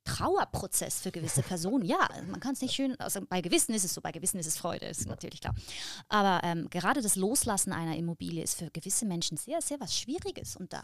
Trauerprozess 0.05 1.01
für 1.01 1.11
gewisse 1.11 1.43
Personen. 1.51 1.85
Ja, 1.85 2.09
man 2.29 2.41
kann 2.41 2.53
es 2.53 2.63
nicht 2.63 2.75
schön, 2.75 2.99
also 3.01 3.21
bei 3.29 3.41
Gewissen 3.41 3.75
ist 3.75 3.85
es 3.85 3.95
so, 3.95 4.01
bei 4.01 4.13
Gewissen 4.13 4.39
ist 4.39 4.47
es 4.47 4.57
Freude, 4.57 4.87
ist 4.87 5.07
natürlich 5.07 5.41
klar. 5.41 5.55
Aber 6.09 6.41
ähm, 6.45 6.69
gerade 6.71 7.03
das 7.03 7.17
Loslassen 7.17 7.73
einer 7.73 7.97
Immobilie 7.97 8.43
ist 8.43 8.59
für 8.59 8.71
gewisse 8.71 9.07
Menschen 9.07 9.37
sehr, 9.37 9.61
sehr 9.61 9.81
was 9.81 9.97
Schwieriges 9.97 10.57
und 10.57 10.73
da, 10.73 10.83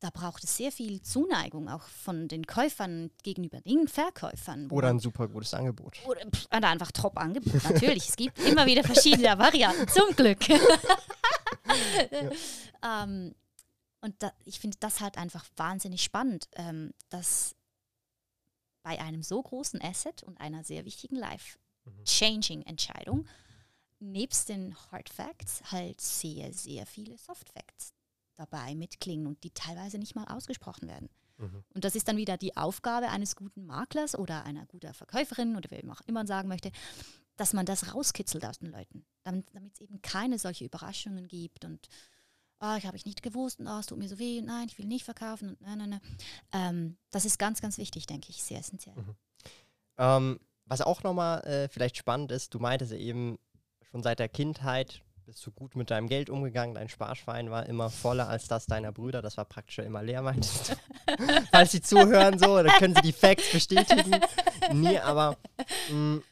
da 0.00 0.10
braucht 0.10 0.44
es 0.44 0.56
sehr 0.56 0.70
viel 0.70 1.00
Zuneigung 1.02 1.68
auch 1.68 1.82
von 1.82 2.28
den 2.28 2.46
Käufern 2.46 3.10
gegenüber 3.22 3.60
den 3.60 3.88
Verkäufern. 3.88 4.70
Oder 4.70 4.90
ein 4.90 4.98
super 4.98 5.28
gutes 5.28 5.54
Angebot. 5.54 5.98
Oder, 6.06 6.20
pff, 6.30 6.46
oder 6.54 6.68
einfach 6.68 6.92
Top-Angebot, 6.92 7.64
natürlich. 7.64 8.08
es 8.08 8.16
gibt 8.16 8.38
immer 8.40 8.66
wieder 8.66 8.84
verschiedene 8.84 9.38
Varianten, 9.38 9.88
zum 9.88 10.14
Glück. 10.14 10.46
ja. 10.48 10.58
ähm, 13.04 13.34
und 14.02 14.14
da, 14.18 14.32
ich 14.44 14.60
finde 14.60 14.76
das 14.80 15.00
halt 15.00 15.16
einfach 15.16 15.46
wahnsinnig 15.56 16.02
spannend, 16.02 16.48
ähm, 16.56 16.92
dass 17.08 17.56
bei 18.84 19.00
einem 19.00 19.24
so 19.24 19.42
großen 19.42 19.82
Asset 19.82 20.22
und 20.22 20.40
einer 20.40 20.62
sehr 20.62 20.84
wichtigen 20.84 21.16
Life-Changing-Entscheidung 21.16 23.26
nebst 23.98 24.50
den 24.50 24.76
Hard 24.76 25.08
Facts 25.08 25.72
halt 25.72 26.00
sehr, 26.00 26.52
sehr 26.52 26.86
viele 26.86 27.18
Soft 27.18 27.50
Facts 27.50 27.92
dabei 28.36 28.76
mitklingen 28.76 29.26
und 29.26 29.42
die 29.42 29.50
teilweise 29.50 29.98
nicht 29.98 30.14
mal 30.14 30.26
ausgesprochen 30.26 30.86
werden. 30.86 31.10
Mhm. 31.38 31.64
Und 31.74 31.84
das 31.84 31.96
ist 31.96 32.06
dann 32.08 32.18
wieder 32.18 32.36
die 32.36 32.54
Aufgabe 32.56 33.08
eines 33.08 33.34
guten 33.36 33.64
Maklers 33.64 34.16
oder 34.16 34.44
einer 34.44 34.66
guten 34.66 34.92
Verkäuferin 34.92 35.56
oder 35.56 35.70
wer 35.70 35.80
auch 35.90 36.02
immer 36.02 36.26
sagen 36.26 36.48
möchte, 36.48 36.70
dass 37.36 37.54
man 37.54 37.66
das 37.66 37.94
rauskitzelt 37.94 38.44
aus 38.44 38.58
den 38.58 38.70
Leuten, 38.70 39.06
damit 39.22 39.48
es 39.72 39.80
eben 39.80 40.02
keine 40.02 40.38
solche 40.38 40.66
Überraschungen 40.66 41.26
gibt 41.26 41.64
und 41.64 41.88
oh, 42.60 42.74
ich 42.76 42.86
habe 42.86 42.96
ich 42.96 43.06
nicht 43.06 43.22
gewusst 43.22 43.60
und 43.60 43.68
oh, 43.68 43.78
es 43.78 43.86
tut 43.86 43.98
mir 43.98 44.08
so 44.08 44.18
weh, 44.18 44.40
nein, 44.40 44.68
ich 44.68 44.78
will 44.78 44.86
nicht 44.86 45.04
verkaufen 45.04 45.50
und 45.50 45.60
nein, 45.60 45.78
nein, 45.78 45.90
nein. 45.90 46.00
Ähm, 46.52 46.96
das 47.10 47.24
ist 47.24 47.38
ganz, 47.38 47.60
ganz 47.60 47.78
wichtig, 47.78 48.06
denke 48.06 48.30
ich, 48.30 48.42
sehr 48.42 48.58
essentiell. 48.58 48.96
Mhm. 48.96 49.16
Ähm, 49.98 50.40
was 50.66 50.80
auch 50.80 51.02
nochmal 51.02 51.40
äh, 51.44 51.68
vielleicht 51.68 51.96
spannend 51.96 52.32
ist, 52.32 52.54
du 52.54 52.58
meintest 52.58 52.92
eben 52.92 53.38
schon 53.90 54.02
seit 54.02 54.18
der 54.18 54.28
Kindheit 54.28 55.02
bist 55.26 55.46
du 55.46 55.50
gut 55.50 55.74
mit 55.74 55.90
deinem 55.90 56.08
Geld 56.08 56.28
umgegangen, 56.28 56.74
dein 56.74 56.88
Sparschwein 56.88 57.50
war 57.50 57.66
immer 57.66 57.88
voller 57.90 58.28
als 58.28 58.46
das 58.46 58.66
deiner 58.66 58.92
Brüder, 58.92 59.22
das 59.22 59.36
war 59.36 59.44
praktisch 59.44 59.78
immer 59.78 60.02
leer, 60.02 60.22
meintest 60.22 60.70
du. 60.70 60.74
Falls 61.50 61.72
sie 61.72 61.80
zuhören 61.80 62.38
so, 62.38 62.62
dann 62.62 62.78
können 62.78 62.94
sie 62.94 63.02
die 63.02 63.12
Facts 63.12 63.50
bestätigen. 63.52 64.20
Nee, 64.72 64.98
aber 64.98 65.36
mh, 65.90 65.94
mm, 65.94 66.22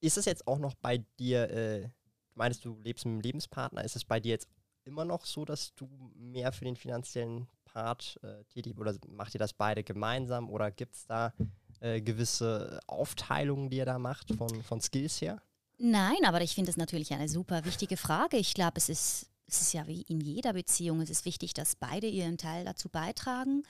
ist 0.00 0.16
es 0.16 0.24
jetzt 0.24 0.46
auch 0.46 0.58
noch 0.58 0.72
bei 0.74 1.04
dir, 1.18 1.50
äh, 1.50 1.88
meinst 2.34 2.64
du 2.64 2.78
lebst 2.82 3.04
mit 3.04 3.12
einem 3.12 3.20
Lebenspartner, 3.20 3.84
ist 3.84 3.96
es 3.96 4.04
bei 4.04 4.18
dir 4.18 4.30
jetzt 4.30 4.48
immer 4.84 5.04
noch 5.04 5.24
so, 5.24 5.44
dass 5.44 5.74
du 5.74 5.88
mehr 6.14 6.52
für 6.52 6.64
den 6.64 6.76
finanziellen 6.76 7.48
Part 7.64 8.18
äh, 8.22 8.44
tätig 8.44 8.78
oder 8.78 8.94
macht 9.08 9.34
ihr 9.34 9.38
das 9.38 9.52
beide 9.52 9.82
gemeinsam 9.82 10.50
oder 10.50 10.70
gibt 10.70 10.94
es 10.94 11.06
da 11.06 11.32
äh, 11.80 12.00
gewisse 12.00 12.80
Aufteilungen, 12.86 13.70
die 13.70 13.78
ihr 13.78 13.86
da 13.86 13.98
macht 13.98 14.34
von, 14.34 14.62
von 14.62 14.80
Skills 14.80 15.20
her? 15.20 15.40
Nein, 15.78 16.24
aber 16.24 16.42
ich 16.42 16.54
finde 16.54 16.70
es 16.70 16.76
natürlich 16.76 17.12
eine 17.12 17.28
super 17.28 17.64
wichtige 17.64 17.96
Frage. 17.96 18.36
Ich 18.36 18.54
glaube, 18.54 18.74
es 18.76 18.88
ist, 18.88 19.30
es 19.46 19.62
ist 19.62 19.72
ja 19.72 19.86
wie 19.86 20.02
in 20.02 20.20
jeder 20.20 20.52
Beziehung, 20.52 21.00
es 21.00 21.10
ist 21.10 21.24
wichtig, 21.24 21.54
dass 21.54 21.74
beide 21.74 22.06
ihren 22.06 22.38
Teil 22.38 22.64
dazu 22.64 22.88
beitragen. 22.88 23.64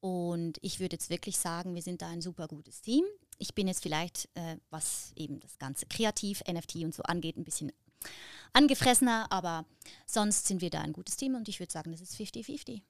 Und 0.00 0.58
ich 0.60 0.80
würde 0.80 0.96
jetzt 0.96 1.08
wirklich 1.08 1.38
sagen, 1.38 1.74
wir 1.74 1.80
sind 1.80 2.02
da 2.02 2.08
ein 2.08 2.20
super 2.20 2.46
gutes 2.46 2.82
Team. 2.82 3.04
Ich 3.38 3.54
bin 3.54 3.68
jetzt 3.68 3.82
vielleicht, 3.82 4.28
äh, 4.34 4.58
was 4.68 5.12
eben 5.16 5.40
das 5.40 5.56
ganze 5.58 5.86
Kreativ, 5.86 6.42
NFT 6.46 6.76
und 6.84 6.94
so 6.94 7.02
angeht, 7.04 7.38
ein 7.38 7.44
bisschen 7.44 7.72
angefressener, 8.52 9.26
aber 9.30 9.64
sonst 10.06 10.46
sind 10.46 10.60
wir 10.60 10.70
da 10.70 10.80
ein 10.80 10.92
gutes 10.92 11.16
Team 11.16 11.34
und 11.34 11.48
ich 11.48 11.60
würde 11.60 11.72
sagen, 11.72 11.92
das 11.92 12.00
ist 12.00 12.14
50-50. 12.14 12.82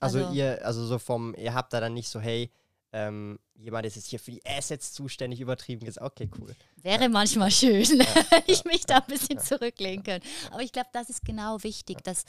Also, 0.00 0.18
also, 0.18 0.32
ihr, 0.32 0.64
also 0.64 0.86
so 0.86 0.98
vom, 0.98 1.34
ihr 1.34 1.54
habt 1.54 1.72
da 1.72 1.80
dann 1.80 1.94
nicht 1.94 2.08
so, 2.08 2.20
hey, 2.20 2.50
ähm, 2.92 3.38
jemand 3.54 3.84
ist 3.84 3.96
jetzt 3.96 4.06
hier 4.06 4.18
für 4.18 4.30
die 4.30 4.44
Assets 4.46 4.92
zuständig, 4.92 5.40
übertrieben 5.40 5.84
gesagt, 5.84 6.06
okay, 6.06 6.30
cool. 6.40 6.54
Wäre 6.76 7.02
ja. 7.02 7.08
manchmal 7.08 7.50
schön, 7.50 7.84
ja, 7.84 8.06
ich 8.46 8.64
mich 8.64 8.86
da 8.86 8.98
ein 8.98 9.06
bisschen 9.06 9.38
zurücklehnen 9.38 10.02
könnte. 10.02 10.26
Aber 10.50 10.62
ich 10.62 10.72
glaube, 10.72 10.88
das 10.92 11.10
ist 11.10 11.24
genau 11.24 11.62
wichtig, 11.62 12.02
dass 12.02 12.24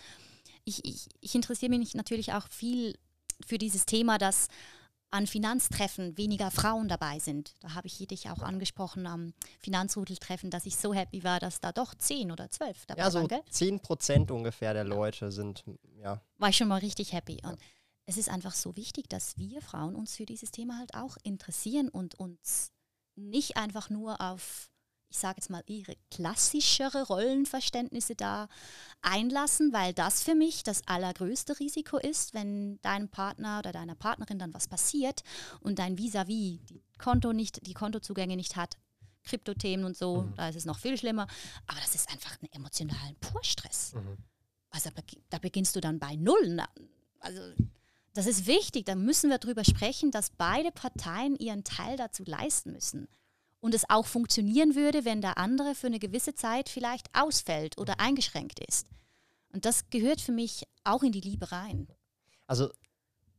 ich, 0.66 0.84
ich, 0.86 1.08
ich 1.22 1.36
interessiere 1.36 1.70
mich 1.78 1.94
natürlich 1.94 2.34
auch 2.34 2.48
viel 2.50 2.98
für 3.46 3.58
dieses 3.58 3.86
Thema, 3.86 4.18
dass 4.18 4.50
an 5.12 5.28
Finanztreffen 5.28 6.18
weniger 6.18 6.52
Frauen 6.52 6.88
dabei 6.88 7.20
sind. 7.20 7.56
Da 7.62 7.74
habe 7.74 7.88
ich 7.88 7.98
dich 7.98 8.30
auch 8.30 8.42
angesprochen 8.42 9.08
am 9.08 9.34
Finanzrudeltreffen, 9.60 10.50
dass 10.50 10.66
ich 10.66 10.78
so 10.78 10.94
happy 10.94 11.24
war, 11.24 11.40
dass 11.40 11.60
da 11.60 11.72
doch 11.72 11.96
zehn 11.96 12.32
oder 12.32 12.50
zwölf 12.52 12.86
dabei 12.86 13.02
ja, 13.02 13.12
so 13.12 13.20
waren. 13.20 13.30
Ja, 13.30 13.42
zehn 13.50 13.80
Prozent 13.80 14.32
ungefähr 14.32 14.74
der 14.74 14.84
Leute 14.84 15.32
sind, 15.32 15.64
ja. 16.02 16.22
War 16.38 16.50
ich 16.50 16.58
schon 16.58 16.68
mal 16.68 16.80
richtig 16.80 17.14
happy. 17.14 17.40
Und 17.44 17.58
es 18.06 18.18
ist 18.18 18.30
einfach 18.30 18.54
so 18.54 18.76
wichtig, 18.76 19.10
dass 19.10 19.38
wir 19.38 19.62
Frauen 19.62 19.96
uns 19.96 20.16
für 20.16 20.26
dieses 20.26 20.52
Thema 20.52 20.78
halt 20.78 20.94
auch 20.94 21.18
interessieren 21.24 21.90
und 21.90 22.16
uns 22.16 22.72
nicht 23.16 23.58
einfach 23.58 23.90
nur 23.90 24.22
auf 24.22 24.70
ich 25.10 25.18
sage 25.18 25.38
jetzt 25.38 25.50
mal, 25.50 25.64
ihre 25.66 25.96
klassischere 26.12 27.08
Rollenverständnisse 27.08 28.16
da 28.16 28.48
einlassen, 29.02 29.74
weil 29.74 29.94
das 29.94 30.22
für 30.22 30.36
mich 30.36 30.64
das 30.64 30.88
allergrößte 30.88 31.60
Risiko 31.60 31.98
ist, 31.98 32.34
wenn 32.34 32.80
deinem 32.82 33.10
Partner 33.10 33.60
oder 33.60 33.72
deiner 33.72 33.96
Partnerin 33.96 34.38
dann 34.38 34.54
was 34.54 34.68
passiert 34.68 35.24
und 35.62 35.80
dein 35.80 35.98
Vis-à-vis 35.98 36.60
-vis 36.60 36.66
die 36.68 36.82
Konto 37.00 37.34
nicht, 37.34 37.66
die 37.66 37.74
Kontozugänge 37.74 38.36
nicht 38.36 38.56
hat, 38.56 38.78
Kryptothemen 39.24 39.86
und 39.86 39.98
so, 39.98 40.24
mhm. 40.24 40.36
da 40.36 40.50
ist 40.50 40.56
es 40.56 40.66
noch 40.66 40.78
viel 40.78 40.98
schlimmer. 40.98 41.28
Aber 41.66 41.80
das 41.80 41.96
ist 41.96 42.10
einfach 42.10 42.38
ein 42.42 42.52
emotionalen 42.52 43.16
Purstress. 43.20 43.94
Mhm. 43.94 44.18
Also 44.70 44.92
da 45.30 45.40
beginnst 45.40 45.76
du 45.76 45.82
dann 45.82 45.98
bei 45.98 46.16
Null. 46.16 46.62
Also 47.20 47.42
das 48.14 48.28
ist 48.28 48.46
wichtig, 48.46 48.86
da 48.86 48.96
müssen 48.96 49.30
wir 49.30 49.40
drüber 49.40 49.64
sprechen, 49.64 50.12
dass 50.12 50.30
beide 50.30 50.72
Parteien 50.72 51.36
ihren 51.36 51.64
Teil 51.64 51.98
dazu 51.98 52.24
leisten 52.26 52.72
müssen 52.72 53.08
und 53.60 53.74
es 53.74 53.90
auch 53.90 54.06
funktionieren 54.06 54.76
würde, 54.76 55.06
wenn 55.06 55.22
der 55.22 55.38
andere 55.38 55.76
für 55.76 55.88
eine 55.88 56.00
gewisse 56.00 56.34
Zeit 56.34 56.70
vielleicht 56.70 57.08
ausfällt 57.14 57.78
oder 57.78 58.00
eingeschränkt 58.00 58.60
ist. 58.60 58.88
Und 59.52 59.66
das 59.66 59.90
gehört 59.90 60.22
für 60.22 60.32
mich 60.32 60.66
auch 60.84 61.04
in 61.04 61.12
die 61.12 61.22
Liebe 61.22 61.52
rein. 61.52 61.88
Also 62.48 62.70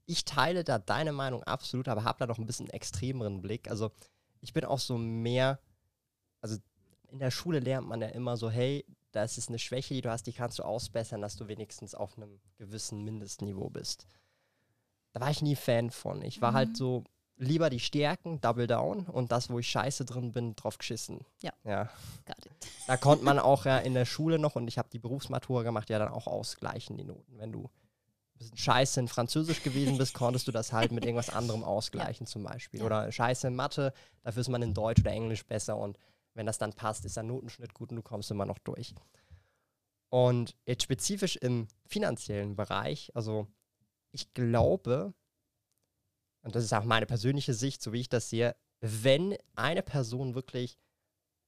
ich 0.06 0.24
teile 0.24 0.64
da 0.64 0.78
deine 0.78 1.12
Meinung 1.12 1.42
absolut, 1.44 1.88
aber 1.88 2.04
habe 2.04 2.18
da 2.18 2.26
noch 2.26 2.38
ein 2.38 2.46
bisschen 2.46 2.68
extremeren 2.68 3.40
Blick. 3.40 3.70
Also 3.70 3.92
ich 4.40 4.52
bin 4.52 4.64
auch 4.64 4.78
so 4.78 4.98
mehr, 4.98 5.60
also 6.40 6.56
in 7.08 7.18
der 7.18 7.30
Schule 7.30 7.60
lernt 7.60 7.88
man 7.88 8.00
ja 8.00 8.08
immer 8.08 8.36
so, 8.36 8.50
hey, 8.50 8.84
das 9.12 9.38
ist 9.38 9.48
eine 9.48 9.58
Schwäche, 9.58 9.94
die 9.94 10.00
du 10.02 10.10
hast, 10.10 10.26
die 10.26 10.32
kannst 10.32 10.58
du 10.58 10.64
ausbessern, 10.64 11.20
dass 11.20 11.36
du 11.36 11.48
wenigstens 11.48 11.94
auf 11.94 12.16
einem 12.16 12.40
gewissen 12.58 13.04
Mindestniveau 13.04 13.70
bist. 13.70 14.06
Da 15.12 15.20
war 15.20 15.30
ich 15.30 15.42
nie 15.42 15.56
Fan 15.56 15.90
von. 15.90 16.22
Ich 16.22 16.40
war 16.40 16.52
mhm. 16.52 16.56
halt 16.56 16.76
so, 16.76 17.04
lieber 17.40 17.70
die 17.70 17.80
Stärken, 17.80 18.40
Double 18.40 18.66
Down 18.66 19.06
und 19.06 19.32
das, 19.32 19.50
wo 19.50 19.58
ich 19.58 19.68
scheiße 19.68 20.04
drin 20.04 20.32
bin, 20.32 20.54
drauf 20.56 20.76
geschissen. 20.78 21.24
Ja. 21.40 21.52
ja. 21.64 21.88
Da 22.86 22.96
konnte 22.98 23.24
man 23.24 23.38
auch 23.38 23.64
ja 23.64 23.78
in 23.78 23.94
der 23.94 24.04
Schule 24.04 24.38
noch, 24.38 24.56
und 24.56 24.68
ich 24.68 24.78
habe 24.78 24.90
die 24.90 24.98
Berufsmatura 24.98 25.62
gemacht, 25.62 25.88
ja 25.88 25.98
dann 25.98 26.12
auch 26.12 26.26
ausgleichen, 26.26 26.98
die 26.98 27.04
Noten. 27.04 27.38
Wenn 27.38 27.50
du 27.50 27.64
ein 27.64 28.38
bisschen 28.38 28.56
scheiße 28.58 29.00
in 29.00 29.08
Französisch 29.08 29.62
gewesen 29.62 29.96
bist, 29.96 30.12
konntest 30.12 30.48
du 30.48 30.52
das 30.52 30.72
halt 30.72 30.92
mit 30.92 31.04
irgendwas 31.04 31.30
anderem 31.30 31.64
ausgleichen, 31.64 32.26
ja. 32.26 32.30
zum 32.30 32.42
Beispiel. 32.42 32.80
Ja. 32.80 32.86
Oder 32.86 33.10
scheiße 33.10 33.48
in 33.48 33.56
Mathe, 33.56 33.94
dafür 34.22 34.42
ist 34.42 34.48
man 34.48 34.62
in 34.62 34.74
Deutsch 34.74 35.00
oder 35.00 35.12
Englisch 35.12 35.46
besser 35.46 35.78
und 35.78 35.98
wenn 36.34 36.46
das 36.46 36.58
dann 36.58 36.74
passt, 36.74 37.04
ist 37.06 37.16
der 37.16 37.22
Notenschnitt 37.22 37.74
gut 37.74 37.90
und 37.90 37.96
du 37.96 38.02
kommst 38.02 38.30
immer 38.30 38.46
noch 38.46 38.58
durch. 38.58 38.94
Und 40.10 40.56
jetzt 40.66 40.82
spezifisch 40.82 41.36
im 41.36 41.68
finanziellen 41.86 42.54
Bereich, 42.54 43.10
also 43.14 43.46
ich 44.12 44.34
glaube, 44.34 45.14
und 46.42 46.54
das 46.54 46.64
ist 46.64 46.72
auch 46.72 46.84
meine 46.84 47.06
persönliche 47.06 47.54
Sicht, 47.54 47.82
so 47.82 47.92
wie 47.92 48.00
ich 48.00 48.08
das 48.08 48.30
sehe, 48.30 48.56
wenn 48.80 49.36
eine 49.54 49.82
Person 49.82 50.34
wirklich 50.34 50.78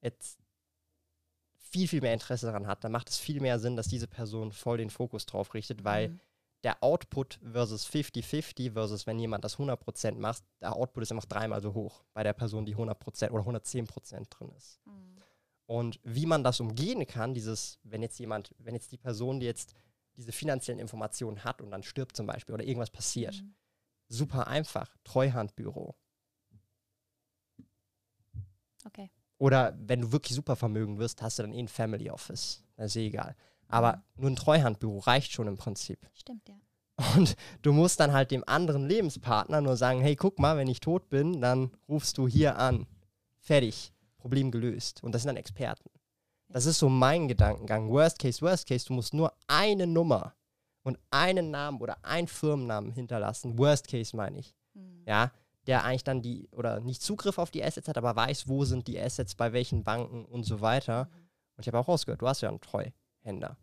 jetzt 0.03 0.39
viel, 1.57 1.89
viel 1.89 2.03
mehr 2.03 2.13
Interesse 2.13 2.47
daran 2.47 2.67
hat, 2.67 2.85
dann 2.85 2.93
macht 2.93 3.09
es 3.09 3.19
viel 3.19 3.41
mehr 3.41 3.59
Sinn, 3.59 3.77
dass 3.77 3.89
diese 3.89 4.07
Person 4.07 4.53
voll 4.53 4.77
den 4.77 4.91
Fokus 4.91 5.25
drauf 5.25 5.55
richtet, 5.55 5.85
weil 5.85 6.11
mhm. 6.11 6.21
der 6.65 6.83
Output 6.83 7.41
versus 7.51 7.89
50-50 7.89 8.73
versus 8.73 9.07
wenn 9.07 9.19
jemand 9.19 9.45
das 9.45 9.57
100% 9.57 10.19
macht, 10.19 10.45
der 10.61 10.77
Output 10.77 11.05
ist 11.05 11.13
einfach 11.13 11.25
dreimal 11.25 11.63
so 11.63 11.73
hoch 11.73 12.05
bei 12.13 12.23
der 12.23 12.35
Person, 12.35 12.67
die 12.67 12.77
100% 12.77 13.31
oder 13.31 13.45
110% 13.45 14.29
drin 14.29 14.53
ist. 14.55 14.81
Mhm. 14.85 15.23
Und 15.65 16.01
wie 16.03 16.27
man 16.27 16.45
das 16.45 16.61
umgehen 16.61 17.07
kann, 17.07 17.33
dieses, 17.33 17.79
wenn 17.83 18.03
jetzt 18.03 18.19
jemand, 18.19 18.55
wenn 18.59 18.75
jetzt 18.75 18.93
die 18.93 18.99
Person, 18.99 19.41
die 19.41 19.47
jetzt 19.47 19.75
diese 20.17 20.33
finanziellen 20.33 20.81
Informationen 20.81 21.43
hat 21.45 21.63
und 21.63 21.71
dann 21.71 21.83
stirbt 21.83 22.15
zum 22.15 22.27
Beispiel 22.27 22.55
oder 22.55 22.65
irgendwas 22.65 22.91
passiert, 22.91 23.41
mhm 23.43 23.55
super 24.13 24.47
einfach. 24.47 24.95
Treuhandbüro. 25.05 25.97
Okay. 28.85 29.11
Oder 29.39 29.77
wenn 29.79 30.03
du 30.03 30.13
wirklich 30.13 30.35
super 30.35 30.57
vermögen 30.57 30.99
wirst, 30.99 31.23
hast 31.23 31.39
du 31.39 31.43
dann 31.43 31.53
eh 31.53 31.61
ein 31.61 31.69
Family 31.69 32.11
Office. 32.11 32.65
Das 32.77 32.87
ist 32.87 32.97
eh 32.97 33.07
egal. 33.07 33.37
Aber 33.69 33.97
mhm. 33.97 34.23
nur 34.23 34.31
ein 34.31 34.37
Treuhandbüro 34.37 34.99
reicht 34.99 35.33
schon 35.33 35.49
im 35.49 35.57
Prinzip. 35.57 36.09
Stimmt, 36.15 36.49
ja. 36.49 36.55
Und 37.17 37.37
du 37.63 37.73
musst 37.73 37.99
dann 38.01 38.13
halt 38.13 38.31
dem 38.31 38.45
anderen 38.47 38.87
Lebenspartner 38.87 39.61
nur 39.61 39.77
sagen, 39.77 40.01
hey, 40.01 40.15
guck 40.15 40.39
mal, 40.39 40.57
wenn 40.57 40.69
ich 40.69 40.81
tot 40.81 41.09
bin, 41.09 41.41
dann 41.41 41.73
rufst 41.89 42.19
du 42.19 42.29
hier 42.29 42.59
an. 42.59 42.87
Fertig. 43.41 43.93
Problem 44.19 44.53
gelöst. 44.53 45.03
Und 45.03 45.13
das 45.13 45.23
sind 45.23 45.29
dann 45.29 45.37
Experten. 45.37 45.91
Das 46.49 46.67
ist 46.67 46.79
so 46.79 46.89
mein 46.89 47.29
Gedankengang. 47.29 47.91
Worst 47.91 48.19
case, 48.19 48.43
worst 48.43 48.69
case, 48.69 48.87
du 48.87 48.93
musst 48.93 49.15
nur 49.15 49.33
eine 49.49 49.87
Nummer 49.87 50.35
und 50.83 50.99
einen 51.11 51.51
Namen 51.51 51.81
oder 51.81 52.05
einen 52.05 52.29
Firmennamen 52.29 52.93
hinterlassen, 52.93 53.59
Worst 53.59 53.89
Case 53.89 54.17
meine 54.17 54.39
ich, 54.39 54.55
mhm. 54.75 55.03
ja, 55.07 55.31
der 55.67 55.85
eigentlich 55.85 56.05
dann 56.05 56.23
die, 56.23 56.49
oder 56.53 56.81
nicht 56.81 57.03
Zugriff 57.03 57.39
auf 57.39 57.51
die 57.51 57.63
Assets 57.63 57.89
hat, 57.89 57.97
aber 57.97 58.17
weiß, 58.17 58.49
wo 58.49 58.65
sind 58.65 58.89
die 58.89 59.01
Assets, 59.01 59.35
bei 59.35 59.53
welchen 59.53 59.85
Banken 59.85 60.25
und 60.25 60.45
so 60.45 60.61
weiter. 60.61 61.05
Mhm. 61.05 61.29
Und 61.57 61.61
ich 61.61 61.67
habe 61.69 61.79
auch 61.79 61.89
rausgehört, 61.89 62.21
du 62.21 62.29
hast 62.29 62.41
ja 62.41 62.49
einen 62.49 62.61
Treuhänder. 62.61 63.57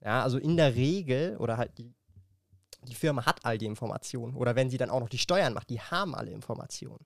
Ja, 0.00 0.22
also 0.22 0.38
in 0.38 0.56
der 0.56 0.74
Regel, 0.74 1.36
oder 1.38 1.56
halt 1.56 1.76
die, 1.78 1.94
die 2.86 2.94
Firma 2.94 3.24
hat 3.24 3.44
all 3.44 3.58
die 3.58 3.66
Informationen. 3.66 4.34
Oder 4.34 4.54
wenn 4.56 4.70
sie 4.70 4.78
dann 4.78 4.90
auch 4.90 5.00
noch 5.00 5.08
die 5.08 5.18
Steuern 5.18 5.54
macht, 5.54 5.70
die 5.70 5.80
haben 5.80 6.14
alle 6.14 6.30
Informationen. 6.30 7.04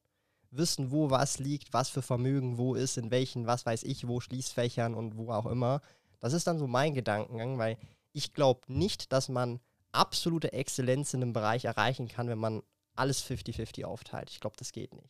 Wissen, 0.50 0.90
wo 0.90 1.11
was 1.11 1.38
liegt, 1.38 1.72
was 1.72 1.90
für 1.90 2.02
Vermögen 2.02 2.59
wo 2.59 2.74
ist, 2.74 2.96
in 2.96 3.11
welchen, 3.11 3.46
was 3.46 3.66
weiß 3.66 3.82
ich, 3.84 4.09
wo 4.09 4.20
Schließfächern 4.20 4.94
und 4.94 5.16
wo 5.16 5.30
auch 5.30 5.46
immer. 5.46 5.80
Das 6.20 6.32
ist 6.32 6.46
dann 6.46 6.59
so 6.59 6.66
mein 6.66 6.94
Gedankengang, 6.94 7.59
weil 7.59 7.76
ich 8.18 8.34
glaube 8.34 8.60
nicht, 8.66 9.12
dass 9.12 9.28
man 9.28 9.60
absolute 9.92 10.52
Exzellenz 10.52 11.14
in 11.14 11.22
einem 11.22 11.32
Bereich 11.32 11.64
erreichen 11.64 12.08
kann, 12.08 12.28
wenn 12.28 12.38
man 12.38 12.62
alles 12.94 13.24
50-50 13.24 13.84
aufteilt. 13.84 14.30
Ich 14.30 14.40
glaube, 14.40 14.56
das 14.58 14.72
geht 14.72 14.92
nicht. 14.94 15.08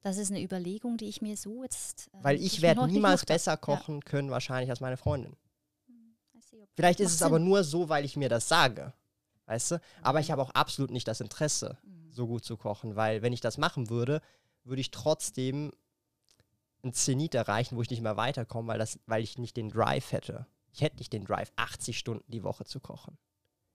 Das 0.00 0.16
ist 0.16 0.30
eine 0.30 0.42
Überlegung, 0.42 0.96
die 0.96 1.04
ich 1.04 1.22
mir 1.22 1.36
so 1.36 1.62
jetzt. 1.62 2.08
Äh, 2.08 2.24
Weil 2.24 2.42
ich 2.42 2.60
werde 2.62 2.86
niemals 2.88 3.24
besser 3.24 3.56
kochen 3.56 3.96
ja. 3.96 4.00
können, 4.00 4.30
wahrscheinlich 4.30 4.70
als 4.70 4.80
meine 4.80 4.96
Freundin. 4.96 5.36
Hm, 5.86 6.16
Vielleicht 6.74 6.98
ist 6.98 7.12
es 7.12 7.18
Sinn. 7.18 7.26
aber 7.26 7.38
nur 7.38 7.62
so, 7.62 7.88
weil 7.88 8.04
ich 8.04 8.16
mir 8.16 8.28
das 8.28 8.48
sage. 8.48 8.92
Weißt 9.46 9.72
du? 9.72 9.80
Aber 10.00 10.18
ich 10.20 10.28
mhm. 10.28 10.32
habe 10.32 10.42
auch 10.42 10.50
absolut 10.50 10.90
nicht 10.90 11.06
das 11.06 11.20
Interesse, 11.20 11.78
mhm. 11.82 12.10
so 12.10 12.26
gut 12.26 12.44
zu 12.44 12.56
kochen, 12.56 12.96
weil 12.96 13.22
wenn 13.22 13.32
ich 13.32 13.40
das 13.40 13.58
machen 13.58 13.90
würde, 13.90 14.20
würde 14.64 14.80
ich 14.80 14.90
trotzdem 14.90 15.72
ein 16.82 16.94
Zenit 16.94 17.34
erreichen, 17.34 17.76
wo 17.76 17.82
ich 17.82 17.90
nicht 17.90 18.02
mehr 18.02 18.16
weiterkomme, 18.16 18.68
weil, 18.68 18.78
das, 18.78 18.98
weil 19.06 19.22
ich 19.22 19.38
nicht 19.38 19.56
den 19.56 19.68
Drive 19.68 20.10
hätte. 20.10 20.46
Ich 20.72 20.80
hätte 20.80 20.96
nicht 20.98 21.12
den 21.12 21.24
Drive, 21.24 21.52
80 21.56 21.98
Stunden 21.98 22.30
die 22.30 22.42
Woche 22.42 22.64
zu 22.64 22.80
kochen. 22.80 23.18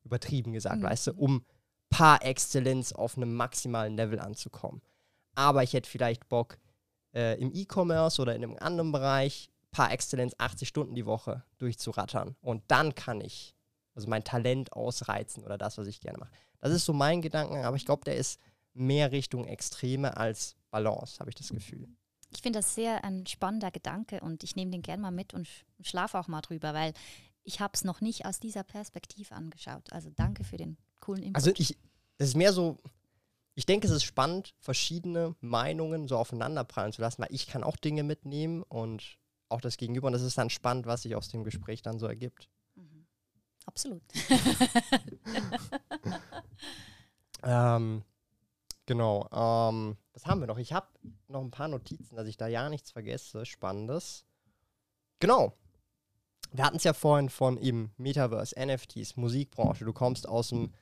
Übertrieben 0.04 0.54
gesagt, 0.54 0.80
mhm. 0.80 0.86
weißt 0.86 1.08
du, 1.08 1.14
um 1.14 1.45
par 1.89 2.24
Exzellenz 2.24 2.91
auf 2.91 3.18
einem 3.18 3.34
maximalen 3.34 3.95
Level 3.95 4.20
anzukommen 4.20 4.82
aber 5.38 5.62
ich 5.62 5.74
hätte 5.74 5.89
vielleicht 5.89 6.28
Bock, 6.30 6.58
äh, 7.14 7.39
im 7.39 7.54
E-Commerce 7.54 8.20
oder 8.20 8.36
in 8.36 8.43
einem 8.43 8.58
anderen 8.60 8.91
Bereich 8.91 9.52
par 9.70 9.91
Exzellenz 9.91 10.34
80 10.39 10.68
Stunden 10.68 10.95
die 10.95 11.06
Woche 11.06 11.43
durchzurattern. 11.60 12.36
Und 12.41 12.64
dann 12.68 12.95
kann 12.95 13.22
ich 13.22 13.54
also 13.93 14.10
mein 14.10 14.24
Talent 14.24 14.74
ausreizen 14.74 15.43
oder 15.43 15.58
das, 15.58 15.78
was 15.78 15.88
ich 15.88 16.02
gerne 16.02 16.18
mache. 16.18 16.32
Das 16.60 16.72
ist 16.72 16.86
so 16.86 16.93
mein 16.93 17.22
Gedanken, 17.22 17.64
aber 17.66 17.76
ich 17.78 17.86
glaube, 17.86 18.04
der 18.04 18.16
ist 18.16 18.39
mehr 18.74 19.12
Richtung 19.12 19.45
Extreme 19.45 20.18
als 20.18 20.56
Balance, 20.72 21.20
habe 21.20 21.30
ich 21.30 21.36
das 21.36 21.50
Gefühl. 21.50 21.88
Ich 22.30 22.41
finde 22.41 22.59
das 22.59 22.75
sehr 22.75 23.03
ein 23.03 23.25
spannender 23.25 23.71
Gedanke 23.71 24.21
und 24.21 24.43
ich 24.43 24.55
nehme 24.55 24.71
den 24.71 24.82
gerne 24.82 25.01
mal 25.01 25.11
mit 25.11 25.34
und 25.34 25.47
schlafe 25.82 26.19
auch 26.19 26.28
mal 26.28 26.41
drüber, 26.41 26.73
weil 26.73 26.93
ich 27.43 27.61
habe 27.61 27.71
es 27.73 27.84
noch 27.84 28.01
nicht 28.01 28.25
aus 28.25 28.39
dieser 28.39 28.63
Perspektive 28.63 29.34
angeschaut. 29.34 29.91
Also 29.93 30.09
danke 30.09 30.43
für 30.43 30.57
den 30.57 30.78
coolen 30.99 31.23
Input. 31.23 31.38
Also 31.38 31.51
ich, 31.55 31.78
das 32.17 32.30
ist 32.30 32.36
mehr 32.36 32.51
so, 32.51 32.78
ich 33.55 33.65
denke, 33.65 33.88
es 33.88 33.93
ist 33.93 34.03
spannend, 34.03 34.53
verschiedene 34.59 35.36
Meinungen 35.39 36.07
so 36.07 36.17
aufeinanderprallen 36.17 36.91
zu 36.91 37.01
lassen, 37.01 37.21
weil 37.21 37.34
ich 37.34 37.47
kann 37.47 37.63
auch 37.63 37.78
Dinge 37.78 38.03
mitnehmen 38.03 38.63
und 38.63 39.17
auch 39.49 39.61
das 39.61 39.78
Gegenüber. 39.78 40.07
Und 40.07 40.13
das 40.13 40.21
ist 40.21 40.38
dann 40.38 40.49
spannend, 40.49 40.86
was 40.86 41.03
sich 41.03 41.15
aus 41.15 41.30
dem 41.30 41.43
Gespräch 41.43 41.82
dann 41.82 41.99
so 41.99 42.05
ergibt. 42.05 42.49
Mhm. 42.75 43.07
Absolut. 43.65 44.03
ähm, 47.43 48.03
genau. 48.88 49.30
Ähm, 49.32 49.98
was 50.14 50.26
haben 50.26 50.40
wir 50.40 50.48
noch? 50.48 50.58
Ich 50.58 50.74
habe 50.74 50.88
noch 51.28 51.42
ein 51.42 51.52
paar 51.52 51.68
Notizen, 51.68 52.16
dass 52.16 52.28
ich 52.28 52.38
da 52.38 52.48
ja 52.48 52.70
nichts 52.70 52.90
vergesse. 52.90 53.46
Spannendes. 53.46 54.26
Genau. 55.20 55.54
Wir 56.52 56.64
hatten 56.64 56.78
es 56.78 56.84
ja 56.84 56.94
vorhin 56.94 57.30
von 57.30 57.58
eben 57.58 57.94
Metaverse, 57.98 58.56
NFTs, 58.60 59.18
Musikbranche. 59.18 59.86
Du 59.86 59.94
kommst 59.94 60.28
aus 60.28 60.50
dem 60.50 60.74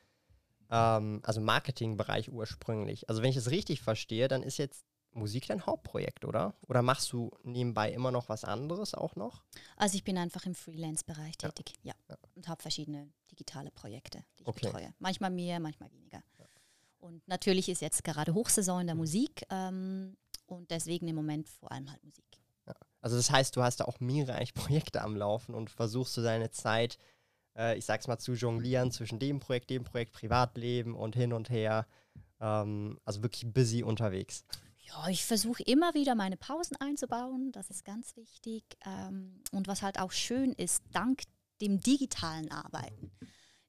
ähm, 0.70 1.20
also 1.22 1.40
Marketingbereich 1.40 2.30
ursprünglich. 2.30 3.08
Also 3.08 3.22
wenn 3.22 3.30
ich 3.30 3.36
es 3.36 3.50
richtig 3.50 3.82
verstehe, 3.82 4.28
dann 4.28 4.42
ist 4.42 4.58
jetzt 4.58 4.86
Musik 5.12 5.46
dein 5.46 5.64
Hauptprojekt, 5.64 6.24
oder? 6.24 6.54
Oder 6.68 6.82
machst 6.82 7.12
du 7.12 7.30
nebenbei 7.42 7.90
immer 7.90 8.10
noch 8.10 8.28
was 8.28 8.44
anderes 8.44 8.94
auch 8.94 9.16
noch? 9.16 9.42
Also 9.76 9.96
ich 9.96 10.04
bin 10.04 10.18
einfach 10.18 10.44
im 10.44 10.54
Freelance-Bereich 10.54 11.38
tätig, 11.38 11.74
ja. 11.82 11.94
ja. 12.08 12.16
Und 12.34 12.48
habe 12.48 12.60
verschiedene 12.60 13.10
digitale 13.30 13.70
Projekte, 13.70 14.24
die 14.38 14.42
ich 14.42 14.48
okay. 14.48 14.66
betreue. 14.66 14.94
Manchmal 14.98 15.30
mehr, 15.30 15.58
manchmal 15.58 15.90
weniger. 15.90 16.22
Und 17.06 17.26
natürlich 17.28 17.68
ist 17.68 17.80
jetzt 17.80 18.04
gerade 18.04 18.34
Hochsaison 18.34 18.80
in 18.80 18.86
der 18.86 18.94
mhm. 18.94 19.00
Musik 19.00 19.44
ähm, 19.50 20.16
und 20.46 20.70
deswegen 20.70 21.08
im 21.08 21.16
Moment 21.16 21.48
vor 21.48 21.72
allem 21.72 21.90
halt 21.90 22.02
Musik. 22.04 22.24
Ja. 22.66 22.74
Also 23.00 23.16
das 23.16 23.30
heißt, 23.30 23.56
du 23.56 23.62
hast 23.62 23.80
da 23.80 23.84
auch 23.84 24.00
mehrere 24.00 24.44
Projekte 24.54 25.02
am 25.02 25.16
Laufen 25.16 25.54
und 25.54 25.70
versuchst 25.70 26.16
du 26.16 26.22
deine 26.22 26.50
Zeit 26.50 26.98
äh, 27.56 27.76
ich 27.76 27.84
sag's 27.84 28.06
mal, 28.06 28.18
zu 28.18 28.34
jonglieren 28.34 28.92
zwischen 28.92 29.18
dem 29.18 29.40
Projekt, 29.40 29.70
dem 29.70 29.84
Projekt, 29.84 30.12
Privatleben 30.12 30.94
und 30.94 31.16
hin 31.16 31.32
und 31.32 31.50
her. 31.50 31.86
Ähm, 32.40 32.98
also 33.04 33.22
wirklich 33.22 33.52
busy 33.52 33.82
unterwegs. 33.82 34.44
Ja, 34.78 35.08
ich 35.08 35.24
versuche 35.24 35.62
immer 35.64 35.94
wieder 35.94 36.14
meine 36.14 36.36
Pausen 36.36 36.76
einzubauen, 36.76 37.50
das 37.50 37.70
ist 37.70 37.84
ganz 37.84 38.14
wichtig. 38.16 38.62
Ähm, 38.84 39.42
und 39.50 39.66
was 39.66 39.82
halt 39.82 39.98
auch 39.98 40.12
schön 40.12 40.52
ist, 40.52 40.82
dank 40.92 41.22
dem 41.60 41.80
digitalen 41.80 42.50
Arbeiten 42.52 43.10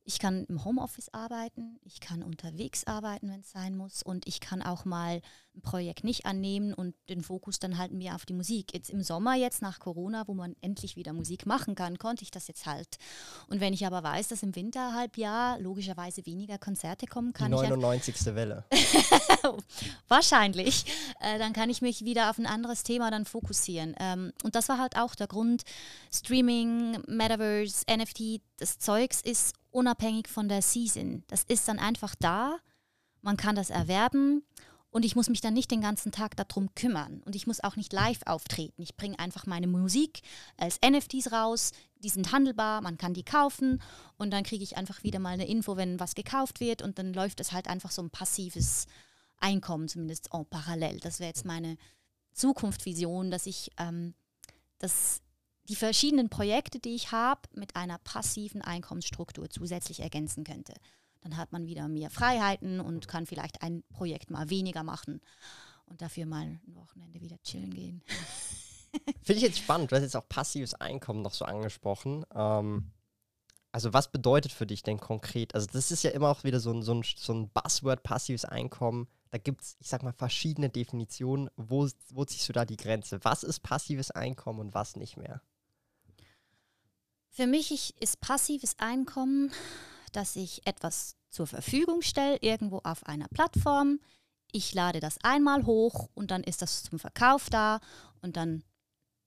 ich 0.08 0.20
kann 0.20 0.46
im 0.46 0.64
Homeoffice 0.64 1.10
arbeiten, 1.14 1.80
ich 1.84 2.00
kann 2.00 2.24
unterwegs 2.24 2.88
arbeiten, 2.88 3.30
wenn 3.30 3.42
es 3.42 3.52
sein 3.52 3.76
muss 3.76 4.02
und 4.02 4.26
ich 4.26 4.40
kann 4.40 4.62
auch 4.62 4.86
mal 4.86 5.22
ein 5.54 5.62
Projekt 5.62 6.06
nicht 6.06 6.26
annehmen 6.26 6.74
und 6.74 6.96
den 7.10 7.22
Fokus 7.22 7.60
dann 7.60 7.78
halt 7.78 7.92
mehr 7.92 8.16
auf 8.16 8.26
die 8.26 8.34
Musik. 8.34 8.74
Jetzt 8.74 8.90
im 8.90 9.04
Sommer, 9.04 9.36
jetzt 9.36 9.62
nach 9.62 9.80
Corona, 9.80 10.26
wo 10.26 10.34
man 10.34 10.56
endlich 10.62 10.96
wieder 10.96 11.12
Musik 11.12 11.46
machen 11.46 11.76
kann, 11.76 11.98
konnte 11.98 12.24
ich 12.24 12.32
das 12.32 12.48
jetzt 12.48 12.66
halt. 12.66 12.98
Und 13.50 13.60
wenn 13.60 13.74
ich 13.74 13.86
aber 13.86 14.02
weiß, 14.02 14.30
dass 14.30 14.44
im 14.44 14.56
Winterhalbjahr 14.56 15.60
logischerweise 15.60 16.26
weniger 16.26 16.58
Konzerte 16.58 17.06
kommen, 17.06 17.34
kann 17.34 17.52
die 17.52 17.58
99. 17.58 18.16
ich... 18.16 18.26
Welle. 18.28 18.64
Wahrscheinlich. 20.08 20.86
Äh, 21.20 21.38
dann 21.38 21.52
kann 21.52 21.70
ich 21.70 21.82
mich 21.82 22.06
wieder 22.06 22.30
auf 22.30 22.38
ein 22.38 22.46
anderes 22.46 22.84
Thema 22.84 23.12
dann 23.12 23.26
fokussieren. 23.26 23.94
Ähm, 24.00 24.32
und 24.44 24.56
das 24.56 24.70
war 24.70 24.78
halt 24.78 24.96
auch 24.96 25.16
der 25.16 25.28
Grund, 25.28 25.64
Streaming, 26.14 27.02
Metaverse, 27.08 27.84
NFT, 27.90 28.42
das 28.58 28.80
Zeugs 28.80 29.22
ist 29.22 29.54
unabhängig 29.78 30.28
von 30.28 30.50
der 30.50 30.64
Season. 30.64 31.24
Das 31.28 31.44
ist 31.44 31.68
dann 31.68 31.78
einfach 31.78 32.16
da, 32.16 32.58
man 33.22 33.38
kann 33.38 33.56
das 33.56 33.70
erwerben. 33.70 34.44
Und 34.90 35.06
ich 35.06 35.16
muss 35.16 35.30
mich 35.30 35.42
dann 35.42 35.54
nicht 35.54 35.70
den 35.70 35.82
ganzen 35.82 36.12
Tag 36.12 36.36
darum 36.36 36.74
kümmern. 36.74 37.22
Und 37.26 37.36
ich 37.36 37.46
muss 37.46 37.64
auch 37.64 37.76
nicht 37.76 37.94
live 37.94 38.22
auftreten. 38.26 38.82
Ich 38.82 38.96
bringe 38.96 39.20
einfach 39.20 39.46
meine 39.46 39.68
Musik 39.68 40.22
als 40.56 40.80
NFTs 40.82 41.32
raus, 41.32 41.74
die 42.00 42.10
sind 42.10 42.32
handelbar, 42.32 42.82
man 42.82 42.98
kann 42.98 43.14
die 43.14 43.24
kaufen. 43.24 43.80
Und 44.18 44.32
dann 44.32 44.44
kriege 44.44 44.64
ich 44.64 44.78
einfach 44.78 45.04
wieder 45.04 45.20
mal 45.20 45.34
eine 45.34 45.48
Info, 45.48 45.78
wenn 45.78 46.00
was 46.00 46.16
gekauft 46.16 46.60
wird. 46.60 46.82
Und 46.82 46.98
dann 46.98 47.14
läuft 47.14 47.40
es 47.40 47.52
halt 47.52 47.68
einfach 47.68 47.92
so 47.92 48.02
ein 48.02 48.10
passives 48.10 48.88
Einkommen, 49.38 49.88
zumindest 49.88 50.30
en 50.34 50.46
parallel. 50.48 51.00
Das 51.02 51.20
wäre 51.20 51.28
jetzt 51.28 51.46
meine 51.46 51.78
Zukunftsvision, 52.34 53.30
dass 53.30 53.46
ich 53.46 53.70
ähm, 53.78 54.16
das 54.80 55.22
die 55.70 55.76
verschiedenen 55.76 56.30
Projekte, 56.30 56.80
die 56.80 56.96
ich 56.96 57.12
habe, 57.12 57.42
mit 57.54 57.76
einer 57.76 57.98
passiven 58.00 58.62
Einkommensstruktur 58.62 59.50
zusätzlich 59.50 60.00
ergänzen 60.00 60.44
könnte. 60.44 60.74
Dann 61.22 61.38
hat 61.38 61.52
man 61.52 61.66
wieder 61.66 61.88
mehr 61.88 62.10
Freiheiten 62.10 62.80
und 62.80 63.08
kann 63.08 63.26
vielleicht 63.26 63.62
ein 63.62 63.84
Projekt 63.90 64.30
mal 64.30 64.50
weniger 64.50 64.84
machen 64.84 65.22
und 65.86 66.02
dafür 66.02 66.26
mal 66.26 66.44
ein 66.44 66.62
Wochenende 66.68 67.22
wieder 67.22 67.42
chillen 67.44 67.74
gehen. 67.74 68.02
Finde 69.22 69.38
ich 69.38 69.42
jetzt 69.42 69.60
spannend. 69.60 69.92
Du 69.92 69.96
hast 69.96 70.04
jetzt 70.04 70.16
auch 70.16 70.28
passives 70.30 70.74
Einkommen 70.74 71.22
noch 71.22 71.34
so 71.34 71.46
angesprochen. 71.46 72.26
Ähm, 72.34 72.92
also 73.72 73.94
was 73.94 74.12
bedeutet 74.12 74.52
für 74.52 74.66
dich 74.66 74.84
denn 74.84 75.00
konkret? 75.00 75.54
Also 75.54 75.68
das 75.72 75.92
ist 75.92 76.04
ja 76.04 76.12
immer 76.12 76.30
auch 76.30 76.44
wieder 76.44 76.60
so 76.60 76.72
ein, 76.72 76.82
so 76.82 76.94
ein, 76.94 77.04
so 77.04 77.34
ein 77.34 77.50
Buzzword, 77.50 78.04
passives 78.04 78.46
Einkommen. 78.46 79.08
Da 79.30 79.38
gibt 79.38 79.62
es, 79.62 79.76
ich 79.80 79.90
sag 79.90 80.04
mal, 80.04 80.14
verschiedene 80.14 80.70
Definitionen. 80.70 81.50
Wo, 81.58 81.88
wo 82.10 82.26
ziehst 82.26 82.48
du 82.48 82.54
da 82.54 82.66
die 82.66 82.78
Grenze? 82.78 83.20
Was 83.24 83.44
ist 83.44 83.60
passives 83.60 84.12
Einkommen 84.12 84.60
und 84.60 84.74
was 84.74 84.96
nicht 84.96 85.18
mehr? 85.18 85.42
Für 87.38 87.46
mich 87.46 87.96
ist 88.02 88.20
passives 88.20 88.74
Einkommen, 88.80 89.52
dass 90.12 90.36
ich 90.36 90.66
etwas 90.66 91.16
zur 91.30 91.46
Verfügung 91.46 92.02
stelle, 92.02 92.38
irgendwo 92.42 92.80
auf 92.80 93.06
einer 93.06 93.28
Plattform. 93.28 94.00
Ich 94.52 94.74
lade 94.74 95.00
das 95.00 95.20
einmal 95.24 95.68
hoch 95.68 96.10
und 96.16 96.32
dann 96.32 96.44
ist 96.44 96.64
das 96.64 96.82
zum 96.82 96.98
Verkauf 96.98 97.52
da 97.52 97.80
und 98.24 98.38
dann 98.38 98.64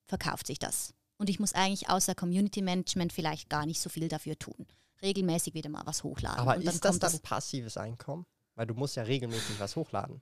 verkauft 0.09 0.49
sich 0.49 0.59
das. 0.59 0.93
Und 1.19 1.31
ich 1.31 1.39
muss 1.39 1.53
eigentlich 1.53 1.89
außer 1.89 2.17
Community 2.17 2.63
Management 2.63 3.13
vielleicht 3.13 3.49
gar 3.49 3.65
nicht 3.65 3.81
so 3.81 3.89
viel 3.89 4.09
dafür 4.09 4.37
tun. 4.37 4.67
Regelmäßig 5.03 5.55
wieder 5.55 5.71
mal 5.71 5.87
was 5.87 6.03
hochladen. 6.03 6.41
Aber 6.41 6.57
ist 6.57 6.85
das 6.85 6.99
dann 6.99 7.17
passives 7.21 7.77
Einkommen? 7.77 8.27
Weil 8.57 8.67
du 8.67 8.75
musst 8.75 8.97
ja 8.97 9.05
regelmäßig 9.05 9.61
was 9.61 9.77
hochladen. 9.77 10.21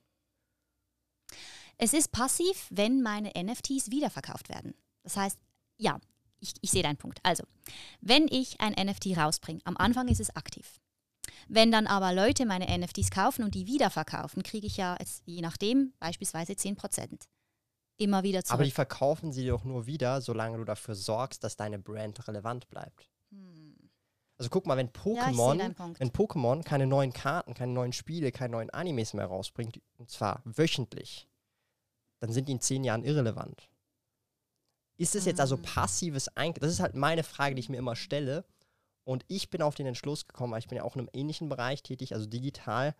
Es 1.79 1.93
ist 1.93 2.11
passiv, 2.11 2.67
wenn 2.69 3.01
meine 3.01 3.31
NFTs 3.35 3.89
wiederverkauft 3.89 4.47
werden. 4.49 4.75
Das 5.01 5.17
heißt, 5.17 5.39
ja, 5.77 5.99
ich, 6.39 6.53
ich 6.61 6.71
sehe 6.71 6.83
deinen 6.83 6.97
Punkt. 6.97 7.19
Also, 7.23 7.43
wenn 8.01 8.27
ich 8.27 8.59
ein 8.59 8.73
NFT 8.73 9.17
rausbringe, 9.17 9.59
am 9.63 9.77
Anfang 9.77 10.07
ist 10.07 10.19
es 10.19 10.35
aktiv. 10.35 10.79
Wenn 11.47 11.71
dann 11.71 11.87
aber 11.87 12.13
Leute 12.13 12.45
meine 12.45 12.65
NFTs 12.77 13.11
kaufen 13.11 13.43
und 13.43 13.55
die 13.55 13.67
wiederverkaufen, 13.67 14.43
kriege 14.43 14.67
ich 14.67 14.77
ja 14.77 14.95
jetzt, 14.99 15.23
je 15.25 15.41
nachdem 15.41 15.93
beispielsweise 15.99 16.53
10%. 16.53 17.27
Immer 17.97 18.23
wieder 18.23 18.43
zurück. 18.43 18.53
Aber 18.53 18.63
die 18.63 18.71
verkaufen 18.71 19.33
sie 19.33 19.47
doch 19.47 19.63
nur 19.65 19.85
wieder, 19.85 20.21
solange 20.21 20.57
du 20.57 20.63
dafür 20.63 20.95
sorgst, 20.95 21.43
dass 21.43 21.57
deine 21.57 21.79
Brand 21.79 22.27
relevant 22.27 22.69
bleibt. 22.69 23.09
Hm. 23.31 23.75
Also 24.37 24.49
guck 24.49 24.65
mal, 24.65 24.77
wenn 24.77 24.89
Pokémon, 24.89 25.57
ja, 25.59 25.99
wenn 25.99 26.11
Pokémon 26.11 26.63
keine 26.63 26.87
neuen 26.87 27.11
Karten, 27.11 27.53
keine 27.53 27.73
neuen 27.73 27.91
Spiele, 27.91 28.31
keine 28.31 28.53
neuen 28.53 28.69
Animes 28.69 29.13
mehr 29.13 29.25
rausbringt, 29.25 29.81
und 29.97 30.09
zwar 30.09 30.41
wöchentlich, 30.45 31.27
dann 32.19 32.31
sind 32.31 32.47
die 32.47 32.53
in 32.53 32.61
zehn 32.61 32.85
Jahren 32.85 33.03
irrelevant. 33.03 33.69
Ist 34.99 35.15
es 35.15 35.23
jetzt 35.23 35.39
also 35.39 35.55
ah. 35.55 35.59
passives 35.63 36.27
Einkommen? 36.35 36.61
Das 36.61 36.73
ist 36.73 36.81
halt 36.81 36.93
meine 36.93 37.23
Frage, 37.23 37.55
die 37.55 37.61
ich 37.61 37.69
mir 37.69 37.77
immer 37.77 37.95
stelle. 37.95 38.43
Und 39.05 39.23
ich 39.29 39.49
bin 39.49 39.61
auf 39.61 39.73
den 39.73 39.87
Entschluss 39.87 40.27
gekommen, 40.27 40.51
weil 40.51 40.59
ich 40.59 40.67
bin 40.67 40.75
ja 40.75 40.83
auch 40.83 40.95
in 40.95 40.99
einem 40.99 41.09
ähnlichen 41.13 41.47
Bereich 41.49 41.81
tätig, 41.81 42.13
also 42.13 42.27
digital, 42.27 42.93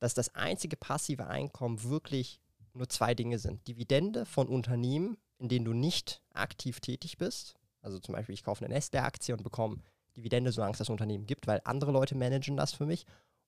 dass 0.00 0.12
das 0.12 0.34
einzige 0.34 0.76
passive 0.76 1.28
Einkommen 1.28 1.84
wirklich 1.84 2.40
nur 2.74 2.88
zwei 2.88 3.14
Dinge 3.14 3.38
sind. 3.38 3.66
Dividende 3.68 4.26
von 4.26 4.48
Unternehmen, 4.48 5.16
in 5.38 5.48
denen 5.48 5.64
du 5.64 5.72
nicht 5.72 6.20
aktiv 6.34 6.80
tätig 6.80 7.18
bist. 7.18 7.54
Also 7.82 8.00
zum 8.00 8.14
Beispiel, 8.14 8.34
ich 8.34 8.42
kaufe 8.42 8.64
eine 8.64 8.74
Nestle-Aktie 8.74 9.34
und 9.34 9.44
bekomme 9.44 9.78
Dividende, 10.16 10.50
solange 10.50 10.72
es 10.72 10.78
das 10.78 10.90
Unternehmen 10.90 11.26
gibt, 11.26 11.46
weil 11.46 11.60
andere 11.64 11.92
Leute 11.92 12.16
managen 12.16 12.56
das 12.56 12.72
für 12.72 12.84
mich. 12.84 13.06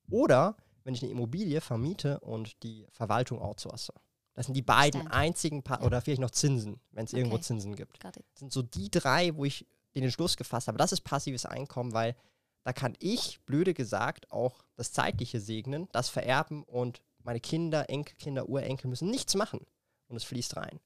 Oder 0.09 0.57
wenn 0.85 0.95
ich 0.95 1.03
eine 1.03 1.11
Immobilie 1.11 1.61
vermiete 1.61 2.21
und 2.21 2.63
die 2.63 2.87
Verwaltung 2.93 3.41
outsource. 3.41 3.93
Das 4.37 4.47
sind 4.47 4.55
die 4.55 4.63
beiden 4.63 5.01
Stand. 5.01 5.13
einzigen, 5.15 5.63
pa 5.65 5.81
Ja. 5.81 5.83
oder 5.83 6.01
vielleicht 6.01 6.21
noch 6.21 6.31
Zinsen, 6.31 6.79
wenn 6.93 7.05
es 7.07 7.13
irgendwo 7.13 7.37
Okay. 7.37 7.45
Zinsen 7.45 7.75
gibt. 7.75 7.99
Das 8.05 8.15
sind 8.39 8.53
so 8.53 8.63
die 8.63 8.91
drei, 8.91 9.35
wo 9.35 9.45
ich 9.45 9.67
den 9.97 10.05
Entschluss 10.05 10.37
gefasst 10.37 10.69
habe. 10.69 10.79
Das 10.79 10.93
ist 10.93 11.01
passives 11.01 11.45
Einkommen, 11.47 11.93
weil 11.93 12.15
da 12.63 12.73
kann 12.73 12.95
ich, 13.01 13.41
blöde 13.47 13.75
gesagt, 13.75 14.31
auch 14.31 14.63
das 14.77 14.93
Zeitliche 14.93 15.41
segnen, 15.41 15.89
das 15.93 16.09
vererben 16.09 16.63
und 16.65 17.01
meine 17.23 17.41
Kinder, 17.41 17.89
Enkelkinder, 17.91 18.49
Urenkel 18.49 18.89
müssen 18.89 19.11
nichts 19.11 19.35
machen 19.35 19.61
und 20.09 20.17
es 20.17 20.25
fließt 20.25 20.57
rein. 20.57 20.79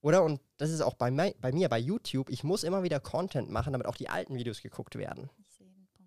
Oder? 0.00 0.24
Und 0.24 0.40
das 0.56 0.70
ist 0.70 0.80
auch 0.80 0.94
bei, 0.94 1.10
bei 1.10 1.52
mir, 1.52 1.68
bei 1.68 1.78
YouTube, 1.78 2.30
ich 2.30 2.42
muss 2.44 2.64
immer 2.64 2.82
wieder 2.82 3.00
Content 3.00 3.50
machen, 3.50 3.72
damit 3.72 3.86
auch 3.86 3.96
die 3.96 4.08
alten 4.08 4.34
Videos 4.36 4.62
geguckt 4.62 4.96
werden. 4.96 5.28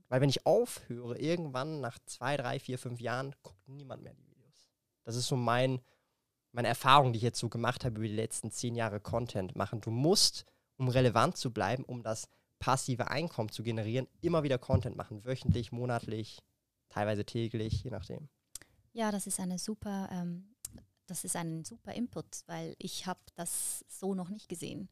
Weil 0.10 0.22
wenn 0.22 0.30
ich 0.30 0.46
aufhöre, 0.46 1.18
irgendwann 1.20 1.80
nach 1.82 1.98
zwei, 2.06 2.36
drei, 2.38 2.60
vier, 2.60 2.80
fünf 2.80 3.00
Jahren, 3.00 3.36
guckt 3.44 3.68
niemand 3.68 4.04
mehr 4.04 4.14
die 4.14 4.26
Videos. 4.26 4.33
Das 5.04 5.16
ist 5.16 5.28
so 5.28 5.36
mein, 5.36 5.82
meine 6.52 6.68
Erfahrung, 6.68 7.14
die 7.14 7.18
ich 7.18 7.24
jetzt 7.24 7.40
so 7.40 7.50
gemacht 7.50 7.84
habe 7.86 7.96
über 7.98 8.08
die 8.08 8.14
letzten 8.14 8.52
zehn 8.52 8.76
Jahre 8.76 9.00
Content 9.00 9.56
machen. 9.56 9.82
Du 9.82 9.92
musst, 9.92 10.46
um 10.78 10.88
relevant 10.88 11.38
zu 11.38 11.52
bleiben, 11.52 11.84
um 11.84 12.04
das 12.04 12.28
passive 12.60 13.10
Einkommen 13.10 13.50
zu 13.50 13.64
generieren, 13.64 14.08
immer 14.22 14.44
wieder 14.44 14.58
Content 14.58 14.96
machen. 14.96 15.26
Wöchentlich, 15.26 15.72
monatlich, 15.72 16.40
teilweise 16.90 17.26
täglich, 17.26 17.84
je 17.84 17.92
nachdem. 17.92 18.30
Ja, 18.94 19.12
das 19.12 19.28
ist 19.28 19.40
eine 19.40 19.58
super, 19.60 20.08
ähm, 20.12 20.56
das 21.08 21.24
ist 21.26 21.36
ein 21.36 21.66
super 21.66 21.94
Input, 21.94 22.44
weil 22.46 22.76
ich 22.78 23.06
habe 23.06 23.20
das 23.36 23.84
so 23.90 24.14
noch 24.16 24.30
nicht 24.30 24.48
gesehen. 24.48 24.88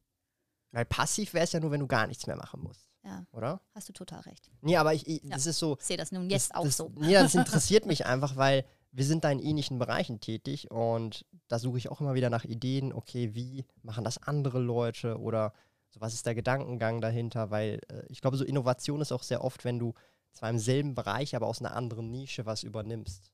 Weil 0.72 0.84
passiv 0.84 1.32
wäre 1.34 1.44
es 1.44 1.52
ja 1.52 1.60
nur, 1.60 1.70
wenn 1.70 1.80
du 1.80 1.86
gar 1.86 2.06
nichts 2.06 2.26
mehr 2.26 2.36
machen 2.36 2.62
musst, 2.62 2.88
Ja, 3.04 3.24
oder? 3.30 3.60
hast 3.74 3.88
du 3.88 3.92
total 3.92 4.20
recht. 4.20 4.50
Nee, 4.62 4.76
aber 4.76 4.92
ich, 4.94 5.06
ich 5.06 5.22
Ja. 5.22 5.30
das 5.30 5.46
ist 5.46 5.58
so, 5.58 5.76
Ich 5.78 5.84
sehe 5.86 5.96
das 5.96 6.12
nun 6.12 6.28
jetzt 6.28 6.50
das, 6.50 6.56
auch 6.56 6.64
das, 6.64 6.76
so. 6.76 6.92
Ja, 7.00 7.22
das 7.22 7.34
interessiert 7.34 7.86
mich 7.86 8.04
einfach, 8.06 8.36
weil 8.36 8.64
wir 8.92 9.04
sind 9.04 9.24
da 9.24 9.30
in 9.30 9.38
ähnlichen 9.40 9.78
Bereichen 9.78 10.20
tätig 10.20 10.70
und 10.70 11.24
da 11.48 11.58
suche 11.58 11.78
ich 11.78 11.90
auch 11.90 12.00
immer 12.00 12.14
wieder 12.14 12.30
nach 12.30 12.44
Ideen, 12.44 12.92
okay, 12.92 13.34
wie 13.34 13.64
machen 13.82 14.04
das 14.04 14.18
andere 14.18 14.58
Leute 14.58 15.18
oder 15.18 15.52
so, 15.90 16.00
was 16.00 16.14
ist 16.14 16.26
der 16.26 16.34
Gedankengang 16.34 17.00
dahinter, 17.00 17.50
weil 17.50 17.80
äh, 17.88 18.04
ich 18.08 18.20
glaube, 18.20 18.36
so 18.36 18.44
Innovation 18.44 19.00
ist 19.00 19.12
auch 19.12 19.22
sehr 19.22 19.42
oft, 19.44 19.64
wenn 19.64 19.78
du 19.78 19.94
zwar 20.32 20.50
im 20.50 20.58
selben 20.58 20.94
Bereich, 20.94 21.34
aber 21.36 21.46
aus 21.46 21.60
einer 21.60 21.74
anderen 21.74 22.10
Nische 22.10 22.46
was 22.46 22.62
übernimmst. 22.62 23.30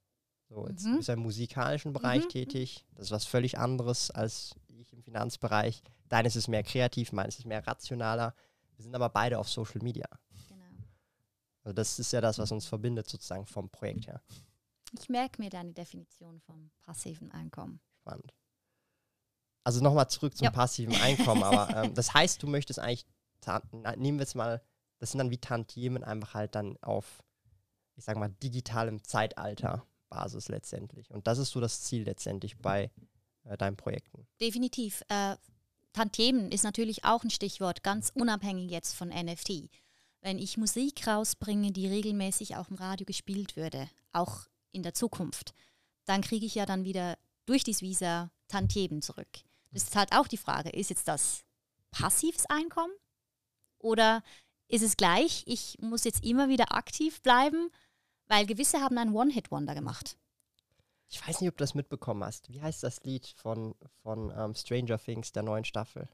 So, 0.48 0.66
jetzt 0.68 0.84
Mhm. 0.84 0.90
du 0.92 0.96
bist 0.96 1.08
ja 1.08 1.14
im 1.14 1.20
musikalischen 1.20 1.92
Bereich 1.92 2.24
Mhm. 2.24 2.28
tätig, 2.30 2.84
das 2.94 3.06
ist 3.06 3.10
was 3.12 3.24
völlig 3.26 3.58
anderes 3.58 4.10
als 4.10 4.54
ich 4.68 4.92
im 4.92 5.02
Finanzbereich. 5.02 5.82
Deines 6.08 6.36
ist 6.36 6.48
mehr 6.48 6.62
kreativ, 6.62 7.12
meines 7.12 7.38
ist 7.38 7.44
mehr 7.46 7.66
rationaler. 7.66 8.34
Wir 8.76 8.82
sind 8.84 8.94
aber 8.94 9.08
beide 9.10 9.38
auf 9.38 9.48
Social 9.48 9.82
Media. 9.82 10.06
Genau. 10.48 10.64
Also 11.64 11.74
das 11.74 11.98
ist 11.98 12.12
ja 12.12 12.20
das, 12.20 12.38
was 12.38 12.50
uns 12.52 12.64
verbindet 12.66 13.08
sozusagen 13.08 13.44
vom 13.46 13.68
Projekt 13.70 14.06
her. 14.06 14.22
Ich 14.98 15.08
merke 15.08 15.40
mir 15.42 15.50
deine 15.50 15.72
Definition 15.72 16.40
vom 16.40 16.70
passiven 16.82 17.30
Einkommen. 17.32 17.80
Spannend. 18.00 18.34
Also 19.64 19.82
nochmal 19.82 20.08
zurück 20.08 20.36
zum 20.36 20.46
Ja. 20.46 20.50
passiven 20.50 20.94
Einkommen. 20.96 21.42
Aber 21.42 21.68
ähm, 21.84 21.94
das 21.94 22.14
heißt, 22.14 22.42
du 22.42 22.46
möchtest 22.46 22.78
eigentlich, 22.78 23.06
nehmen 23.96 24.18
wir 24.18 24.24
jetzt 24.24 24.34
mal, 24.34 24.62
das 24.98 25.10
sind 25.12 25.18
dann 25.18 25.30
wie 25.30 25.38
Tantiemen 25.38 26.02
einfach 26.04 26.34
halt 26.34 26.54
dann 26.54 26.76
auf, 26.78 27.22
ich 27.96 28.04
sag 28.04 28.16
mal, 28.16 28.30
digitalem 28.42 29.04
Zeitalter 29.04 29.86
Basis 30.08 30.48
letztendlich. 30.48 31.10
Und 31.10 31.26
das 31.26 31.38
ist 31.38 31.50
so 31.50 31.60
das 31.60 31.82
Ziel 31.82 32.04
letztendlich 32.04 32.56
bei 32.58 32.90
äh, 33.44 33.56
deinen 33.58 33.76
Projekten. 33.76 34.26
Definitiv. 34.40 35.02
Äh, 35.08 35.36
Tantiemen 35.92 36.50
ist 36.50 36.64
natürlich 36.64 37.04
auch 37.04 37.24
ein 37.24 37.30
Stichwort, 37.30 37.82
ganz 37.82 38.10
unabhängig 38.14 38.70
jetzt 38.70 38.94
von 38.94 39.08
NFT. 39.08 39.68
Wenn 40.20 40.38
ich 40.38 40.56
Musik 40.56 41.06
rausbringe, 41.06 41.72
die 41.72 41.86
regelmäßig 41.86 42.56
auch 42.56 42.68
im 42.70 42.76
Radio 42.76 43.04
gespielt 43.04 43.56
würde, 43.56 43.88
auch 44.12 44.46
in 44.72 44.82
der 44.82 44.94
Zukunft, 44.94 45.54
dann 46.04 46.22
kriege 46.22 46.46
ich 46.46 46.54
ja 46.54 46.66
dann 46.66 46.84
wieder 46.84 47.18
durch 47.46 47.64
dieses 47.64 47.82
Visa 47.82 48.30
Tantiemen 48.48 49.02
zurück. 49.02 49.28
Das 49.70 49.84
ist 49.84 49.96
halt 49.96 50.12
auch 50.12 50.28
die 50.28 50.36
Frage, 50.36 50.70
ist 50.70 50.90
jetzt 50.90 51.08
das 51.08 51.44
passives 51.90 52.46
Einkommen 52.46 52.92
oder 53.78 54.22
ist 54.68 54.82
es 54.82 54.96
gleich, 54.96 55.44
ich 55.46 55.78
muss 55.80 56.04
jetzt 56.04 56.24
immer 56.24 56.48
wieder 56.48 56.72
aktiv 56.72 57.22
bleiben, 57.22 57.70
weil 58.26 58.46
gewisse 58.46 58.80
haben 58.80 58.98
einen 58.98 59.14
One-Hit-Wonder 59.14 59.74
gemacht. 59.74 60.18
Ich 61.10 61.26
weiß 61.26 61.40
nicht, 61.40 61.48
ob 61.48 61.56
du 61.56 61.62
das 61.62 61.74
mitbekommen 61.74 62.22
hast. 62.22 62.50
Wie 62.50 62.60
heißt 62.60 62.82
das 62.82 63.02
Lied 63.04 63.26
von, 63.36 63.74
von 64.02 64.30
ähm, 64.36 64.54
Stranger 64.54 64.98
Things, 64.98 65.32
der 65.32 65.42
neuen 65.42 65.64
Staffel? 65.64 66.08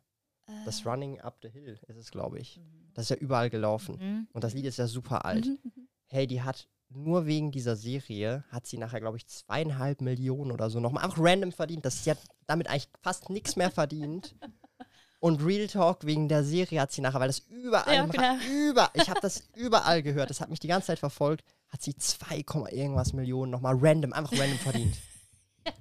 Das 0.64 0.82
Äh, 0.82 0.88
Running 0.88 1.20
Up 1.20 1.38
the 1.42 1.48
Hill 1.48 1.80
ist 1.88 1.96
es, 1.96 2.10
glaube 2.10 2.38
ich. 2.38 2.60
Das 2.92 3.04
ist 3.04 3.10
ja 3.10 3.16
überall 3.16 3.50
gelaufen. 3.50 3.96
mhm. 3.98 4.28
Und 4.32 4.44
das 4.44 4.54
Lied 4.54 4.66
ist 4.66 4.76
ja 4.76 4.86
super 4.86 5.24
alt. 5.24 5.46
Mhm, 5.46 5.58
mhm. 5.62 5.88
hey, 6.06 6.26
die 6.26 6.42
hat 6.42 6.68
nur 6.94 7.26
wegen 7.26 7.50
dieser 7.50 7.76
Serie, 7.76 8.44
hat 8.50 8.66
sie 8.66 8.78
nachher, 8.78 9.00
glaube 9.00 9.16
ich, 9.16 9.26
zweieinhalb 9.26 10.00
Millionen 10.00 10.52
oder 10.52 10.70
so 10.70 10.80
nochmal 10.80 11.04
einfach 11.04 11.18
random 11.20 11.52
verdient. 11.52 11.84
Das, 11.84 12.04
sie 12.04 12.10
hat 12.10 12.18
damit 12.46 12.68
eigentlich 12.68 12.88
fast 13.02 13.30
nichts 13.30 13.56
mehr 13.56 13.70
verdient. 13.70 14.34
Und 15.20 15.42
Real 15.44 15.66
Talk 15.66 16.04
wegen 16.04 16.28
der 16.28 16.44
Serie 16.44 16.82
hat 16.82 16.92
sie 16.92 17.00
nachher, 17.00 17.20
weil 17.20 17.28
das 17.28 17.40
überall, 17.48 17.94
Ja, 17.94 18.06
genau. 18.06 18.36
Über, 18.44 18.90
ich 18.92 19.08
habe 19.08 19.20
das 19.20 19.48
überall 19.54 20.02
gehört, 20.02 20.28
das 20.28 20.40
hat 20.40 20.50
mich 20.50 20.60
die 20.60 20.68
ganze 20.68 20.88
Zeit 20.88 20.98
verfolgt, 20.98 21.44
hat 21.70 21.82
sie 21.82 21.96
2, 21.96 22.42
Komma 22.42 22.68
irgendwas 22.68 23.14
Millionen 23.14 23.50
nochmal 23.50 23.76
random, 23.80 24.12
einfach 24.12 24.32
random 24.38 24.58
verdient. 24.58 24.96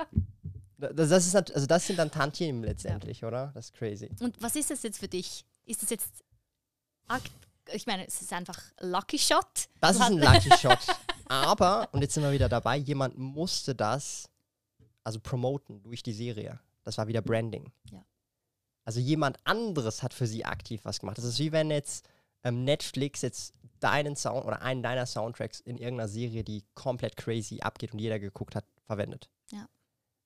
Das, 0.91 1.07
das, 1.07 1.25
ist, 1.25 1.35
also 1.35 1.65
das 1.65 1.87
sind 1.87 1.97
dann 1.97 2.11
Tantiemen 2.11 2.61
letztendlich, 2.61 3.23
oder? 3.23 3.51
Das 3.53 3.67
ist 3.67 3.73
crazy. 3.73 4.09
Und 4.19 4.35
was 4.41 4.57
ist 4.57 4.69
das 4.69 4.83
jetzt 4.83 4.99
für 4.99 5.07
dich? 5.07 5.45
Ist 5.65 5.81
das 5.81 5.89
jetzt 5.89 6.25
ich 7.71 7.85
meine, 7.87 8.05
es 8.07 8.21
ist 8.21 8.33
einfach 8.33 8.59
Lucky 8.79 9.17
Shot. 9.17 9.69
Das 9.79 9.95
ist 9.95 10.01
ein 10.01 10.17
Lucky 10.17 10.49
Shot. 10.57 10.79
Aber, 11.27 11.89
und 11.93 12.01
jetzt 12.01 12.13
sind 12.13 12.23
wir 12.23 12.31
wieder 12.31 12.49
dabei, 12.49 12.77
jemand 12.77 13.17
musste 13.17 13.73
das, 13.75 14.29
also 15.03 15.19
promoten 15.19 15.81
durch 15.83 16.03
die 16.03 16.13
Serie. 16.13 16.59
Das 16.83 16.97
war 16.97 17.07
wieder 17.07 17.21
Branding. 17.21 17.71
Ja. 17.91 18.03
Also 18.85 18.99
jemand 18.99 19.37
anderes 19.45 20.03
hat 20.03 20.13
für 20.13 20.27
sie 20.27 20.43
aktiv 20.45 20.81
was 20.83 20.99
gemacht. 20.99 21.17
Das 21.17 21.25
ist 21.25 21.39
wie 21.39 21.51
wenn 21.53 21.71
jetzt 21.71 22.05
ähm, 22.43 22.65
Netflix 22.65 23.21
jetzt 23.21 23.53
deinen 23.79 24.15
Sound 24.15 24.45
oder 24.45 24.61
einen 24.61 24.83
deiner 24.83 25.05
Soundtracks 25.05 25.61
in 25.61 25.77
irgendeiner 25.77 26.09
Serie, 26.09 26.43
die 26.43 26.63
komplett 26.73 27.15
crazy 27.15 27.61
abgeht 27.61 27.93
und 27.93 27.99
jeder 27.99 28.19
geguckt 28.19 28.55
hat, 28.55 28.65
verwendet. 28.85 29.29
Ja. 29.51 29.67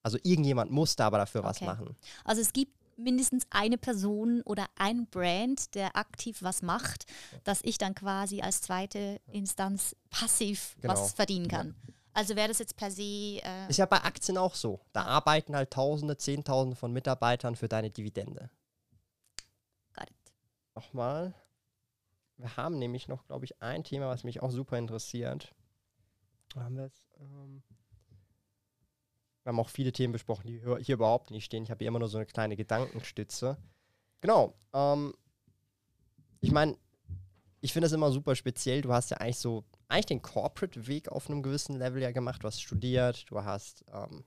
Also 0.03 0.17
irgendjemand 0.23 0.71
musste 0.71 1.03
aber 1.03 1.17
dafür 1.19 1.43
was 1.43 1.57
Okay. 1.57 1.65
machen. 1.65 1.95
Also 2.23 2.41
es 2.41 2.53
gibt 2.53 2.73
mindestens 2.97 3.45
eine 3.49 3.77
Person 3.77 4.41
oder 4.43 4.65
ein 4.75 5.05
Brand, 5.07 5.75
der 5.75 5.95
aktiv 5.95 6.39
was 6.41 6.61
macht, 6.61 7.05
dass 7.43 7.61
ich 7.63 7.77
dann 7.77 7.95
quasi 7.95 8.41
als 8.41 8.61
zweite 8.61 9.21
Instanz 9.31 9.95
passiv 10.09 10.75
Genau. 10.81 10.93
was 10.93 11.13
verdienen 11.13 11.47
kann. 11.47 11.75
Also 12.13 12.35
wäre 12.35 12.47
das 12.47 12.57
jetzt 12.57 12.75
per 12.75 12.89
se 12.89 13.03
äh, 13.43 13.69
Ist 13.69 13.77
ja 13.77 13.85
bei 13.85 14.01
Aktien 14.01 14.37
auch 14.39 14.55
so. 14.55 14.79
Da 14.91 15.03
arbeiten 15.05 15.55
halt 15.55 15.69
Tausende, 15.71 16.17
Zehntausende 16.17 16.75
von 16.75 16.91
Mitarbeitern 16.91 17.55
für 17.55 17.67
deine 17.69 17.91
Dividende. 17.91 18.49
got 19.93 20.09
it. 20.09 20.15
nochmal. 20.75 21.35
Wir 22.37 22.57
haben 22.57 22.77
nämlich 22.79 23.07
noch, 23.07 23.25
glaube 23.27 23.45
ich, 23.45 23.61
ein 23.61 23.83
Thema, 23.83 24.07
was 24.09 24.23
mich 24.23 24.41
auch 24.41 24.51
super 24.51 24.77
interessiert. 24.79 25.53
Haben 26.55 26.77
wir 26.77 26.85
es? 26.85 27.07
Ähm 27.19 27.61
wir 29.47 29.53
haben 29.53 29.61
auch 29.61 29.69
viele 29.69 29.93
Themen 29.93 30.11
besprochen, 30.11 30.45
die 30.47 30.59
hier, 30.59 30.95
überhaupt 30.95 31.31
nicht 31.31 31.45
stehen. 31.45 31.63
Ich 31.63 31.71
habe 31.71 31.79
hier 31.79 31.87
immer 31.87 31.99
nur 31.99 32.09
so 32.09 32.17
eine 32.17 32.25
kleine 32.25 32.57
Gedankenstütze. 32.57 33.55
Genau. 34.19 34.53
Ähm, 34.73 35.13
ich 36.41 36.51
meine, 36.51 36.75
ich 37.61 37.71
finde 37.71 37.85
das 37.85 37.93
immer 37.93 38.11
super 38.11 38.35
speziell. 38.35 38.81
Du 38.81 38.91
hast 38.91 39.09
ja 39.09 39.17
eigentlich 39.17 39.37
so, 39.37 39.63
eigentlich 39.87 40.07
den 40.07 40.21
Corporate-Weg 40.21 41.07
auf 41.07 41.29
einem 41.29 41.43
gewissen 41.43 41.77
Level 41.77 42.01
ja 42.01 42.11
gemacht. 42.11 42.43
Du 42.43 42.47
hast 42.47 42.61
studiert, 42.61 43.23
du 43.31 43.41
hast 43.41 43.85
ähm, 43.93 44.25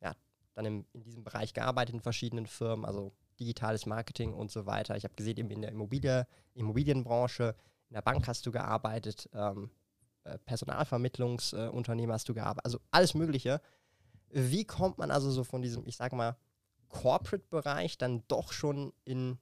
ja, 0.00 0.14
dann 0.54 0.64
im, 0.64 0.86
in 0.94 1.02
diesem 1.02 1.24
Bereich 1.24 1.52
gearbeitet 1.52 1.96
in 1.96 2.00
verschiedenen 2.00 2.46
Firmen, 2.46 2.86
also 2.86 3.12
digitales 3.38 3.84
Marketing 3.84 4.32
und 4.32 4.50
so 4.50 4.64
weiter. 4.64 4.96
Ich 4.96 5.04
habe 5.04 5.14
gesehen, 5.14 5.36
eben 5.36 5.50
in 5.50 5.60
der 5.60 5.72
Immobilie, 5.72 6.26
Immobilienbranche, 6.54 7.54
in 7.90 7.94
der 7.94 8.02
Bank 8.02 8.26
hast 8.26 8.46
du 8.46 8.50
gearbeitet, 8.50 9.28
ähm, 9.34 9.70
äh, 10.22 10.38
Personalvermittlungsunternehmen 10.38 12.14
hast 12.14 12.30
du 12.30 12.32
gearbeitet, 12.32 12.64
also 12.64 12.80
alles 12.90 13.12
Mögliche. 13.12 13.60
Wie 14.34 14.64
kommt 14.64 14.98
man 14.98 15.12
also 15.12 15.30
so 15.30 15.44
von 15.44 15.62
diesem, 15.62 15.86
ich 15.86 15.96
sag 15.96 16.12
mal, 16.12 16.36
Corporate-Bereich 16.88 17.98
dann 17.98 18.24
doch 18.26 18.52
schon 18.52 18.92
in, 19.04 19.38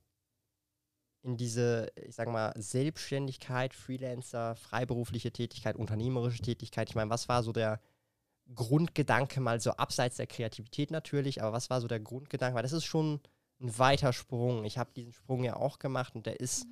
in 1.23 1.39
diese, 1.39 1.91
ich 1.97 2.15
sag 2.15 2.29
mal, 2.29 2.53
Selbstständigkeit, 2.57 3.73
Freelancer, 3.73 4.55
freiberufliche 4.55 5.33
Tätigkeit, 5.33 5.77
unternehmerische 5.77 6.43
Tätigkeit? 6.43 6.91
Ich 6.91 6.95
meine, 6.95 7.09
was 7.09 7.29
war 7.31 7.43
so 7.43 7.53
der 7.53 7.81
Grundgedanke 8.55 9.41
mal 9.41 9.61
so 9.61 9.71
abseits 9.71 10.17
der 10.17 10.27
Kreativität 10.27 10.91
natürlich, 10.91 11.43
aber 11.43 11.55
was 11.55 11.71
war 11.71 11.81
so 11.81 11.89
der 11.89 12.01
Grundgedanke? 12.01 12.55
Weil 12.55 12.63
das 12.63 12.73
ist 12.73 12.85
schon 12.85 13.21
ein 13.61 13.79
weiter 13.79 14.13
Sprung. 14.13 14.65
Ich 14.65 14.77
habe 14.77 14.93
diesen 14.95 15.15
Sprung 15.15 15.43
ja 15.43 15.57
auch 15.57 15.79
gemacht 15.79 16.15
und 16.15 16.27
der 16.27 16.39
ist, 16.39 16.67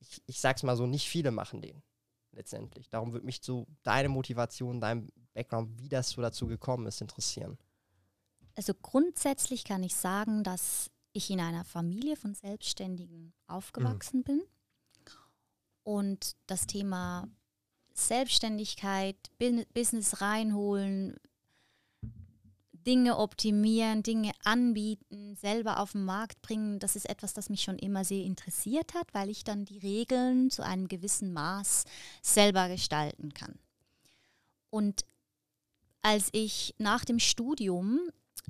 ich, 0.00 0.22
ich 0.26 0.38
sag's 0.38 0.62
mal 0.64 0.76
so, 0.76 0.86
nicht 0.86 1.08
viele 1.08 1.30
machen 1.30 1.62
den 1.62 1.82
letztendlich. 2.32 2.88
Darum 2.88 3.12
würde 3.12 3.26
mich 3.26 3.40
so 3.42 3.66
deine 3.82 4.08
Motivation, 4.08 4.80
dein 4.80 5.08
Background, 5.34 5.78
wie 5.80 5.88
das 5.88 6.10
so 6.10 6.22
dazu 6.22 6.46
gekommen 6.46 6.86
ist, 6.86 7.00
interessieren. 7.00 7.58
Also 8.54 8.74
grundsätzlich 8.74 9.64
kann 9.64 9.82
ich 9.82 9.94
sagen, 9.94 10.42
dass 10.42 10.90
ich 11.12 11.30
in 11.30 11.40
einer 11.40 11.64
Familie 11.64 12.16
von 12.16 12.34
Selbstständigen 12.34 13.32
aufgewachsen 13.46 14.24
bin 14.24 14.42
und 15.84 16.36
das 16.46 16.66
Thema 16.66 17.28
Selbstständigkeit, 17.94 19.16
Business 19.72 20.20
reinholen, 20.20 21.16
Dinge 22.86 23.18
optimieren, 23.18 24.02
Dinge 24.02 24.32
anbieten, 24.44 25.36
selber 25.36 25.80
auf 25.80 25.92
den 25.92 26.04
Markt 26.04 26.40
bringen, 26.42 26.78
das 26.78 26.96
ist 26.96 27.08
etwas, 27.08 27.34
das 27.34 27.50
mich 27.50 27.62
schon 27.62 27.78
immer 27.78 28.04
sehr 28.04 28.24
interessiert 28.24 28.94
hat, 28.94 29.12
weil 29.12 29.30
ich 29.30 29.44
dann 29.44 29.64
die 29.64 29.78
Regeln 29.78 30.50
zu 30.50 30.64
einem 30.64 30.88
gewissen 30.88 31.32
Maß 31.32 31.84
selber 32.22 32.68
gestalten 32.68 33.34
kann. 33.34 33.58
Und 34.70 35.04
als 36.02 36.28
ich 36.32 36.74
nach 36.78 37.04
dem 37.04 37.18
Studium 37.18 38.00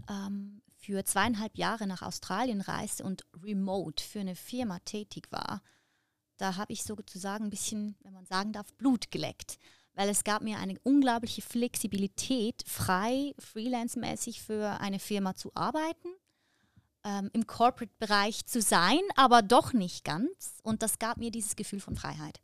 ähm, 0.09 0.63
für 0.77 1.05
zweieinhalb 1.05 1.57
Jahre 1.57 1.87
nach 1.87 2.03
Australien 2.03 2.61
reiste 2.61 3.05
und 3.05 3.27
remote 3.43 4.03
für 4.03 4.21
eine 4.21 4.37
Firma 4.37 4.79
tätig 4.81 5.31
war, 5.31 5.63
da 6.37 6.57
habe 6.57 6.73
ich 6.73 6.85
sozusagen 6.85 7.45
ein 7.45 7.51
bisschen, 7.51 7.97
wenn 8.03 8.13
man 8.13 8.27
sagen 8.27 8.53
darf, 8.53 8.73
Blut 8.75 9.11
geleckt 9.11 9.59
weil 9.99 10.11
es 10.11 10.23
gab 10.23 10.43
mir 10.43 10.59
eine 10.59 10.79
unglaubliche 10.85 11.43
Flexibilität, 11.43 12.63
frei, 12.65 13.35
freelance-mäßig 13.41 14.41
für 14.41 14.81
eine 14.81 15.01
Firma 15.01 15.35
zu 15.35 15.51
arbeiten, 15.57 16.07
ähm, 17.03 17.31
im 17.33 17.49
Corporate-Bereich 17.49 18.47
zu 18.47 18.63
sein, 18.63 19.01
aber 19.17 19.43
doch 19.43 19.73
nicht 19.73 20.05
ganz. 20.05 20.61
Und 20.63 20.83
das 20.83 21.01
gab 21.01 21.17
mir 21.17 21.33
dieses 21.33 21.57
Gefühl 21.57 21.81
von 21.81 21.97
Freiheit. 21.97 22.41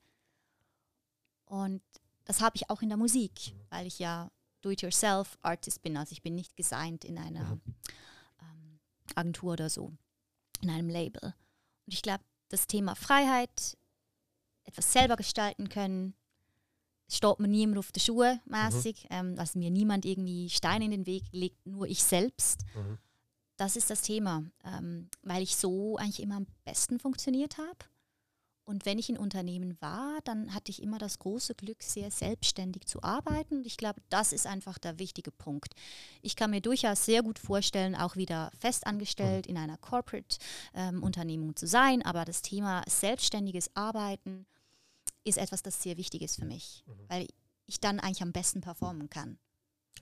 Und 1.44 1.80
das 2.24 2.40
habe 2.40 2.56
ich 2.56 2.70
auch 2.70 2.82
in 2.82 2.88
der 2.88 2.98
Musik, 2.98 3.54
weil 3.70 3.86
ich 3.86 4.00
ja 4.00 4.32
Do-it-yourself-Artist 4.62 5.80
bin. 5.80 5.96
Also 5.96 6.10
ich 6.10 6.22
bin 6.22 6.34
nicht 6.34 6.56
gesigned 6.56 7.04
in 7.04 7.18
einer 7.18 7.54
mhm. 7.54 7.62
ähm, 8.40 8.80
Agentur 9.14 9.52
oder 9.52 9.70
so, 9.70 9.92
in 10.60 10.70
einem 10.70 10.88
Label. 10.88 11.22
Und 11.86 11.94
ich 11.94 12.02
glaube, 12.02 12.24
das 12.48 12.66
Thema 12.66 12.96
Freiheit, 12.96 13.78
etwas 14.64 14.92
selber 14.92 15.14
gestalten 15.14 15.68
können, 15.68 16.16
steht 17.08 17.38
mir 17.38 17.48
niemand 17.48 17.78
auf 17.78 17.92
den 17.92 18.00
Schuhen 18.00 18.40
mäßig, 18.46 19.04
mhm. 19.04 19.16
ähm, 19.16 19.36
dass 19.36 19.54
mir 19.54 19.70
niemand 19.70 20.04
irgendwie 20.04 20.50
Steine 20.50 20.86
in 20.86 20.90
den 20.90 21.06
Weg 21.06 21.24
legt, 21.32 21.66
nur 21.66 21.86
ich 21.86 22.02
selbst. 22.02 22.64
Mhm. 22.74 22.98
Das 23.56 23.76
ist 23.76 23.90
das 23.90 24.02
Thema, 24.02 24.44
ähm, 24.64 25.08
weil 25.22 25.42
ich 25.42 25.56
so 25.56 25.96
eigentlich 25.96 26.20
immer 26.20 26.36
am 26.36 26.46
besten 26.64 26.98
funktioniert 26.98 27.58
habe. 27.58 27.78
Und 28.66 28.86
wenn 28.86 28.98
ich 28.98 29.10
in 29.10 29.18
Unternehmen 29.18 29.76
war, 29.80 30.20
dann 30.24 30.54
hatte 30.54 30.70
ich 30.70 30.82
immer 30.82 30.96
das 30.96 31.18
große 31.18 31.54
Glück, 31.54 31.82
sehr 31.82 32.10
selbstständig 32.10 32.86
zu 32.86 33.02
arbeiten. 33.02 33.58
Und 33.58 33.66
ich 33.66 33.76
glaube, 33.76 34.00
das 34.08 34.32
ist 34.32 34.46
einfach 34.46 34.78
der 34.78 34.98
wichtige 34.98 35.30
Punkt. 35.30 35.74
Ich 36.22 36.34
kann 36.34 36.50
mir 36.50 36.62
durchaus 36.62 37.04
sehr 37.04 37.22
gut 37.22 37.38
vorstellen, 37.38 37.94
auch 37.94 38.16
wieder 38.16 38.50
festangestellt 38.58 39.46
mhm. 39.46 39.50
in 39.50 39.58
einer 39.58 39.76
Corporate-Unternehmung 39.76 41.50
ähm, 41.50 41.56
zu 41.56 41.66
sein. 41.66 42.02
Aber 42.02 42.24
das 42.24 42.40
Thema 42.40 42.82
selbstständiges 42.88 43.70
Arbeiten 43.76 44.46
ist 45.24 45.38
etwas, 45.38 45.62
das 45.62 45.82
sehr 45.82 45.96
wichtig 45.96 46.22
ist 46.22 46.36
für 46.36 46.44
mich, 46.44 46.84
mhm. 46.86 47.08
weil 47.08 47.26
ich 47.66 47.80
dann 47.80 48.00
eigentlich 48.00 48.22
am 48.22 48.32
besten 48.32 48.60
performen 48.60 49.08
kann. 49.08 49.38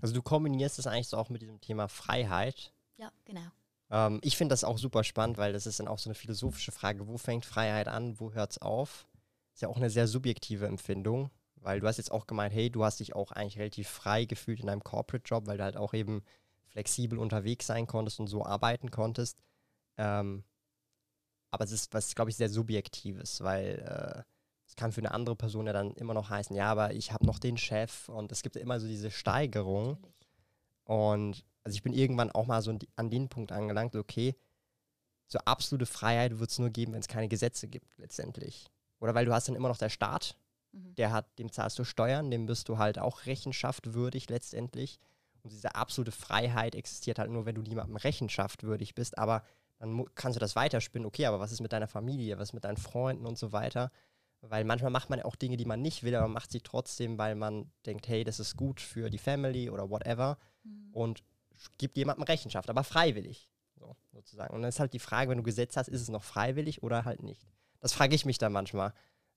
Also 0.00 0.14
du 0.14 0.22
kombinierst 0.22 0.78
das 0.78 0.86
eigentlich 0.86 1.08
so 1.08 1.16
auch 1.16 1.28
mit 1.28 1.42
diesem 1.42 1.60
Thema 1.60 1.88
Freiheit. 1.88 2.72
Ja, 2.96 3.12
genau. 3.24 3.46
Ähm, 3.90 4.20
ich 4.22 4.36
finde 4.36 4.52
das 4.52 4.64
auch 4.64 4.78
super 4.78 5.04
spannend, 5.04 5.38
weil 5.38 5.52
das 5.52 5.66
ist 5.66 5.78
dann 5.78 5.88
auch 5.88 5.98
so 5.98 6.08
eine 6.08 6.14
philosophische 6.14 6.72
Frage, 6.72 7.06
wo 7.06 7.18
fängt 7.18 7.44
Freiheit 7.44 7.88
an, 7.88 8.18
wo 8.18 8.32
hört 8.32 8.52
es 8.52 8.58
auf? 8.58 9.06
Ist 9.54 9.62
ja 9.62 9.68
auch 9.68 9.76
eine 9.76 9.90
sehr 9.90 10.08
subjektive 10.08 10.66
Empfindung, 10.66 11.30
weil 11.56 11.80
du 11.80 11.86
hast 11.86 11.98
jetzt 11.98 12.10
auch 12.10 12.26
gemeint, 12.26 12.54
hey, 12.54 12.70
du 12.70 12.84
hast 12.84 13.00
dich 13.00 13.14
auch 13.14 13.32
eigentlich 13.32 13.58
relativ 13.58 13.88
frei 13.88 14.24
gefühlt 14.24 14.60
in 14.60 14.66
deinem 14.66 14.82
Corporate-Job, 14.82 15.46
weil 15.46 15.58
du 15.58 15.64
halt 15.64 15.76
auch 15.76 15.94
eben 15.94 16.22
flexibel 16.68 17.18
unterwegs 17.18 17.66
sein 17.66 17.86
konntest 17.86 18.18
und 18.18 18.28
so 18.28 18.44
arbeiten 18.44 18.90
konntest. 18.90 19.42
Ähm, 19.98 20.42
aber 21.50 21.64
es 21.64 21.72
ist 21.72 21.92
was, 21.92 22.14
glaube 22.14 22.30
ich, 22.30 22.36
sehr 22.36 22.48
Subjektives, 22.48 23.42
weil 23.42 23.78
äh, 23.78 24.22
es 24.72 24.76
kann 24.76 24.90
für 24.90 25.02
eine 25.02 25.12
andere 25.12 25.36
Person 25.36 25.66
ja 25.66 25.74
dann 25.74 25.92
immer 25.96 26.14
noch 26.14 26.30
heißen, 26.30 26.56
ja, 26.56 26.70
aber 26.70 26.94
ich 26.94 27.12
habe 27.12 27.26
noch 27.26 27.38
den 27.38 27.58
Chef 27.58 28.08
und 28.08 28.32
es 28.32 28.42
gibt 28.42 28.56
immer 28.56 28.80
so 28.80 28.86
diese 28.86 29.10
Steigerung. 29.10 29.98
Und 30.84 31.44
also 31.62 31.74
ich 31.74 31.82
bin 31.82 31.92
irgendwann 31.92 32.30
auch 32.30 32.46
mal 32.46 32.62
so 32.62 32.74
an 32.96 33.10
den 33.10 33.28
Punkt 33.28 33.52
angelangt, 33.52 33.94
okay, 33.94 34.34
so 35.26 35.38
absolute 35.40 35.84
Freiheit 35.84 36.38
wird 36.38 36.48
es 36.48 36.58
nur 36.58 36.70
geben, 36.70 36.94
wenn 36.94 37.00
es 37.00 37.08
keine 37.08 37.28
Gesetze 37.28 37.68
gibt, 37.68 37.86
letztendlich. 37.98 38.70
Oder 38.98 39.14
weil 39.14 39.26
du 39.26 39.34
hast 39.34 39.46
dann 39.46 39.56
immer 39.56 39.68
noch 39.68 39.76
der 39.76 39.90
Staat, 39.90 40.36
mhm. 40.72 40.94
der 40.94 41.12
hat, 41.12 41.38
dem 41.38 41.52
zahlst 41.52 41.78
du 41.78 41.84
Steuern, 41.84 42.30
dem 42.30 42.46
bist 42.46 42.70
du 42.70 42.78
halt 42.78 42.98
auch 42.98 43.26
Rechenschaft 43.26 43.92
würdig 43.92 44.30
letztendlich. 44.30 44.98
Und 45.42 45.52
diese 45.52 45.74
absolute 45.74 46.12
Freiheit 46.12 46.74
existiert 46.74 47.18
halt 47.18 47.30
nur, 47.30 47.44
wenn 47.44 47.56
du 47.56 47.62
niemandem 47.62 47.96
Rechenschaft 47.96 48.62
würdig 48.62 48.94
bist. 48.94 49.18
Aber 49.18 49.44
dann 49.80 50.02
kannst 50.14 50.36
du 50.36 50.40
das 50.40 50.56
weiterspinnen, 50.56 51.04
okay, 51.04 51.26
aber 51.26 51.40
was 51.40 51.52
ist 51.52 51.60
mit 51.60 51.74
deiner 51.74 51.88
Familie, 51.88 52.38
was 52.38 52.48
ist 52.48 52.54
mit 52.54 52.64
deinen 52.64 52.78
Freunden 52.78 53.26
und 53.26 53.36
so 53.36 53.52
weiter? 53.52 53.90
Weil 54.42 54.64
manchmal 54.64 54.90
macht 54.90 55.08
man 55.08 55.22
auch 55.22 55.36
Dinge, 55.36 55.56
die 55.56 55.64
man 55.64 55.80
nicht 55.80 56.02
will, 56.02 56.16
aber 56.16 56.26
macht 56.26 56.50
sie 56.50 56.60
trotzdem, 56.60 57.16
weil 57.16 57.36
man 57.36 57.70
denkt, 57.86 58.08
hey, 58.08 58.24
das 58.24 58.40
ist 58.40 58.56
gut 58.56 58.80
für 58.80 59.08
die 59.08 59.18
Family 59.18 59.70
oder 59.70 59.88
whatever. 59.88 60.36
Mhm. 60.64 60.88
Und 60.92 61.22
gibt 61.78 61.96
jemandem 61.96 62.24
Rechenschaft, 62.24 62.68
aber 62.68 62.82
freiwillig. 62.82 63.48
So, 63.78 63.96
sozusagen. 64.12 64.52
Und 64.52 64.62
dann 64.62 64.68
ist 64.68 64.80
halt 64.80 64.92
die 64.92 64.98
Frage, 64.98 65.30
wenn 65.30 65.38
du 65.38 65.44
Gesetz 65.44 65.76
hast, 65.76 65.88
ist 65.88 66.00
es 66.00 66.08
noch 66.08 66.24
freiwillig 66.24 66.82
oder 66.82 67.04
halt 67.04 67.22
nicht. 67.22 67.46
Das 67.80 67.92
frage 67.92 68.14
ich 68.14 68.24
mich 68.24 68.38
dann 68.38 68.52
manchmal 68.52 68.92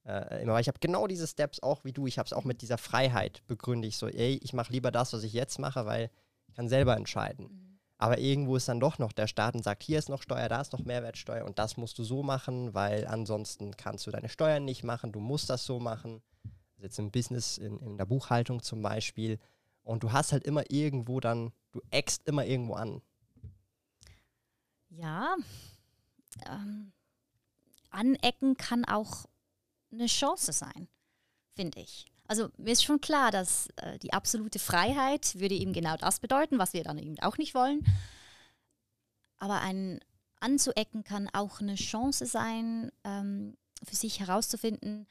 äh, 0.05 0.41
immer, 0.41 0.53
weil 0.53 0.61
ich 0.61 0.67
habe 0.67 0.79
genau 0.79 1.07
diese 1.07 1.27
Steps 1.27 1.61
auch 1.61 1.83
wie 1.83 1.93
du. 1.93 2.07
Ich 2.07 2.17
habe 2.17 2.27
es 2.27 2.33
auch 2.33 2.43
mit 2.43 2.61
dieser 2.61 2.77
Freiheit 2.77 3.45
begründet. 3.47 3.89
Ich 3.89 3.97
so, 3.97 4.07
ey, 4.07 4.39
ich 4.41 4.53
mache 4.53 4.71
lieber 4.71 4.91
das, 4.91 5.13
was 5.13 5.23
ich 5.23 5.33
jetzt 5.33 5.59
mache, 5.59 5.85
weil 5.85 6.11
ich 6.47 6.55
kann 6.55 6.69
selber 6.69 6.95
entscheiden. 6.95 7.47
Mhm. 7.47 7.74
Aber 8.05 8.19
irgendwo 8.19 8.55
ist 8.55 8.67
dann 8.67 8.79
doch 8.79 8.99
noch 8.99 9.13
der 9.13 9.25
Staat 9.25 9.55
und 9.55 9.63
sagt, 9.63 9.81
hier 9.81 9.97
ist 9.97 10.09
noch 10.09 10.21
Steuer, 10.21 10.47
da 10.47 10.61
ist 10.61 10.73
noch 10.73 10.85
Mehrwertsteuer 10.85 11.43
und 11.43 11.57
das 11.57 11.75
musst 11.75 11.97
du 11.97 12.03
so 12.03 12.21
machen, 12.21 12.75
weil 12.75 13.07
ansonsten 13.07 13.75
kannst 13.77 14.05
du 14.05 14.11
deine 14.11 14.29
Steuern 14.29 14.63
nicht 14.63 14.83
machen, 14.83 15.11
du 15.11 15.19
musst 15.19 15.49
das 15.49 15.65
so 15.65 15.79
machen. 15.79 16.21
Also 16.75 16.83
jetzt 16.83 16.99
im 16.99 17.09
Business, 17.09 17.57
in, 17.57 17.79
in 17.79 17.97
der 17.97 18.05
Buchhaltung 18.05 18.61
zum 18.61 18.83
Beispiel. 18.83 19.39
Und 19.81 20.03
du 20.03 20.11
hast 20.11 20.33
halt 20.33 20.43
immer 20.43 20.69
irgendwo 20.69 21.19
dann, 21.19 21.51
du 21.71 21.81
eckst 21.89 22.27
immer 22.27 22.45
irgendwo 22.45 22.75
an. 22.75 23.01
Ja, 24.89 25.35
ähm, 26.47 26.91
anecken 27.89 28.55
kann 28.55 28.85
auch 28.85 29.25
eine 29.91 30.05
Chance 30.05 30.53
sein, 30.53 30.87
finde 31.55 31.79
ich. 31.79 32.05
Also 32.27 32.49
mir 32.57 32.71
ist 32.71 32.83
schon 32.83 33.01
klar, 33.01 33.31
dass 33.31 33.67
äh, 33.77 33.99
die 33.99 34.13
absolute 34.13 34.59
Freiheit 34.59 35.39
würde 35.39 35.55
eben 35.55 35.73
genau 35.73 35.95
das 35.97 36.19
bedeuten, 36.19 36.57
was 36.57 36.73
wir 36.73 36.83
dann 36.83 36.97
eben 36.97 37.19
auch 37.19 37.37
nicht 37.37 37.53
wollen. 37.53 37.85
Aber 39.37 39.61
ein 39.61 39.99
anzuecken 40.39 41.03
kann 41.03 41.29
auch 41.33 41.59
eine 41.59 41.75
Chance 41.75 42.25
sein, 42.25 42.91
ähm, 43.03 43.57
für 43.83 43.95
sich 43.95 44.19
herauszufinden, 44.19 45.07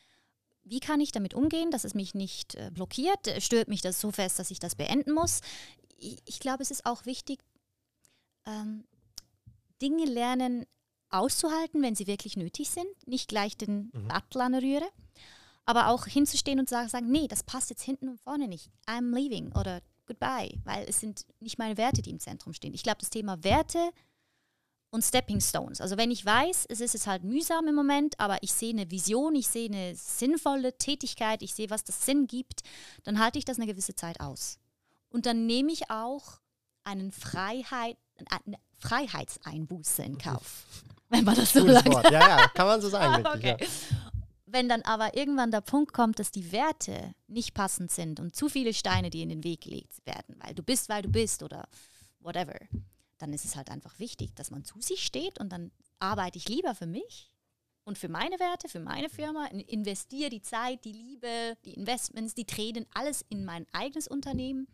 wie 0.64 0.80
kann 0.80 1.00
ich 1.00 1.12
damit 1.12 1.34
umgehen, 1.34 1.70
dass 1.70 1.84
es 1.84 1.94
mich 1.94 2.14
nicht 2.14 2.54
äh, 2.54 2.70
blockiert, 2.72 3.18
stört 3.42 3.68
mich 3.68 3.82
das 3.82 4.00
so 4.00 4.10
fest, 4.10 4.38
dass 4.38 4.50
ich 4.50 4.58
das 4.58 4.74
beenden 4.74 5.12
muss. 5.12 5.40
Ich, 5.98 6.18
ich 6.24 6.40
glaube, 6.40 6.62
es 6.62 6.70
ist 6.70 6.86
auch 6.86 7.04
wichtig, 7.04 7.40
ähm, 8.46 8.84
Dinge 9.82 10.06
lernen 10.06 10.64
auszuhalten, 11.10 11.82
wenn 11.82 11.94
sie 11.94 12.06
wirklich 12.06 12.36
nötig 12.36 12.70
sind, 12.70 12.88
nicht 13.06 13.28
gleich 13.28 13.56
den 13.56 13.90
mhm. 13.92 14.08
Sattel 14.08 14.40
an 14.40 14.52
der 14.52 14.62
Rühre 14.62 14.88
aber 15.66 15.88
auch 15.88 16.06
hinzustehen 16.06 16.58
und 16.58 16.68
zu 16.68 16.74
sagen, 16.74 16.88
sagen, 16.88 17.10
nee, 17.10 17.28
das 17.28 17.42
passt 17.42 17.70
jetzt 17.70 17.82
hinten 17.82 18.08
und 18.08 18.20
vorne 18.20 18.48
nicht. 18.48 18.70
I'm 18.86 19.14
leaving 19.14 19.52
oder 19.52 19.80
goodbye, 20.06 20.60
weil 20.64 20.84
es 20.88 21.00
sind 21.00 21.24
nicht 21.40 21.58
meine 21.58 21.76
Werte, 21.76 22.02
die 22.02 22.10
im 22.10 22.20
Zentrum 22.20 22.52
stehen. 22.52 22.74
Ich 22.74 22.82
glaube, 22.82 22.98
das 23.00 23.10
Thema 23.10 23.42
Werte 23.42 23.90
und 24.90 25.02
Stepping 25.02 25.40
Stones. 25.40 25.80
Also 25.80 25.96
wenn 25.96 26.10
ich 26.10 26.24
weiß, 26.24 26.66
es 26.68 26.80
ist 26.80 26.92
jetzt 26.92 27.06
halt 27.06 27.24
mühsam 27.24 27.66
im 27.66 27.74
Moment, 27.74 28.18
aber 28.20 28.38
ich 28.42 28.52
sehe 28.52 28.72
eine 28.72 28.90
Vision, 28.90 29.34
ich 29.34 29.48
sehe 29.48 29.68
eine 29.68 29.94
sinnvolle 29.96 30.76
Tätigkeit, 30.78 31.42
ich 31.42 31.54
sehe, 31.54 31.70
was 31.70 31.84
das 31.84 32.06
Sinn 32.06 32.26
gibt, 32.26 32.62
dann 33.02 33.18
halte 33.18 33.38
ich 33.38 33.44
das 33.44 33.58
eine 33.58 33.66
gewisse 33.66 33.96
Zeit 33.96 34.20
aus. 34.20 34.58
Und 35.08 35.26
dann 35.26 35.46
nehme 35.46 35.72
ich 35.72 35.90
auch 35.90 36.40
einen 36.84 37.10
Freiheit, 37.10 37.96
eine 38.44 38.56
Freiheitseinbuße 38.78 40.02
in 40.02 40.18
Kauf. 40.18 40.66
Wenn 41.08 41.24
man 41.24 41.34
das 41.34 41.52
so 41.52 41.66
sagt. 41.66 42.10
Ja, 42.10 42.38
ja, 42.38 42.48
kann 42.48 42.66
man 42.66 42.80
so 42.80 42.88
sagen. 42.88 43.26
okay. 43.34 43.56
ja. 43.60 43.66
Wenn 44.54 44.68
dann 44.68 44.82
aber 44.82 45.16
irgendwann 45.16 45.50
der 45.50 45.62
Punkt 45.62 45.92
kommt, 45.92 46.20
dass 46.20 46.30
die 46.30 46.52
Werte 46.52 47.12
nicht 47.26 47.54
passend 47.54 47.90
sind 47.90 48.20
und 48.20 48.36
zu 48.36 48.48
viele 48.48 48.72
Steine 48.72 49.10
dir 49.10 49.24
in 49.24 49.28
den 49.28 49.42
Weg 49.42 49.62
gelegt 49.62 50.06
werden, 50.06 50.36
weil 50.38 50.54
du 50.54 50.62
bist, 50.62 50.88
weil 50.88 51.02
du 51.02 51.08
bist 51.08 51.42
oder 51.42 51.68
whatever, 52.20 52.56
dann 53.18 53.32
ist 53.32 53.44
es 53.44 53.56
halt 53.56 53.68
einfach 53.68 53.98
wichtig, 53.98 54.32
dass 54.36 54.52
man 54.52 54.62
zu 54.62 54.80
sich 54.80 55.04
steht 55.04 55.40
und 55.40 55.50
dann 55.50 55.72
arbeite 55.98 56.38
ich 56.38 56.48
lieber 56.48 56.76
für 56.76 56.86
mich 56.86 57.32
und 57.82 57.98
für 57.98 58.08
meine 58.08 58.38
Werte, 58.38 58.68
für 58.68 58.78
meine 58.78 59.08
Firma, 59.08 59.46
investiere 59.46 60.30
die 60.30 60.42
Zeit, 60.42 60.84
die 60.84 60.92
Liebe, 60.92 61.56
die 61.64 61.74
Investments, 61.74 62.36
die 62.36 62.46
Tränen, 62.46 62.86
alles 62.94 63.24
in 63.28 63.44
mein 63.44 63.66
eigenes 63.72 64.06
Unternehmen, 64.06 64.68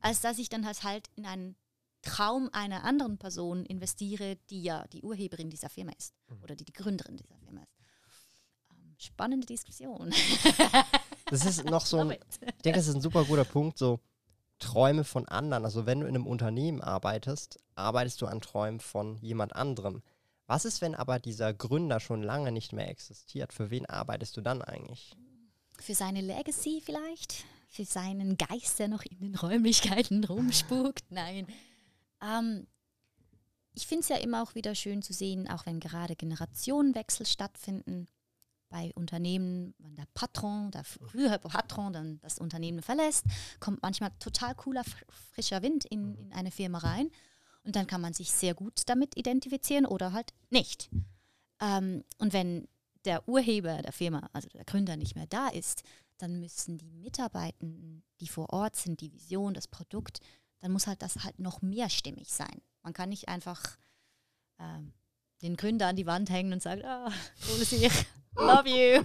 als 0.00 0.20
dass 0.20 0.38
ich 0.38 0.48
dann 0.48 0.66
halt, 0.66 0.82
halt 0.82 1.06
in 1.14 1.26
einen 1.26 1.54
Traum 2.02 2.50
einer 2.52 2.82
anderen 2.82 3.18
Person 3.18 3.66
investiere, 3.66 4.36
die 4.50 4.64
ja 4.64 4.84
die 4.88 5.02
Urheberin 5.02 5.48
dieser 5.48 5.68
Firma 5.68 5.92
ist 5.96 6.12
mhm. 6.26 6.42
oder 6.42 6.56
die 6.56 6.64
die 6.64 6.72
Gründerin 6.72 7.16
dieser 7.16 7.36
Firma 7.36 7.62
ist 7.62 7.71
spannende 9.02 9.46
Diskussion. 9.46 10.12
Das 11.30 11.46
ist 11.46 11.64
noch 11.64 11.86
so 11.86 12.00
ein, 12.00 12.10
ich 12.10 12.62
denke, 12.62 12.78
das 12.78 12.88
ist 12.88 12.94
ein 12.94 13.00
super 13.00 13.24
guter 13.24 13.44
Punkt, 13.44 13.78
so 13.78 14.00
Träume 14.58 15.02
von 15.02 15.26
anderen. 15.26 15.64
Also 15.64 15.86
wenn 15.86 16.00
du 16.00 16.06
in 16.06 16.14
einem 16.14 16.26
Unternehmen 16.26 16.82
arbeitest, 16.82 17.58
arbeitest 17.74 18.20
du 18.20 18.26
an 18.26 18.42
Träumen 18.42 18.80
von 18.80 19.16
jemand 19.16 19.56
anderem. 19.56 20.02
Was 20.46 20.66
ist, 20.66 20.82
wenn 20.82 20.94
aber 20.94 21.18
dieser 21.20 21.54
Gründer 21.54 22.00
schon 22.00 22.22
lange 22.22 22.52
nicht 22.52 22.74
mehr 22.74 22.90
existiert? 22.90 23.54
Für 23.54 23.70
wen 23.70 23.86
arbeitest 23.86 24.36
du 24.36 24.42
dann 24.42 24.60
eigentlich? 24.60 25.16
für 25.82 25.94
seine 25.94 26.20
Legacy 26.20 26.80
vielleicht, 26.82 27.44
für 27.68 27.84
seinen 27.84 28.36
Geist, 28.36 28.78
der 28.78 28.88
noch 28.88 29.02
in 29.02 29.18
den 29.18 29.34
Räumlichkeiten 29.34 30.24
rumspukt. 30.24 31.04
Nein. 31.10 31.46
Ähm, 32.22 32.66
ich 33.74 33.86
finde 33.86 34.02
es 34.02 34.08
ja 34.08 34.16
immer 34.16 34.42
auch 34.42 34.54
wieder 34.54 34.74
schön 34.74 35.02
zu 35.02 35.12
sehen, 35.12 35.48
auch 35.48 35.66
wenn 35.66 35.80
gerade 35.80 36.16
Generationenwechsel 36.16 37.26
stattfinden 37.26 38.06
bei 38.72 38.90
Unternehmen, 38.94 39.74
wenn 39.78 39.94
der 39.94 40.06
Patron, 40.14 40.70
der 40.70 40.82
frühere 40.82 41.38
Patron 41.38 41.92
dann 41.92 42.18
das 42.20 42.38
Unternehmen 42.38 42.82
verlässt, 42.82 43.24
kommt 43.60 43.82
manchmal 43.82 44.10
total 44.18 44.54
cooler, 44.54 44.82
frischer 45.08 45.62
Wind 45.62 45.84
in, 45.84 46.16
in 46.16 46.32
eine 46.32 46.50
Firma 46.50 46.78
rein 46.78 47.10
und 47.64 47.76
dann 47.76 47.86
kann 47.86 48.00
man 48.00 48.14
sich 48.14 48.32
sehr 48.32 48.54
gut 48.54 48.82
damit 48.86 49.16
identifizieren 49.16 49.86
oder 49.86 50.12
halt 50.12 50.32
nicht. 50.50 50.90
Ähm, 51.60 52.02
und 52.18 52.32
wenn 52.32 52.66
der 53.04 53.28
Urheber 53.28 53.82
der 53.82 53.92
Firma, 53.92 54.28
also 54.32 54.48
der 54.48 54.64
Gründer 54.64 54.96
nicht 54.96 55.14
mehr 55.14 55.26
da 55.26 55.48
ist, 55.48 55.82
dann 56.18 56.40
müssen 56.40 56.78
die 56.78 56.90
Mitarbeitenden, 56.90 58.02
die 58.20 58.28
vor 58.28 58.50
Ort 58.52 58.76
sind, 58.76 59.00
die 59.00 59.12
Vision, 59.12 59.54
das 59.54 59.68
Produkt, 59.68 60.20
dann 60.60 60.72
muss 60.72 60.86
halt 60.86 61.02
das 61.02 61.24
halt 61.24 61.38
noch 61.38 61.60
mehr 61.60 61.90
stimmig 61.90 62.32
sein. 62.32 62.62
Man 62.82 62.92
kann 62.92 63.10
nicht 63.10 63.28
einfach 63.28 63.60
ähm, 64.58 64.92
den 65.42 65.56
Gründer 65.56 65.88
an 65.88 65.96
die 65.96 66.06
Wand 66.06 66.30
hängen 66.30 66.52
und 66.52 66.62
sagen, 66.62 66.84
ah, 66.84 67.10
sich, 67.40 67.90
love 68.36 68.68
you, 68.68 69.02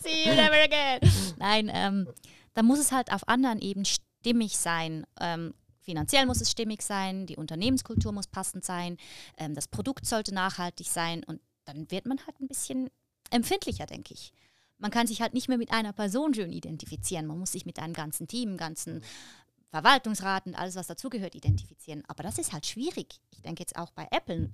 see 0.00 0.24
you 0.24 0.34
never 0.34 0.62
again. 0.62 1.00
Nein, 1.38 1.70
ähm, 1.72 2.08
da 2.54 2.62
muss 2.62 2.78
es 2.78 2.92
halt 2.92 3.12
auf 3.12 3.28
anderen 3.28 3.60
Ebenen 3.60 3.84
stimmig 3.84 4.56
sein. 4.56 5.06
Ähm, 5.20 5.54
finanziell 5.80 6.26
muss 6.26 6.40
es 6.40 6.50
stimmig 6.50 6.82
sein, 6.82 7.26
die 7.26 7.36
Unternehmenskultur 7.36 8.12
muss 8.12 8.28
passend 8.28 8.64
sein, 8.64 8.96
ähm, 9.36 9.54
das 9.54 9.68
Produkt 9.68 10.06
sollte 10.06 10.32
nachhaltig 10.32 10.86
sein 10.86 11.24
und 11.24 11.40
dann 11.64 11.90
wird 11.90 12.06
man 12.06 12.18
halt 12.26 12.40
ein 12.40 12.48
bisschen 12.48 12.88
empfindlicher, 13.30 13.86
denke 13.86 14.14
ich. 14.14 14.32
Man 14.78 14.90
kann 14.90 15.06
sich 15.06 15.22
halt 15.22 15.32
nicht 15.32 15.48
mehr 15.48 15.58
mit 15.58 15.72
einer 15.72 15.92
Person 15.92 16.34
schön 16.34 16.52
identifizieren. 16.52 17.26
Man 17.26 17.38
muss 17.38 17.52
sich 17.52 17.66
mit 17.66 17.78
einem 17.78 17.94
ganzen 17.94 18.26
Team, 18.26 18.56
ganzen 18.56 19.02
Verwaltungsrat 19.70 20.46
und 20.46 20.56
alles, 20.56 20.74
was 20.74 20.88
dazugehört, 20.88 21.36
identifizieren. 21.36 22.02
Aber 22.08 22.24
das 22.24 22.38
ist 22.38 22.52
halt 22.52 22.66
schwierig. 22.66 23.20
Ich 23.30 23.42
denke 23.42 23.60
jetzt 23.62 23.76
auch 23.76 23.90
bei 23.92 24.08
Apple, 24.10 24.50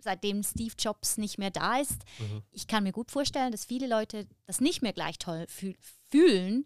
seitdem 0.00 0.42
Steve 0.42 0.74
Jobs 0.78 1.16
nicht 1.16 1.38
mehr 1.38 1.50
da 1.50 1.78
ist. 1.78 2.02
Mhm. 2.18 2.42
Ich 2.50 2.66
kann 2.66 2.84
mir 2.84 2.92
gut 2.92 3.10
vorstellen, 3.10 3.52
dass 3.52 3.64
viele 3.64 3.86
Leute 3.86 4.26
das 4.46 4.60
nicht 4.60 4.82
mehr 4.82 4.92
gleich 4.92 5.18
toll 5.18 5.46
fühl 5.48 5.76
fühlen, 6.10 6.64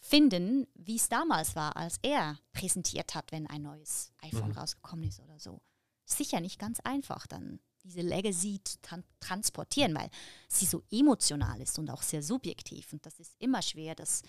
finden, 0.00 0.66
wie 0.74 0.96
es 0.96 1.08
damals 1.08 1.56
war, 1.56 1.76
als 1.76 1.98
er 2.02 2.38
präsentiert 2.52 3.14
hat, 3.14 3.32
wenn 3.32 3.46
ein 3.46 3.62
neues 3.62 4.12
iPhone 4.22 4.50
mhm. 4.50 4.58
rausgekommen 4.58 5.08
ist 5.08 5.20
oder 5.20 5.38
so. 5.38 5.60
Sicher 6.04 6.40
nicht 6.40 6.58
ganz 6.58 6.80
einfach 6.80 7.26
dann 7.26 7.60
diese 7.84 8.00
Legacy 8.00 8.60
zu 8.62 8.78
transportieren, 9.20 9.94
weil 9.94 10.10
sie 10.48 10.66
so 10.66 10.82
emotional 10.90 11.60
ist 11.60 11.78
und 11.78 11.90
auch 11.90 12.02
sehr 12.02 12.22
subjektiv. 12.22 12.92
Und 12.92 13.04
das 13.06 13.18
ist 13.18 13.34
immer 13.38 13.62
schwer, 13.62 13.94
das 13.94 14.22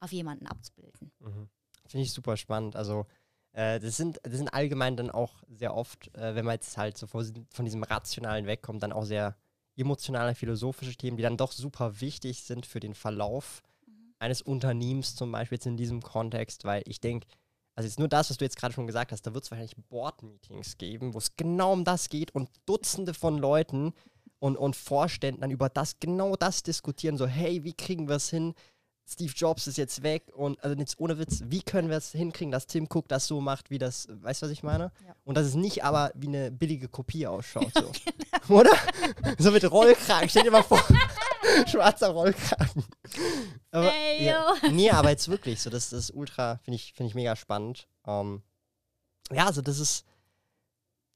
auf 0.00 0.12
jemanden 0.12 0.46
abzubilden. 0.46 1.12
Mhm. 1.20 1.48
Finde 1.86 2.04
ich 2.04 2.12
super 2.12 2.36
spannend. 2.36 2.76
Also 2.76 3.06
äh, 3.54 3.78
das, 3.78 3.96
sind, 3.96 4.18
das 4.24 4.36
sind 4.36 4.52
allgemein 4.52 4.96
dann 4.96 5.10
auch 5.10 5.42
sehr 5.48 5.74
oft, 5.74 6.14
äh, 6.16 6.34
wenn 6.34 6.44
man 6.44 6.54
jetzt 6.54 6.76
halt 6.76 6.98
so 6.98 7.06
von, 7.06 7.64
diesem 7.64 7.82
Rationalen 7.84 8.46
wegkommt, 8.46 8.82
dann 8.82 8.92
auch 8.92 9.04
sehr 9.04 9.36
emotionale, 9.76 10.34
philosophische 10.34 10.96
Themen, 10.96 11.16
die 11.16 11.22
dann 11.22 11.36
doch 11.36 11.52
super 11.52 12.00
wichtig 12.00 12.42
sind 12.42 12.66
für 12.66 12.80
den 12.80 12.94
Verlauf 12.94 13.62
mhm. 13.86 14.14
eines 14.18 14.42
Unternehmens, 14.42 15.14
zum 15.14 15.30
Beispiel 15.32 15.56
jetzt 15.56 15.66
in 15.66 15.76
diesem 15.76 16.02
Kontext, 16.02 16.64
weil 16.64 16.82
ich 16.86 17.00
denke, 17.00 17.26
also 17.76 17.86
jetzt 17.88 17.98
nur 17.98 18.08
das, 18.08 18.30
was 18.30 18.36
du 18.36 18.44
jetzt 18.44 18.56
gerade 18.56 18.74
schon 18.74 18.86
gesagt 18.86 19.12
hast, 19.12 19.22
da 19.22 19.34
wird 19.34 19.44
es 19.44 19.50
wahrscheinlich 19.50 19.76
Board-Meetings 19.88 20.76
geben, 20.78 21.14
wo 21.14 21.18
es 21.18 21.36
genau 21.36 21.72
um 21.72 21.84
das 21.84 22.08
geht 22.08 22.32
und 22.32 22.50
Dutzende 22.66 23.14
von 23.14 23.38
Leuten 23.38 23.92
und, 24.40 24.56
und 24.56 24.76
Vorständen 24.76 25.40
dann 25.40 25.50
über 25.50 25.68
das, 25.68 25.98
genau 26.00 26.36
das 26.36 26.62
diskutieren, 26.62 27.16
so 27.16 27.26
hey, 27.26 27.64
wie 27.64 27.72
kriegen 27.72 28.08
wir 28.08 28.16
es 28.16 28.30
hin, 28.30 28.54
Steve 29.06 29.32
Jobs 29.36 29.66
ist 29.66 29.76
jetzt 29.76 30.02
weg 30.02 30.32
und 30.34 30.62
also 30.64 30.76
jetzt 30.76 30.98
ohne 30.98 31.18
Witz, 31.18 31.42
wie 31.46 31.62
können 31.62 31.90
wir 31.90 31.98
es 31.98 32.12
hinkriegen, 32.12 32.50
dass 32.50 32.66
Tim 32.66 32.88
Cook 32.90 33.06
das 33.08 33.26
so 33.26 33.40
macht, 33.40 33.70
wie 33.70 33.78
das, 33.78 34.08
weißt 34.08 34.42
du, 34.42 34.46
was 34.46 34.52
ich 34.52 34.62
meine? 34.62 34.92
Ja. 35.06 35.14
Und 35.24 35.36
dass 35.36 35.46
es 35.46 35.54
nicht 35.54 35.84
aber 35.84 36.10
wie 36.14 36.28
eine 36.28 36.50
billige 36.50 36.88
Kopie 36.88 37.26
ausschaut, 37.26 37.72
so. 37.74 37.92
genau. 37.92 38.60
oder? 38.60 38.72
so 39.38 39.50
mit 39.50 39.70
Rollkragen, 39.70 40.28
stell 40.28 40.44
dir 40.44 40.50
mal 40.50 40.62
vor, 40.62 40.82
schwarzer 41.66 42.08
Rollkragen. 42.08 42.84
Aber, 43.70 43.90
hey, 43.90 44.24
ja, 44.24 44.54
nee, 44.70 44.90
aber 44.90 45.10
jetzt 45.10 45.28
wirklich, 45.28 45.60
so 45.60 45.68
das, 45.68 45.90
das 45.90 46.04
ist 46.04 46.10
ultra, 46.14 46.60
finde 46.64 46.76
ich, 46.76 46.94
finde 46.94 47.08
ich 47.08 47.14
mega 47.14 47.36
spannend. 47.36 47.86
Um, 48.04 48.42
ähm, 49.30 49.36
ja, 49.36 49.46
also 49.46 49.62
das 49.62 49.78
ist 49.78 50.04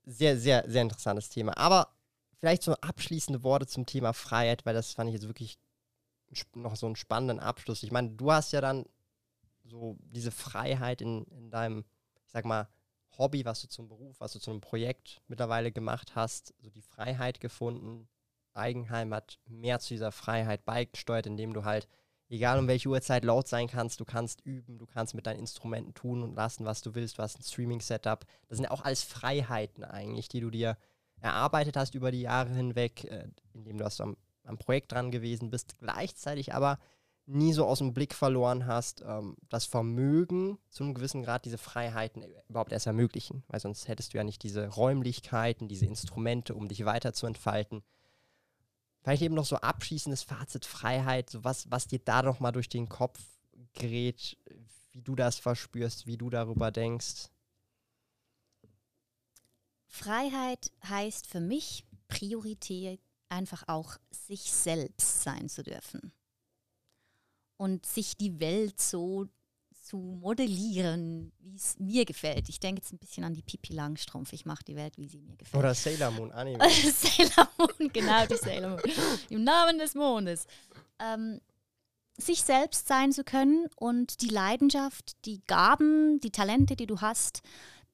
sehr, 0.04 0.38
sehr, 0.38 0.64
sehr 0.68 0.82
interessantes 0.82 1.28
Thema. 1.28 1.56
Aber 1.56 1.88
vielleicht 2.38 2.62
so 2.62 2.74
abschließende 2.74 3.42
Worte 3.42 3.66
zum 3.66 3.86
Thema 3.86 4.12
Freiheit, 4.12 4.64
weil 4.64 4.74
das 4.74 4.92
fand 4.92 5.08
ich 5.08 5.14
jetzt 5.14 5.26
wirklich 5.26 5.58
noch 6.54 6.76
so 6.76 6.86
einen 6.86 6.96
spannenden 6.96 7.40
Abschluss. 7.40 7.82
Ich 7.82 7.92
meine, 7.92 8.10
du 8.10 8.32
hast 8.32 8.52
ja 8.52 8.60
dann 8.60 8.84
so 9.64 9.96
diese 10.00 10.30
Freiheit 10.30 11.00
in, 11.00 11.24
in 11.24 11.50
deinem, 11.50 11.84
ich 12.24 12.30
sag 12.30 12.44
mal, 12.44 12.68
Hobby, 13.16 13.44
was 13.44 13.60
du 13.60 13.68
zum 13.68 13.88
Beruf, 13.88 14.20
was 14.20 14.32
du 14.32 14.38
zu 14.38 14.50
einem 14.50 14.60
Projekt 14.60 15.20
mittlerweile 15.26 15.72
gemacht 15.72 16.14
hast, 16.14 16.54
so 16.60 16.70
die 16.70 16.82
Freiheit 16.82 17.40
gefunden. 17.40 18.08
Eigenheim 18.54 19.12
hat 19.12 19.38
mehr 19.46 19.80
zu 19.80 19.94
dieser 19.94 20.12
Freiheit 20.12 20.64
beigesteuert, 20.64 21.26
indem 21.26 21.52
du 21.52 21.64
halt, 21.64 21.88
egal 22.28 22.58
um 22.58 22.68
welche 22.68 22.88
Uhrzeit 22.88 23.24
laut 23.24 23.48
sein 23.48 23.66
kannst, 23.66 24.00
du 24.00 24.04
kannst 24.04 24.40
üben, 24.42 24.78
du 24.78 24.86
kannst 24.86 25.14
mit 25.14 25.26
deinen 25.26 25.40
Instrumenten 25.40 25.94
tun 25.94 26.22
und 26.22 26.34
lassen, 26.34 26.64
was 26.64 26.80
du 26.80 26.94
willst, 26.94 27.18
du 27.18 27.22
hast 27.22 27.38
ein 27.38 27.42
Streaming-Setup. 27.42 28.24
Das 28.48 28.58
sind 28.58 28.64
ja 28.64 28.70
auch 28.70 28.84
alles 28.84 29.02
Freiheiten 29.02 29.84
eigentlich, 29.84 30.28
die 30.28 30.40
du 30.40 30.50
dir 30.50 30.76
erarbeitet 31.20 31.76
hast 31.76 31.94
über 31.94 32.12
die 32.12 32.20
Jahre 32.20 32.50
hinweg, 32.50 33.04
äh, 33.04 33.28
indem 33.52 33.78
du 33.78 33.84
hast 33.84 34.00
am 34.00 34.16
am 34.48 34.58
Projekt 34.58 34.92
dran 34.92 35.10
gewesen 35.10 35.50
bist, 35.50 35.78
gleichzeitig 35.78 36.54
aber 36.54 36.78
nie 37.28 37.52
so 37.52 37.66
aus 37.66 37.78
dem 37.78 37.92
Blick 37.92 38.14
verloren 38.14 38.66
hast, 38.66 39.02
ähm, 39.06 39.36
das 39.48 39.66
Vermögen 39.66 40.58
zu 40.70 40.82
einem 40.82 40.94
gewissen 40.94 41.22
Grad 41.22 41.44
diese 41.44 41.58
Freiheiten 41.58 42.24
überhaupt 42.48 42.72
erst 42.72 42.86
ermöglichen, 42.86 43.44
weil 43.48 43.60
sonst 43.60 43.86
hättest 43.86 44.14
du 44.14 44.18
ja 44.18 44.24
nicht 44.24 44.42
diese 44.42 44.68
Räumlichkeiten, 44.68 45.68
diese 45.68 45.86
Instrumente, 45.86 46.54
um 46.54 46.68
dich 46.68 46.84
weiter 46.86 47.12
zu 47.12 47.26
entfalten. 47.26 47.82
Vielleicht 49.02 49.22
eben 49.22 49.34
noch 49.34 49.44
so 49.44 49.56
abschließendes 49.56 50.22
Fazit 50.22 50.64
Freiheit, 50.64 51.30
so 51.30 51.44
was, 51.44 51.70
was 51.70 51.86
dir 51.86 51.98
da 51.98 52.22
noch 52.22 52.40
mal 52.40 52.52
durch 52.52 52.68
den 52.68 52.88
Kopf 52.88 53.20
gerät, 53.74 54.38
wie 54.92 55.02
du 55.02 55.14
das 55.14 55.38
verspürst, 55.38 56.06
wie 56.06 56.16
du 56.16 56.30
darüber 56.30 56.70
denkst. 56.70 57.28
Freiheit 59.86 60.72
heißt 60.84 61.26
für 61.26 61.40
mich 61.40 61.84
Priorität 62.08 63.00
einfach 63.28 63.64
auch 63.66 63.96
sich 64.10 64.52
selbst 64.52 65.22
sein 65.22 65.48
zu 65.48 65.62
dürfen. 65.62 66.12
Und 67.56 67.86
sich 67.86 68.16
die 68.16 68.38
Welt 68.38 68.80
so 68.80 69.26
zu 69.88 69.96
modellieren, 69.96 71.32
wie 71.38 71.56
es 71.56 71.78
mir 71.78 72.04
gefällt. 72.04 72.48
Ich 72.50 72.60
denke 72.60 72.82
jetzt 72.82 72.92
ein 72.92 72.98
bisschen 72.98 73.24
an 73.24 73.34
die 73.34 73.42
Pippi 73.42 73.72
Langstrumpf. 73.72 74.32
Ich 74.34 74.44
mache 74.44 74.62
die 74.64 74.76
Welt, 74.76 74.98
wie 74.98 75.08
sie 75.08 75.18
mir 75.18 75.34
gefällt. 75.36 75.58
Oder 75.58 75.74
Sailor 75.74 76.10
Moon 76.10 76.30
Anime. 76.30 76.58
Sailor 76.70 77.48
Moon, 77.56 77.90
genau, 77.92 78.26
die 78.26 78.36
Sailor 78.36 78.70
Moon. 78.70 78.82
Im 79.30 79.44
Namen 79.44 79.78
des 79.78 79.94
Mondes. 79.94 80.46
Ähm, 80.98 81.40
sich 82.18 82.42
selbst 82.42 82.86
sein 82.86 83.12
zu 83.12 83.24
können 83.24 83.66
und 83.76 84.20
die 84.20 84.28
Leidenschaft, 84.28 85.24
die 85.24 85.40
Gaben, 85.46 86.20
die 86.20 86.32
Talente, 86.32 86.76
die 86.76 86.86
du 86.86 87.00
hast, 87.00 87.40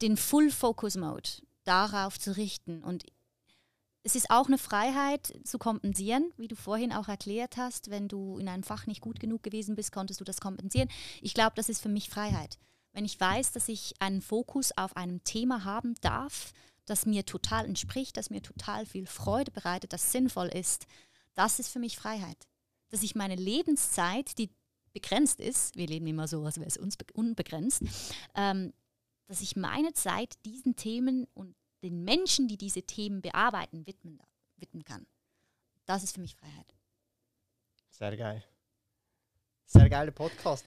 den 0.03 0.16
Full 0.16 0.51
Focus 0.51 0.97
Mode 0.97 1.30
darauf 1.64 2.18
zu 2.18 2.37
richten. 2.37 2.82
Und 2.82 3.05
es 4.05 4.14
ist 4.14 4.30
auch 4.30 4.46
eine 4.46 4.59
Freiheit 4.59 5.32
zu 5.44 5.59
kompensieren, 5.59 6.30
wie 6.36 6.46
du 6.46 6.57
vorhin 6.57 6.92
auch 6.92 7.09
erklärt 7.09 7.57
hast. 7.57 7.90
Wenn 7.90 8.07
du 8.07 8.38
in 8.38 8.48
einem 8.48 8.62
Fach 8.62 8.86
nicht 8.86 9.00
gut 9.00 9.18
genug 9.18 9.42
gewesen 9.42 9.74
bist, 9.76 9.92
konntest 9.92 10.20
du 10.20 10.24
das 10.24 10.42
kompensieren. 10.42 10.90
Ich 11.22 11.32
glaube, 11.32 11.52
das 11.57 11.70
ist 11.70 11.80
für 11.80 11.88
mich 11.88 12.11
Freiheit. 12.11 12.59
Wenn 12.92 13.07
ich 13.07 13.18
weiß, 13.18 13.52
dass 13.52 13.68
ich 13.68 13.94
einen 14.00 14.20
Fokus 14.20 14.76
auf 14.76 14.96
einem 14.96 15.24
Thema 15.24 15.64
haben 15.64 15.94
darf, 16.02 16.52
das 16.84 17.07
mir 17.07 17.24
total 17.24 17.64
entspricht, 17.64 18.18
das 18.18 18.28
mir 18.28 18.42
total 18.42 18.84
viel 18.84 19.07
Freude 19.07 19.50
bereitet, 19.50 19.94
das 19.94 20.12
sinnvoll 20.12 20.48
ist, 20.48 20.86
das 21.34 21.59
ist 21.59 21.70
für 21.70 21.78
mich 21.78 21.96
Freiheit. 21.96 22.46
Dass 22.90 23.02
ich 23.02 23.14
meine 23.14 23.36
Lebenszeit, 23.36 24.36
die 24.36 24.50
begrenzt 24.92 25.40
ist, 25.40 25.76
wir 25.76 25.86
leben 25.86 26.07
immer 26.07 26.28
so, 26.28 26.44
als 26.44 26.59
wäre 26.59 26.68
es 26.68 26.78
unbegrenzt, 27.14 27.82
ähm, 28.34 28.74
dass 29.28 29.40
ich 29.40 29.57
meine 29.57 29.94
Zeit 29.94 30.34
diesen 30.44 30.76
Themen 30.76 31.26
und 31.32 31.57
den 31.85 32.03
Menschen, 32.03 32.49
die 32.49 32.57
diese 32.57 32.82
Themen 32.82 33.20
bearbeiten, 33.20 33.87
widmen, 33.87 34.18
widmen 34.57 34.85
kann. 34.85 35.07
Das 35.85 36.03
ist 36.03 36.14
für 36.14 36.20
mich 36.20 36.35
Freiheit. 36.35 36.74
Sehr 37.91 38.16
geil. 38.16 38.43
Sehr 39.66 39.89
geile 39.89 40.11
Podcast. 40.11 40.62